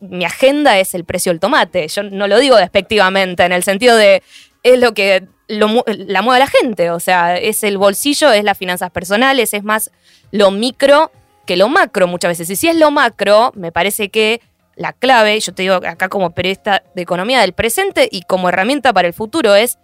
mi 0.00 0.24
agenda 0.24 0.78
es 0.78 0.94
el 0.94 1.04
precio 1.04 1.32
del 1.32 1.40
tomate. 1.40 1.86
Yo 1.88 2.02
no 2.02 2.26
lo 2.26 2.38
digo 2.38 2.56
despectivamente, 2.56 3.44
en 3.44 3.52
el 3.52 3.62
sentido 3.62 3.96
de 3.96 4.22
es 4.62 4.78
lo 4.78 4.92
que 4.92 5.26
lo 5.46 5.84
la 5.86 6.22
mueve 6.22 6.40
la 6.40 6.46
gente. 6.46 6.90
O 6.90 7.00
sea, 7.00 7.36
es 7.36 7.62
el 7.64 7.78
bolsillo, 7.78 8.32
es 8.32 8.44
las 8.44 8.58
finanzas 8.58 8.90
personales, 8.90 9.54
es 9.54 9.64
más 9.64 9.90
lo 10.30 10.50
micro 10.50 11.10
que 11.46 11.56
lo 11.56 11.68
macro 11.68 12.06
muchas 12.06 12.30
veces. 12.30 12.50
Y 12.50 12.56
si 12.56 12.68
es 12.68 12.76
lo 12.76 12.90
macro, 12.90 13.52
me 13.54 13.72
parece 13.72 14.10
que 14.10 14.42
la 14.76 14.92
clave, 14.92 15.40
yo 15.40 15.52
te 15.54 15.62
digo 15.62 15.74
acá 15.74 16.08
como 16.08 16.30
periodista 16.30 16.82
de 16.94 17.02
economía 17.02 17.40
del 17.40 17.52
presente 17.52 18.08
y 18.10 18.22
como 18.22 18.48
herramienta 18.48 18.92
para 18.92 19.08
el 19.08 19.14
futuro 19.14 19.54
es 19.54 19.78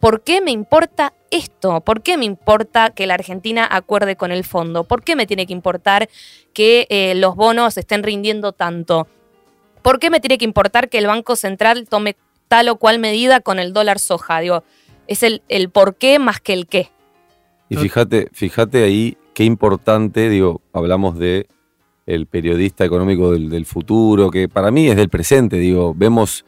¿por 0.00 0.22
qué 0.22 0.40
me 0.40 0.52
importa 0.52 1.12
esto? 1.30 1.80
¿Por 1.80 2.02
qué 2.02 2.16
me 2.16 2.24
importa 2.24 2.90
que 2.90 3.06
la 3.06 3.14
Argentina 3.14 3.66
acuerde 3.70 4.16
con 4.16 4.32
el 4.32 4.44
fondo? 4.44 4.84
¿Por 4.84 5.02
qué 5.02 5.16
me 5.16 5.26
tiene 5.26 5.46
que 5.46 5.52
importar 5.52 6.08
que 6.52 6.86
eh, 6.90 7.14
los 7.14 7.36
bonos 7.36 7.76
estén 7.76 8.02
rindiendo 8.02 8.52
tanto? 8.52 9.06
¿Por 9.82 9.98
qué 9.98 10.10
me 10.10 10.20
tiene 10.20 10.38
que 10.38 10.44
importar 10.44 10.88
que 10.88 10.98
el 10.98 11.06
Banco 11.06 11.36
Central 11.36 11.86
tome 11.88 12.16
tal 12.48 12.68
o 12.68 12.76
cual 12.76 12.98
medida 12.98 13.40
con 13.40 13.58
el 13.58 13.72
dólar 13.72 13.98
soja? 13.98 14.40
Digo, 14.40 14.64
es 15.06 15.22
el, 15.22 15.42
el 15.48 15.70
por 15.70 15.96
qué 15.96 16.18
más 16.18 16.40
que 16.40 16.52
el 16.52 16.66
qué. 16.66 16.90
Y 17.68 17.76
fíjate, 17.76 18.28
fíjate 18.32 18.82
ahí 18.82 19.16
qué 19.34 19.44
importante, 19.44 20.28
digo, 20.30 20.62
hablamos 20.72 21.18
de 21.18 21.46
el 22.06 22.26
periodista 22.26 22.86
económico 22.86 23.32
del, 23.32 23.66
futuro, 23.66 24.30
que 24.30 24.48
para 24.48 24.70
mí 24.70 24.88
es 24.88 24.96
del 24.96 25.10
presente, 25.10 25.58
digo, 25.58 25.92
vemos, 25.94 26.46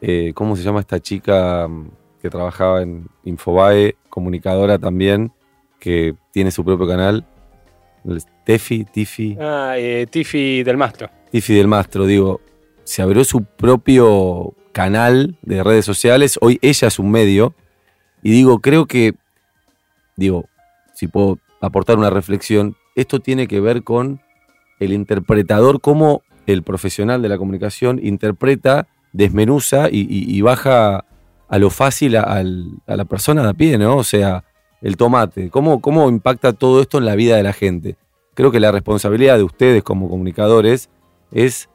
eh, 0.00 0.30
¿cómo 0.32 0.54
se 0.54 0.62
llama 0.62 0.78
esta 0.78 1.00
chica 1.00 1.68
que 2.22 2.30
trabajaba 2.30 2.82
en 2.82 3.08
Infobae, 3.24 3.96
comunicadora 4.08 4.78
también, 4.78 5.32
que 5.80 6.14
tiene 6.30 6.52
su 6.52 6.64
propio 6.64 6.86
canal? 6.86 7.26
Tefi, 8.44 8.84
Tifi, 8.84 9.36
Ah, 9.40 9.74
eh, 9.76 10.06
Tiffy 10.08 10.62
del 10.62 10.76
Mastro. 10.76 11.10
Tifi 11.32 11.54
del 11.54 11.66
Mastro, 11.68 12.06
digo, 12.06 12.40
se 12.84 13.02
abrió 13.02 13.24
su 13.24 13.44
propio 13.44 14.54
canal 14.72 15.36
de 15.42 15.62
redes 15.64 15.84
sociales, 15.84 16.38
hoy 16.40 16.58
ella 16.62 16.88
es 16.88 16.98
un 16.98 17.10
medio, 17.10 17.54
y 18.22 18.30
digo, 18.30 18.60
creo 18.60 18.86
que, 18.86 19.14
digo, 20.16 20.46
si 20.94 21.08
puedo 21.08 21.38
aportar 21.60 21.98
una 21.98 22.10
reflexión, 22.10 22.76
esto 22.94 23.18
tiene 23.20 23.48
que 23.48 23.60
ver 23.60 23.82
con 23.82 24.20
el 24.78 24.92
interpretador, 24.92 25.80
cómo 25.80 26.22
el 26.46 26.62
profesional 26.62 27.20
de 27.22 27.28
la 27.28 27.38
comunicación 27.38 28.00
interpreta, 28.02 28.86
desmenuza 29.12 29.88
y, 29.90 30.00
y- 30.00 30.36
y 30.36 30.40
baja 30.40 31.04
a 31.52 31.58
lo 31.58 31.68
fácil 31.68 32.16
a, 32.16 32.42
la 32.42 33.04
persona 33.04 33.42
de 33.42 33.50
a 33.50 33.52
pie, 33.52 33.76
¿no? 33.76 33.98
O 33.98 34.04
sea, 34.04 34.42
el 34.80 34.96
tomate, 34.96 35.50
¿cómo, 35.50 35.82
cómo 35.82 36.08
impacta 36.08 36.54
todo 36.54 36.80
esto 36.80 36.96
en 36.96 37.04
la 37.04 37.14
vida 37.14 37.36
de 37.36 37.42
la 37.42 37.52
gente. 37.52 37.96
Creo 38.32 38.50
que 38.50 38.58
la 38.58 38.72
responsabilidad 38.72 39.36
de 39.36 39.42
ustedes 39.42 39.82
como 39.82 40.08
comunicadores 40.08 40.88
es 41.30 41.68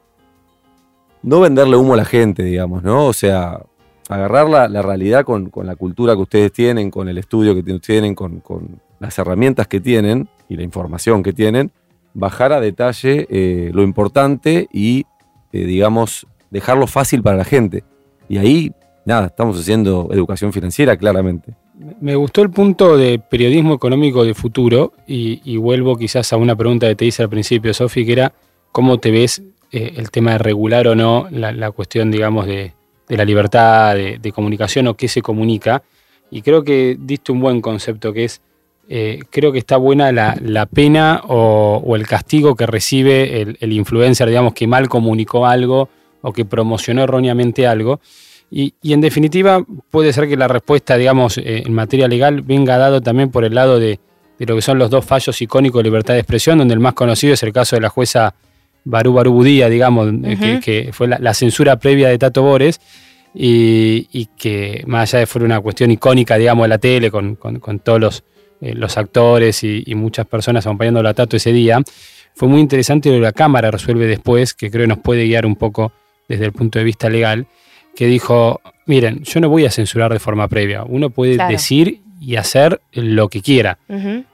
no 1.22 1.38
venderle 1.38 1.76
humo 1.76 1.94
a 1.94 1.98
la 1.98 2.04
gente, 2.04 2.42
digamos, 2.42 2.82
¿no? 2.82 3.06
O 3.06 3.12
sea, 3.12 3.60
agarrar 4.08 4.48
la, 4.48 4.66
la 4.66 4.82
realidad 4.82 5.24
con, 5.24 5.52
la 5.62 5.76
cultura 5.76 6.16
que 6.16 6.22
ustedes 6.22 6.52
tienen, 6.52 6.90
con 6.90 7.08
el 7.08 7.16
estudio 7.16 7.54
que 7.54 7.62
tienen, 7.78 8.16
con, 8.16 8.40
con 8.40 8.80
las 8.98 9.16
herramientas 9.16 9.68
que 9.68 9.78
tienen 9.78 10.28
y 10.48 10.56
la 10.56 10.64
información 10.64 11.22
que 11.22 11.32
tienen, 11.32 11.70
bajar 12.14 12.52
a 12.52 12.60
detalle 12.60 13.28
eh, 13.30 13.70
lo 13.72 13.84
importante 13.84 14.66
y, 14.72 15.06
eh, 15.52 15.64
digamos, 15.66 16.26
dejarlo 16.50 16.88
fácil 16.88 17.22
para 17.22 17.36
la 17.36 17.44
gente. 17.44 17.84
Y 18.28 18.38
ahí, 18.38 18.72
nada, 19.08 19.26
estamos 19.26 19.58
haciendo 19.58 20.08
educación 20.12 20.52
financiera, 20.52 20.96
claramente. 20.96 21.54
Me 22.00 22.14
gustó 22.14 22.42
el 22.42 22.50
punto 22.50 22.96
de 22.96 23.18
periodismo 23.18 23.74
económico 23.74 24.24
de 24.24 24.34
futuro 24.34 24.92
y, 25.06 25.56
vuelvo 25.56 25.96
quizás 25.96 26.32
a 26.32 26.36
una 26.36 26.54
pregunta 26.54 26.86
que 26.86 26.94
te 26.94 27.06
hice 27.06 27.22
al 27.22 27.30
principio, 27.30 27.72
Sofi, 27.72 28.04
que 28.04 28.12
era 28.12 28.32
cómo 28.70 28.98
te 28.98 29.10
ves 29.10 29.42
eh, 29.72 29.94
el 29.96 30.10
tema 30.10 30.32
de 30.32 30.38
regular 30.38 30.86
o 30.88 30.94
no 30.94 31.26
la, 31.30 31.70
cuestión, 31.70 32.10
digamos, 32.10 32.46
de, 32.46 32.74
la 33.08 33.24
libertad 33.24 33.94
de, 33.94 34.32
comunicación 34.32 34.86
o 34.88 34.94
qué 34.94 35.08
se 35.08 35.22
comunica. 35.22 35.82
Y 36.30 36.42
creo 36.42 36.62
que 36.62 36.96
diste 37.00 37.32
un 37.32 37.40
buen 37.40 37.62
concepto, 37.62 38.12
que 38.12 38.24
es, 38.24 38.42
eh, 38.90 39.20
creo 39.30 39.52
que 39.52 39.58
está 39.58 39.78
buena 39.78 40.12
la, 40.12 40.66
pena 40.66 41.22
o, 41.26 41.96
el 41.96 42.06
castigo 42.06 42.54
que 42.54 42.66
recibe 42.66 43.40
el 43.40 43.72
influencer, 43.72 44.28
digamos, 44.28 44.52
que 44.52 44.66
mal 44.66 44.88
comunicó 44.88 45.46
algo 45.46 45.88
o 46.20 46.32
que 46.32 46.44
promocionó 46.44 47.04
erróneamente 47.04 47.66
algo. 47.66 48.00
Y, 48.50 48.74
y 48.82 48.92
en 48.94 49.00
definitiva, 49.00 49.62
puede 49.90 50.12
ser 50.12 50.26
que 50.28 50.36
la 50.36 50.48
respuesta, 50.48 50.96
digamos, 50.96 51.36
eh, 51.38 51.62
en 51.66 51.72
materia 51.74 52.08
legal 52.08 52.42
venga 52.42 52.78
dado 52.78 53.00
también 53.00 53.30
por 53.30 53.44
el 53.44 53.54
lado 53.54 53.78
de, 53.78 54.00
de 54.38 54.46
lo 54.46 54.56
que 54.56 54.62
son 54.62 54.78
los 54.78 54.88
dos 54.90 55.04
fallos 55.04 55.40
icónicos 55.42 55.80
de 55.80 55.84
libertad 55.84 56.14
de 56.14 56.20
expresión, 56.20 56.58
donde 56.58 56.72
el 56.74 56.80
más 56.80 56.94
conocido 56.94 57.34
es 57.34 57.42
el 57.42 57.52
caso 57.52 57.76
de 57.76 57.82
la 57.82 57.88
jueza 57.90 58.34
Barú 58.84 59.12
Barú 59.12 59.32
Budía, 59.34 59.68
digamos, 59.68 60.08
eh, 60.24 60.60
que, 60.64 60.90
fue 60.92 61.08
la, 61.08 61.18
la 61.20 61.34
censura 61.34 61.76
previa 61.76 62.08
de 62.08 62.16
Tato 62.18 62.42
Bores, 62.42 62.80
y, 63.34 64.08
y 64.12 64.26
que 64.38 64.82
más 64.86 65.12
allá 65.12 65.20
de 65.20 65.26
fuera 65.26 65.44
una 65.44 65.60
cuestión 65.60 65.90
icónica, 65.90 66.36
digamos, 66.38 66.64
de 66.64 66.68
la 66.68 66.78
tele, 66.78 67.10
con, 67.10 67.36
con- 67.36 67.58
con 67.60 67.78
todos 67.80 68.00
los, 68.00 68.24
eh, 68.62 68.72
los 68.74 68.96
actores 68.96 69.62
y, 69.62 69.82
y 69.86 69.94
muchas 69.94 70.26
personas 70.26 70.66
acompañando 70.66 71.06
a 71.06 71.12
Tato 71.14 71.36
ese 71.36 71.52
día, 71.52 71.82
fue 72.34 72.48
muy 72.48 72.60
interesante 72.60 73.10
lo 73.10 73.16
que 73.16 73.20
la 73.20 73.32
Cámara 73.32 73.70
resuelve 73.70 74.06
después, 74.06 74.54
que 74.54 74.70
creo 74.70 74.84
que 74.84 74.88
nos 74.88 74.98
puede 74.98 75.24
guiar 75.26 75.44
un 75.44 75.56
poco 75.56 75.92
desde 76.28 76.46
el 76.46 76.52
punto 76.52 76.78
de 76.78 76.84
vista 76.86 77.10
legal, 77.10 77.46
que 77.98 78.06
dijo, 78.06 78.60
miren, 78.86 79.24
yo 79.24 79.40
no 79.40 79.48
voy 79.48 79.64
a 79.66 79.72
censurar 79.72 80.12
de 80.12 80.20
forma 80.20 80.46
previa, 80.46 80.84
uno 80.84 81.10
puede 81.10 81.34
Claro. 81.34 81.50
decir 81.50 82.00
y 82.20 82.36
hacer 82.36 82.80
lo 82.92 83.28
que 83.28 83.42
quiera. 83.42 83.76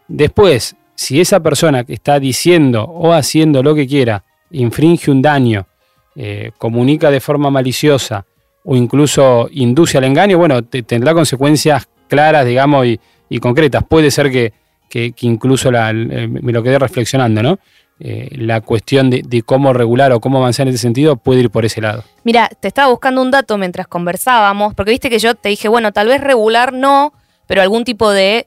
Después, 0.07 0.77
si 0.95 1.19
esa 1.19 1.41
persona 1.41 1.85
que 1.85 1.95
está 1.95 2.21
diciendo 2.21 2.85
o 2.85 3.15
haciendo 3.15 3.63
lo 3.63 3.75
que 3.75 3.87
quiera 3.87 4.23
infringe 4.51 5.11
un 5.11 5.23
daño, 5.23 5.67
eh, 6.15 6.53
comunica 6.59 7.11
de 7.11 7.21
forma 7.21 7.51
maliciosa 7.51 8.27
o 8.65 8.77
incluso 8.77 9.49
induce 9.51 9.97
al 9.97 10.05
engaño, 10.05 10.37
bueno, 10.37 10.63
te- 10.63 10.83
tendrá 10.83 11.15
consecuencias 11.15 11.89
claras, 12.07 12.45
digamos, 12.45 12.85
y, 12.87 13.01
y 13.31 13.39
concretas. 13.39 13.83
Puede 13.89 14.11
ser 14.11 14.31
que, 14.31 14.53
que- 14.91 15.13
que 15.13 15.27
incluso 15.27 15.73
la- 15.73 15.91
eh, 15.91 16.29
me 16.29 16.53
lo 16.53 16.63
quedé 16.63 16.79
reflexionando, 16.79 17.43
¿no? 17.43 17.59
Eh, 18.01 18.29
la 18.33 18.61
cuestión 18.61 19.09
de, 19.09 19.43
cómo 19.47 19.73
regular 19.73 20.11
o 20.13 20.21
cómo 20.21 20.39
avanzar 20.39 20.67
en 20.67 20.75
ese 20.75 20.83
sentido 20.83 21.17
puede 21.17 21.41
ir 21.41 21.51
por 21.51 21.65
ese 21.65 21.81
lado. 21.81 22.03
Mira, 22.25 22.49
te 22.49 22.67
estaba 22.67 22.91
buscando 22.91 23.23
un 23.23 23.31
dato 23.31 23.57
mientras 23.57 23.87
conversábamos, 23.87 24.75
porque 24.75 24.91
viste 24.91 25.11
que 25.11 25.21
yo 25.21 25.35
te 25.37 25.49
dije, 25.51 25.69
bueno, 25.69 25.93
tal 25.93 26.09
vez 26.09 26.21
regular 26.21 26.73
no, 26.73 27.13
pero 27.47 27.63
algún 27.63 27.85
tipo 27.85 28.11
de 28.11 28.47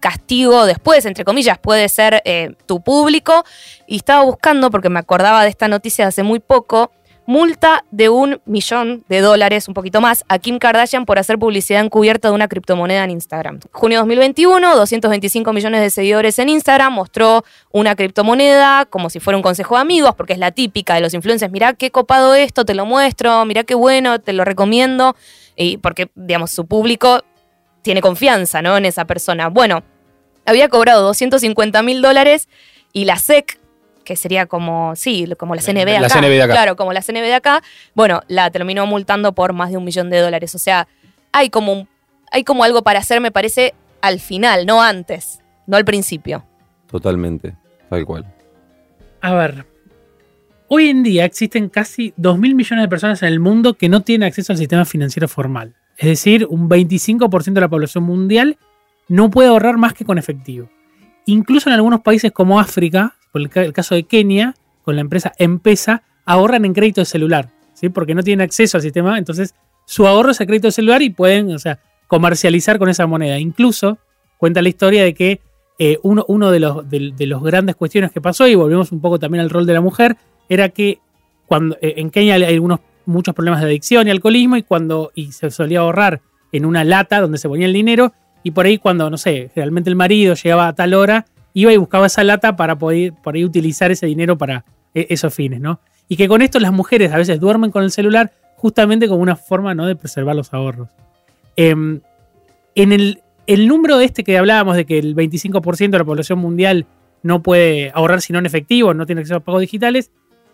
castigo 0.00 0.66
después, 0.66 1.06
entre 1.06 1.24
comillas, 1.24 1.58
puede 1.58 1.88
ser 1.88 2.20
eh, 2.24 2.56
tu 2.66 2.82
público. 2.82 3.44
Y 3.86 3.96
estaba 3.96 4.24
buscando, 4.24 4.70
porque 4.70 4.90
me 4.90 4.98
acordaba 4.98 5.44
de 5.44 5.48
esta 5.48 5.68
noticia 5.68 6.04
de 6.04 6.08
hace 6.08 6.22
muy 6.22 6.40
poco, 6.40 6.90
multa 7.26 7.84
de 7.90 8.08
un 8.08 8.40
millón 8.44 9.04
de 9.08 9.20
dólares, 9.20 9.68
un 9.68 9.74
poquito 9.74 10.00
más, 10.00 10.24
a 10.28 10.38
Kim 10.38 10.58
Kardashian 10.58 11.06
por 11.06 11.18
hacer 11.18 11.38
publicidad 11.38 11.82
encubierta 11.82 12.28
de 12.28 12.34
una 12.34 12.48
criptomoneda 12.48 13.04
en 13.04 13.10
Instagram. 13.10 13.60
Junio 13.72 13.98
2021, 14.00 14.76
225 14.76 15.52
millones 15.52 15.80
de 15.80 15.90
seguidores 15.90 16.38
en 16.38 16.48
Instagram, 16.50 16.92
mostró 16.92 17.44
una 17.72 17.96
criptomoneda 17.96 18.86
como 18.86 19.10
si 19.10 19.20
fuera 19.20 19.36
un 19.36 19.42
consejo 19.42 19.76
de 19.76 19.80
amigos, 19.80 20.14
porque 20.16 20.34
es 20.34 20.38
la 20.38 20.52
típica 20.52 20.94
de 20.94 21.00
los 21.00 21.14
influencers, 21.14 21.50
mirá 21.52 21.74
qué 21.74 21.90
copado 21.90 22.34
esto, 22.34 22.64
te 22.64 22.74
lo 22.74 22.86
muestro, 22.86 23.44
mirá 23.44 23.64
qué 23.64 23.74
bueno, 23.74 24.20
te 24.20 24.32
lo 24.32 24.44
recomiendo, 24.44 25.16
y 25.56 25.78
porque, 25.78 26.10
digamos, 26.14 26.50
su 26.50 26.66
público 26.66 27.22
tiene 27.82 28.00
confianza, 28.00 28.62
¿no? 28.62 28.76
En 28.76 28.86
esa 28.86 29.04
persona. 29.04 29.48
Bueno, 29.48 29.82
había 30.46 30.68
cobrado 30.68 31.02
250 31.02 31.82
mil 31.82 32.02
dólares 32.02 32.48
y 32.92 33.04
la 33.04 33.16
SEC, 33.16 33.58
que 34.04 34.16
sería 34.16 34.46
como, 34.46 34.94
sí, 34.96 35.26
como 35.38 35.54
la 35.54 35.62
CNB 35.62 35.86
La 36.00 36.06
acá. 36.06 36.20
CNB 36.20 36.28
de 36.28 36.42
acá. 36.42 36.52
Claro, 36.52 36.76
como 36.76 36.92
la 36.92 37.02
CNB 37.02 37.22
de 37.22 37.34
acá, 37.34 37.62
bueno, 37.94 38.20
la 38.28 38.50
terminó 38.50 38.86
multando 38.86 39.32
por 39.32 39.52
más 39.52 39.70
de 39.70 39.76
un 39.78 39.84
millón 39.84 40.10
de 40.10 40.20
dólares. 40.20 40.54
O 40.54 40.58
sea, 40.58 40.86
hay 41.32 41.50
como, 41.50 41.72
un- 41.72 41.88
hay 42.30 42.44
como 42.44 42.62
algo 42.64 42.82
para 42.82 42.98
hacer, 43.00 43.20
me 43.20 43.30
parece, 43.30 43.74
al 44.00 44.20
final, 44.20 44.66
no 44.66 44.82
antes, 44.82 45.40
no 45.66 45.76
al 45.76 45.84
principio. 45.84 46.44
Totalmente, 46.90 47.54
tal 47.90 48.04
cual. 48.04 48.24
A 49.20 49.34
ver. 49.34 49.66
Hoy 50.68 50.88
en 50.88 51.02
día 51.02 51.24
existen 51.24 51.68
casi 51.68 52.12
2.000 52.16 52.54
millones 52.54 52.84
de 52.84 52.88
personas 52.88 53.22
en 53.22 53.28
el 53.28 53.38
mundo 53.40 53.74
que 53.74 53.88
no 53.88 54.00
tienen 54.02 54.26
acceso 54.26 54.52
al 54.52 54.58
sistema 54.58 54.84
financiero 54.84 55.28
formal. 55.28 55.74
Es 55.96 56.08
decir, 56.08 56.46
un 56.48 56.68
25% 56.68 57.52
de 57.52 57.60
la 57.60 57.68
población 57.68 58.04
mundial 58.04 58.56
no 59.08 59.30
puede 59.30 59.48
ahorrar 59.50 59.76
más 59.76 59.92
que 59.92 60.04
con 60.04 60.18
efectivo. 60.18 60.68
Incluso 61.26 61.68
en 61.68 61.74
algunos 61.74 62.00
países 62.00 62.32
como 62.32 62.58
África, 62.58 63.14
por 63.34 63.42
el, 63.42 63.48
ca- 63.50 63.64
el 63.64 63.72
caso 63.72 63.96
de 63.96 64.04
Kenia, 64.04 64.54
con 64.84 64.94
la 64.94 65.00
empresa 65.00 65.32
Empesa, 65.38 66.04
ahorran 66.24 66.64
en 66.64 66.72
crédito 66.72 67.00
de 67.00 67.04
celular, 67.06 67.48
¿sí? 67.74 67.88
porque 67.88 68.14
no 68.14 68.22
tienen 68.22 68.44
acceso 68.44 68.76
al 68.78 68.82
sistema, 68.82 69.18
entonces 69.18 69.56
su 69.86 70.06
ahorro 70.06 70.30
es 70.30 70.40
el 70.40 70.46
crédito 70.46 70.68
de 70.68 70.72
celular 70.72 71.02
y 71.02 71.10
pueden 71.10 71.52
o 71.52 71.58
sea, 71.58 71.80
comercializar 72.06 72.78
con 72.78 72.88
esa 72.88 73.08
moneda. 73.08 73.40
Incluso 73.40 73.98
cuenta 74.38 74.62
la 74.62 74.68
historia 74.68 75.02
de 75.02 75.14
que 75.14 75.40
eh, 75.80 75.98
uno, 76.04 76.24
uno 76.28 76.52
de, 76.52 76.60
los, 76.60 76.88
de, 76.88 77.26
los 77.26 77.42
grandes 77.42 77.74
cuestiones 77.74 78.12
que 78.12 78.20
pasó, 78.20 78.46
y 78.46 78.54
volvemos 78.54 78.92
un 78.92 79.00
poco 79.00 79.18
también 79.18 79.42
al 79.42 79.50
rol 79.50 79.66
de 79.66 79.72
la 79.72 79.80
mujer, 79.80 80.16
era 80.48 80.68
que 80.68 81.00
cuando 81.46 81.76
eh, 81.82 81.94
en 81.96 82.10
Kenia 82.10 82.36
hay 82.36 82.60
muchos 83.04 83.34
problemas 83.34 83.60
de 83.60 83.66
adicción 83.66 84.06
y 84.06 84.12
alcoholismo, 84.12 84.56
y 84.56 84.62
cuando 84.62 85.10
y 85.16 85.32
se 85.32 85.50
solía 85.50 85.80
ahorrar 85.80 86.22
en 86.52 86.64
una 86.64 86.84
lata 86.84 87.20
donde 87.20 87.38
se 87.38 87.48
ponía 87.48 87.66
el 87.66 87.72
dinero, 87.72 88.12
y 88.44 88.52
por 88.52 88.66
ahí 88.66 88.78
cuando, 88.78 89.10
no 89.10 89.18
sé, 89.18 89.50
realmente 89.56 89.90
el 89.90 89.96
marido 89.96 90.34
llegaba 90.34 90.68
a 90.68 90.72
tal 90.74 90.94
hora, 90.94 91.26
iba 91.54 91.72
y 91.72 91.76
buscaba 91.76 92.06
esa 92.06 92.22
lata 92.24 92.56
para 92.56 92.76
poder 92.76 93.14
por 93.14 93.36
utilizar 93.36 93.90
ese 93.90 94.06
dinero 94.06 94.36
para 94.36 94.64
eh, 94.92 95.06
esos 95.08 95.32
fines, 95.32 95.60
¿no? 95.60 95.80
Y 96.08 96.16
que 96.16 96.28
con 96.28 96.42
esto 96.42 96.60
las 96.60 96.72
mujeres 96.72 97.12
a 97.12 97.16
veces 97.16 97.40
duermen 97.40 97.70
con 97.70 97.82
el 97.82 97.90
celular 97.90 98.32
justamente 98.56 99.08
como 99.08 99.22
una 99.22 99.36
forma 99.36 99.74
¿no? 99.74 99.86
de 99.86 99.96
preservar 99.96 100.36
los 100.36 100.52
ahorros. 100.52 100.88
Em, 101.56 102.00
en 102.74 102.92
el, 102.92 103.22
el 103.46 103.68
número 103.68 104.00
este 104.00 104.24
que 104.24 104.36
hablábamos 104.36 104.76
de 104.76 104.84
que 104.84 104.98
el 104.98 105.14
25% 105.16 105.90
de 105.90 105.98
la 105.98 106.04
población 106.04 106.38
mundial 106.38 106.86
no 107.22 107.42
puede 107.42 107.90
ahorrar 107.94 108.20
sino 108.20 108.38
en 108.38 108.46
efectivo, 108.46 108.92
no 108.92 109.06
tiene 109.06 109.22
acceso 109.22 109.36
a 109.36 109.40
pagos 109.40 109.62
digitales, 109.62 110.10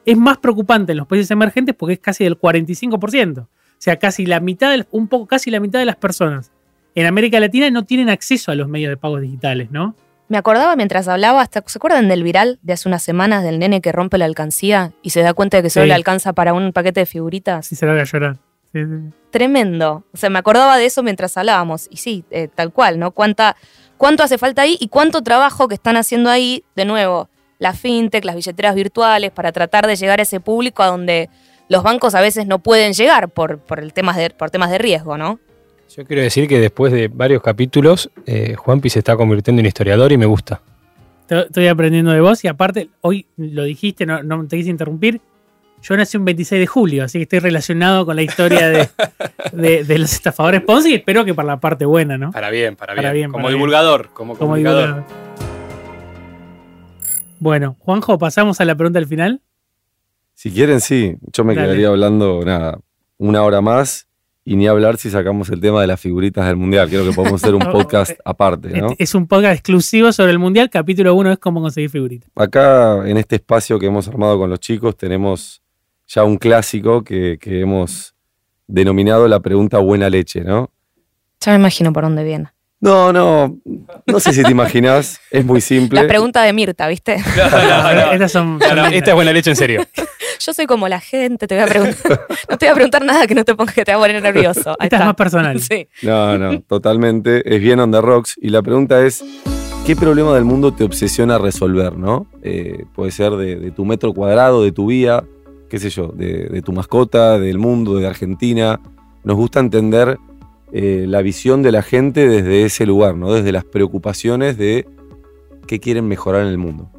es 0.06 0.16
más 0.16 0.38
preocupante 0.38 0.92
en 0.92 0.98
los 0.98 1.06
países 1.06 1.30
emergentes 1.30 1.74
porque 1.74 1.94
es 1.94 2.00
casi 2.00 2.24
del 2.24 2.38
45%. 2.38 3.40
O 3.40 3.46
sea, 3.78 3.96
casi 3.96 4.26
la 4.26 4.40
mitad, 4.40 4.86
un 4.90 5.08
poco, 5.08 5.26
casi 5.26 5.50
la 5.50 5.58
mitad 5.58 5.78
de 5.78 5.86
las 5.86 5.96
personas 5.96 6.52
en 6.94 7.06
América 7.06 7.40
Latina 7.40 7.70
no 7.70 7.84
tienen 7.84 8.10
acceso 8.10 8.50
a 8.50 8.54
los 8.54 8.68
medios 8.68 8.90
de 8.90 8.96
pagos 8.96 9.20
digitales, 9.20 9.70
¿no? 9.70 9.94
Me 10.30 10.38
acordaba 10.38 10.76
mientras 10.76 11.08
hablaba, 11.08 11.40
hasta, 11.42 11.60
¿se 11.66 11.78
acuerdan 11.78 12.06
del 12.08 12.22
viral 12.22 12.60
de 12.62 12.72
hace 12.72 12.88
unas 12.88 13.02
semanas 13.02 13.42
del 13.42 13.58
nene 13.58 13.80
que 13.80 13.90
rompe 13.90 14.16
la 14.16 14.26
alcancía 14.26 14.92
y 15.02 15.10
se 15.10 15.22
da 15.22 15.34
cuenta 15.34 15.56
de 15.56 15.64
que 15.64 15.70
solo 15.70 15.86
Sí. 15.86 15.88
le 15.88 15.94
alcanza 15.94 16.32
para 16.32 16.52
un 16.54 16.72
paquete 16.72 17.00
de 17.00 17.06
figuritas? 17.06 17.66
Si 17.66 17.74
se 17.74 17.84
lo 17.84 17.90
voy 17.92 18.00
a 18.00 18.04
llorar. 18.04 18.36
Sí, 18.72 18.78
sí. 18.84 19.12
Tremendo. 19.32 20.04
O 20.14 20.16
sea, 20.16 20.30
me 20.30 20.38
acordaba 20.38 20.76
de 20.78 20.86
eso 20.86 21.02
mientras 21.02 21.36
hablábamos. 21.36 21.88
Y 21.90 21.96
sí, 21.96 22.24
eh, 22.30 22.46
tal 22.54 22.72
cual, 22.72 23.00
¿no? 23.00 23.10
¿Cuánta, 23.10 23.56
¿Cuánto 23.96 24.22
hace 24.22 24.38
falta 24.38 24.62
ahí 24.62 24.76
y 24.80 24.86
cuánto 24.86 25.20
trabajo 25.22 25.66
que 25.66 25.74
están 25.74 25.96
haciendo 25.96 26.30
ahí, 26.30 26.62
de 26.76 26.84
nuevo, 26.84 27.28
la 27.58 27.72
fintech, 27.74 28.24
las 28.24 28.36
billeteras 28.36 28.76
virtuales, 28.76 29.32
para 29.32 29.50
tratar 29.50 29.88
de 29.88 29.96
llegar 29.96 30.20
a 30.20 30.22
ese 30.22 30.38
público 30.38 30.84
a 30.84 30.86
donde 30.86 31.28
los 31.68 31.82
bancos 31.82 32.14
a 32.14 32.20
veces 32.20 32.46
no 32.46 32.60
pueden 32.60 32.92
llegar 32.92 33.30
por, 33.30 33.58
por, 33.58 33.80
el 33.80 33.92
temas, 33.92 34.16
de, 34.16 34.30
por 34.30 34.50
temas 34.50 34.70
de 34.70 34.78
riesgo, 34.78 35.18
¿no? 35.18 35.40
Yo 35.96 36.04
quiero 36.04 36.22
decir 36.22 36.46
que 36.48 36.58
después 36.60 36.92
de 36.92 37.08
varios 37.08 37.42
capítulos, 37.42 38.10
eh, 38.26 38.54
Juanpi 38.54 38.88
se 38.90 39.00
está 39.00 39.16
convirtiendo 39.16 39.60
en 39.60 39.66
historiador 39.66 40.12
y 40.12 40.16
me 40.18 40.26
gusta. 40.26 40.60
Estoy- 41.28 41.68
aprendiendo 41.68 42.10
de 42.12 42.20
vos 42.20 42.44
y 42.44 42.48
aparte, 42.48 42.90
hoy 43.02 43.26
lo 43.36 43.64
dijiste, 43.64 44.04
no, 44.06 44.22
no 44.22 44.46
te 44.46 44.56
quise 44.56 44.70
interrumpir. 44.70 45.20
Yo 45.82 45.96
nací 45.96 46.16
un 46.18 46.24
26 46.24 46.60
de 46.60 46.66
julio, 46.66 47.04
así 47.04 47.18
que 47.18 47.22
estoy 47.22 47.38
relacionado 47.38 48.04
con 48.04 48.14
la 48.16 48.22
historia 48.22 48.68
de, 48.68 48.88
de- 49.52 49.84
de 49.84 49.98
los 49.98 50.12
estafadores 50.12 50.60
Ponzi 50.62 50.90
y 50.90 50.94
espero 50.96 51.24
que 51.24 51.34
para 51.34 51.46
la 51.48 51.60
parte 51.60 51.84
buena, 51.86 52.18
¿no? 52.18 52.30
Para 52.32 52.50
bien, 52.50 52.76
para, 52.76 52.94
Para 52.94 53.12
bien. 53.12 53.22
bien, 53.22 53.30
Como 53.32 53.42
para 53.44 53.48
bien. 53.50 53.58
divulgador, 53.58 54.10
como, 54.12 54.34
Como 54.34 54.38
comunicador. 54.50 54.86
divulgador. 54.88 55.30
Bueno, 57.38 57.76
Juanjo, 57.80 58.18
pasamos 58.18 58.60
a 58.60 58.64
la 58.64 58.74
pregunta 58.74 58.98
al 58.98 59.06
final. 59.06 59.40
Si 60.34 60.50
quieren, 60.50 60.80
sí. 60.80 61.16
Yo 61.32 61.44
me 61.44 61.54
Dale. 61.54 61.66
quedaría 61.68 61.88
hablando, 61.88 62.42
nada, 62.44 62.78
una 63.18 63.42
hora 63.42 63.60
más 63.60 64.06
y 64.50 64.56
ni 64.56 64.66
hablar 64.66 64.96
si 64.96 65.10
sacamos 65.10 65.48
el 65.50 65.60
tema 65.60 65.80
de 65.80 65.86
las 65.86 66.00
figuritas 66.00 66.44
del 66.44 66.56
mundial. 66.56 66.88
Creo 66.88 67.04
que 67.04 67.12
podemos 67.12 67.40
hacer 67.40 67.54
un 67.54 67.60
podcast 67.72 68.18
aparte, 68.24 68.80
¿no? 68.80 68.88
Es 68.98 69.14
un 69.14 69.28
podcast 69.28 69.54
exclusivo 69.54 70.12
sobre 70.12 70.32
el 70.32 70.40
Mundial. 70.40 70.68
Capítulo 70.68 71.14
1 71.14 71.30
es 71.30 71.38
cómo 71.38 71.60
conseguir 71.60 71.88
figuritas. 71.88 72.28
Acá, 72.34 73.08
en 73.08 73.16
este 73.16 73.36
espacio 73.36 73.78
que 73.78 73.86
hemos 73.86 74.08
armado 74.08 74.40
con 74.40 74.50
los 74.50 74.58
chicos, 74.58 74.96
tenemos 74.96 75.62
ya 76.08 76.24
un 76.24 76.36
clásico 76.36 77.04
que, 77.04 77.38
que 77.40 77.60
hemos 77.60 78.16
denominado 78.66 79.28
la 79.28 79.38
pregunta 79.38 79.78
buena 79.78 80.10
leche, 80.10 80.40
¿no? 80.40 80.68
Ya 81.40 81.52
me 81.52 81.58
imagino 81.58 81.92
por 81.92 82.02
dónde 82.02 82.24
viene. 82.24 82.48
No, 82.80 83.12
no, 83.12 83.56
no 84.04 84.20
sé 84.20 84.32
si 84.32 84.42
te 84.42 84.50
imaginas, 84.50 85.20
es 85.30 85.44
muy 85.44 85.60
simple. 85.60 86.02
La 86.02 86.08
pregunta 86.08 86.42
de 86.42 86.52
Mirta, 86.52 86.88
¿viste? 86.88 87.18
No, 87.36 87.50
no, 87.50 87.94
no. 87.94 88.12
Estas 88.12 88.32
son. 88.32 88.58
No, 88.58 88.74
no, 88.74 88.84
son 88.86 88.94
esta 88.94 89.10
es 89.10 89.14
buena 89.14 89.32
leche 89.32 89.50
en 89.50 89.56
serio. 89.56 89.86
Yo 90.40 90.54
soy 90.54 90.64
como 90.66 90.88
la 90.88 91.00
gente, 91.00 91.46
te 91.46 91.54
voy 91.54 91.64
a 91.64 91.66
preguntar. 91.66 92.26
no 92.48 92.56
te 92.58 92.66
voy 92.66 92.70
a 92.70 92.74
preguntar 92.74 93.04
nada 93.04 93.26
que 93.26 93.34
no 93.34 93.44
te 93.44 93.54
ponga 93.54 93.72
que 93.72 93.84
te 93.84 93.92
va 93.92 93.98
a 93.98 94.00
poner 94.00 94.22
nervioso. 94.22 94.70
Ahí 94.78 94.86
Esta 94.86 94.96
es 94.96 95.00
está. 95.00 95.04
más 95.04 95.14
personal. 95.14 95.60
Sí. 95.70 95.86
No, 96.02 96.38
no, 96.38 96.60
totalmente. 96.62 97.42
Es 97.54 97.60
bien 97.60 97.78
on 97.80 97.92
the 97.92 98.00
rocks. 98.00 98.36
Y 98.40 98.48
la 98.48 98.62
pregunta 98.62 99.04
es, 99.04 99.22
¿qué 99.86 99.94
problema 99.94 100.34
del 100.34 100.44
mundo 100.44 100.72
te 100.72 100.84
obsesiona 100.84 101.36
resolver, 101.36 101.96
no? 101.98 102.26
Eh, 102.42 102.86
puede 102.94 103.10
ser 103.10 103.32
de, 103.32 103.56
de 103.56 103.70
tu 103.70 103.84
metro 103.84 104.14
cuadrado, 104.14 104.62
de 104.62 104.72
tu 104.72 104.86
vía, 104.86 105.22
qué 105.68 105.78
sé 105.78 105.90
yo, 105.90 106.08
de, 106.08 106.48
de 106.48 106.62
tu 106.62 106.72
mascota, 106.72 107.38
del 107.38 107.58
mundo, 107.58 107.96
de 107.96 108.06
Argentina. 108.06 108.80
Nos 109.22 109.36
gusta 109.36 109.60
entender 109.60 110.18
eh, 110.72 111.04
la 111.06 111.20
visión 111.20 111.62
de 111.62 111.72
la 111.72 111.82
gente 111.82 112.26
desde 112.26 112.64
ese 112.64 112.86
lugar, 112.86 113.14
¿no? 113.14 113.32
Desde 113.32 113.52
las 113.52 113.64
preocupaciones 113.64 114.56
de 114.56 114.88
qué 115.66 115.80
quieren 115.80 116.08
mejorar 116.08 116.42
en 116.42 116.48
el 116.48 116.58
mundo. 116.58 116.90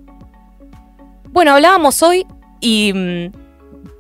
Bueno, 1.32 1.54
hablábamos 1.54 2.04
hoy 2.04 2.26
y 2.62 2.94
mm, 2.94 3.32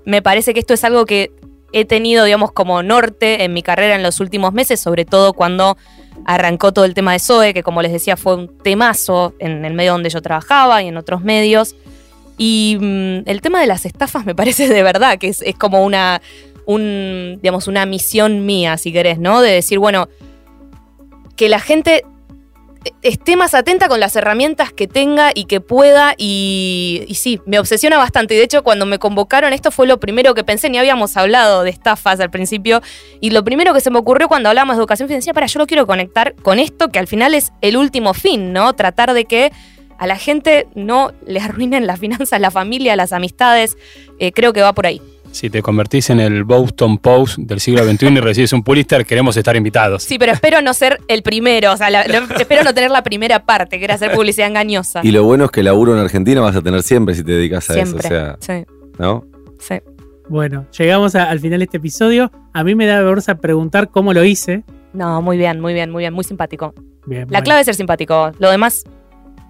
me 0.05 0.21
parece 0.21 0.53
que 0.53 0.61
esto 0.61 0.73
es 0.73 0.83
algo 0.83 1.05
que 1.05 1.31
he 1.73 1.85
tenido, 1.85 2.25
digamos, 2.25 2.51
como 2.51 2.83
norte 2.83 3.43
en 3.43 3.53
mi 3.53 3.63
carrera 3.63 3.95
en 3.95 4.03
los 4.03 4.19
últimos 4.19 4.53
meses, 4.53 4.79
sobre 4.79 5.05
todo 5.05 5.33
cuando 5.33 5.77
arrancó 6.25 6.71
todo 6.71 6.85
el 6.85 6.93
tema 6.93 7.13
de 7.13 7.19
Zoe, 7.19 7.53
que 7.53 7.63
como 7.63 7.81
les 7.81 7.91
decía 7.91 8.17
fue 8.17 8.35
un 8.35 8.57
temazo 8.57 9.33
en 9.39 9.65
el 9.65 9.73
medio 9.73 9.93
donde 9.93 10.09
yo 10.09 10.21
trabajaba 10.21 10.81
y 10.83 10.87
en 10.87 10.97
otros 10.97 11.21
medios. 11.21 11.75
Y 12.37 12.77
mm, 12.79 13.29
el 13.29 13.41
tema 13.41 13.61
de 13.61 13.67
las 13.67 13.85
estafas 13.85 14.25
me 14.25 14.35
parece 14.41 14.67
de 14.67 14.83
verdad 14.83 15.17
que 15.17 15.29
es, 15.29 15.43
como 15.57 15.83
una, 15.83 16.21
un, 16.65 17.39
digamos, 17.41 17.67
una 17.67 17.85
misión 17.85 18.45
mía, 18.45 18.77
si 18.77 18.91
querés, 18.91 19.19
¿no? 19.19 19.41
De 19.41 19.51
decir, 19.51 19.79
bueno, 19.79 20.09
que 21.35 21.49
la 21.49 21.59
gente 21.59 22.03
esté 23.01 23.35
más 23.35 23.53
atenta 23.53 23.87
con 23.87 23.99
las 23.99 24.15
herramientas 24.15 24.71
que 24.73 24.87
tenga 24.87 25.31
y 25.33 25.45
que 25.45 25.61
pueda. 25.61 26.13
Y, 26.17 27.07
sí, 27.15 27.41
me 27.45 27.59
obsesiona 27.59 27.97
bastante. 27.97 28.33
Y 28.33 28.37
de 28.37 28.43
hecho, 28.43 28.63
cuando 28.63 28.85
me 28.85 28.99
convocaron, 28.99 29.53
esto 29.53 29.71
fue 29.71 29.87
lo 29.87 29.99
primero 29.99 30.33
que 30.33 30.43
pensé. 30.43 30.69
Ni 30.69 30.77
habíamos 30.77 31.17
hablado 31.17 31.63
de 31.63 31.69
estafas 31.69 32.19
al 32.19 32.29
principio. 32.29 32.81
Y 33.19 33.31
lo 33.31 33.43
primero 33.43 33.73
que 33.73 33.81
se 33.81 33.89
me 33.89 33.99
ocurrió 33.99 34.27
cuando 34.27 34.49
hablamos 34.49 34.75
de 34.75 34.81
educación 34.81 35.07
financiera, 35.07 35.33
para 35.33 35.47
yo 35.47 35.59
lo 35.59 35.67
quiero 35.67 35.85
conectar 35.87 36.35
con 36.35 36.59
esto, 36.59 36.89
que 36.89 36.99
al 36.99 37.07
final 37.07 37.33
es 37.33 37.51
el 37.61 37.77
último 37.77 38.13
fin, 38.13 38.53
¿no? 38.53 38.73
Tratar 38.73 39.13
de 39.13 39.25
que 39.25 39.51
a 39.97 40.07
la 40.07 40.15
gente 40.15 40.67
no 40.73 41.11
le 41.25 41.39
arruinen 41.39 41.85
las 41.85 41.99
finanzas, 41.99 42.39
la 42.41 42.51
familia, 42.51 42.95
las 42.95 43.13
amistades. 43.13 43.77
Eh, 44.19 44.31
creo 44.31 44.53
que 44.53 44.61
va 44.61 44.73
por 44.73 44.87
ahí. 44.87 45.01
Si 45.31 45.49
te 45.49 45.61
convertís 45.61 46.09
en 46.09 46.19
el 46.19 46.43
Boston 46.43 46.97
Post 46.97 47.37
del 47.39 47.59
siglo 47.59 47.83
XXI 47.85 48.07
y 48.07 48.19
recibes 48.19 48.53
un 48.53 48.63
Pulitzer, 48.63 49.05
queremos 49.05 49.35
estar 49.37 49.55
invitados. 49.55 50.03
Sí, 50.03 50.19
pero 50.19 50.33
espero 50.33 50.61
no 50.61 50.73
ser 50.73 50.99
el 51.07 51.23
primero. 51.23 51.71
O 51.71 51.77
sea, 51.77 51.89
la- 51.89 52.03
no- 52.05 52.35
espero 52.39 52.63
no 52.63 52.73
tener 52.73 52.91
la 52.91 53.01
primera 53.01 53.45
parte, 53.45 53.79
que 53.79 53.85
era 53.85 53.95
hacer 53.95 54.11
publicidad 54.11 54.47
engañosa. 54.47 54.99
Y 55.03 55.11
lo 55.11 55.23
bueno 55.23 55.45
es 55.45 55.51
que 55.51 55.63
laburo 55.63 55.93
en 55.93 55.99
Argentina 55.99 56.41
vas 56.41 56.55
a 56.55 56.61
tener 56.61 56.83
siempre 56.83 57.15
si 57.15 57.23
te 57.23 57.31
dedicas 57.31 57.69
a 57.69 57.73
Siempre. 57.73 57.99
eso. 57.99 58.07
O 58.07 58.09
sea, 58.09 58.37
Sí, 58.39 58.65
¿no? 58.99 59.25
sí. 59.59 59.75
Bueno, 60.29 60.65
llegamos 60.77 61.15
a- 61.15 61.29
al 61.29 61.39
final 61.39 61.59
de 61.59 61.65
este 61.65 61.77
episodio. 61.77 62.31
A 62.53 62.63
mí 62.63 62.75
me 62.75 62.85
da 62.85 62.97
vergüenza 63.01 63.35
preguntar 63.35 63.89
cómo 63.89 64.13
lo 64.13 64.23
hice. 64.23 64.63
No, 64.93 65.21
muy 65.21 65.37
bien, 65.37 65.59
muy 65.61 65.73
bien, 65.73 65.89
muy 65.91 66.01
bien, 66.03 66.13
muy 66.13 66.23
simpático. 66.25 66.73
Bien, 67.05 67.21
La 67.23 67.25
bueno, 67.39 67.43
clave 67.43 67.61
es 67.61 67.65
ser 67.65 67.75
simpático. 67.75 68.31
Lo 68.37 68.49
demás, 68.51 68.83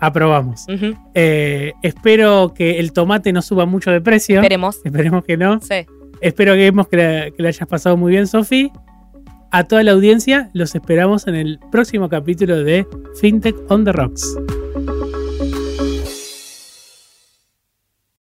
aprobamos. 0.02 0.66
Eh, 1.14 1.72
espero 1.84 2.54
que 2.54 2.80
el 2.80 2.92
tomate 2.92 3.32
no 3.32 3.42
suba 3.42 3.66
mucho 3.66 3.92
de 3.92 4.02
precio. 4.02 4.38
esperemos. 4.42 4.80
Esperemos 4.84 5.24
que 5.24 5.38
no. 5.38 5.62
Sí. 5.62 5.86
Espero 6.20 6.54
que, 6.56 6.98
la, 6.98 7.32
que 7.32 7.42
la 7.44 7.50
hayas 7.50 7.68
pasado 7.68 7.96
muy 7.96 8.12
bien, 8.12 8.28
Sofi. 8.28 8.72
A 9.52 9.64
toda 9.66 9.84
la 9.84 9.92
audiencia, 9.92 10.50
los 10.54 10.76
esperamos 10.76 11.28
en 11.28 11.36
el 11.36 11.60
próximo 11.72 12.10
capítulo 12.10 12.64
de 12.64 12.86
FinTech 13.20 13.56
on 13.70 13.86
the 13.86 13.92
Rocks. 13.92 14.38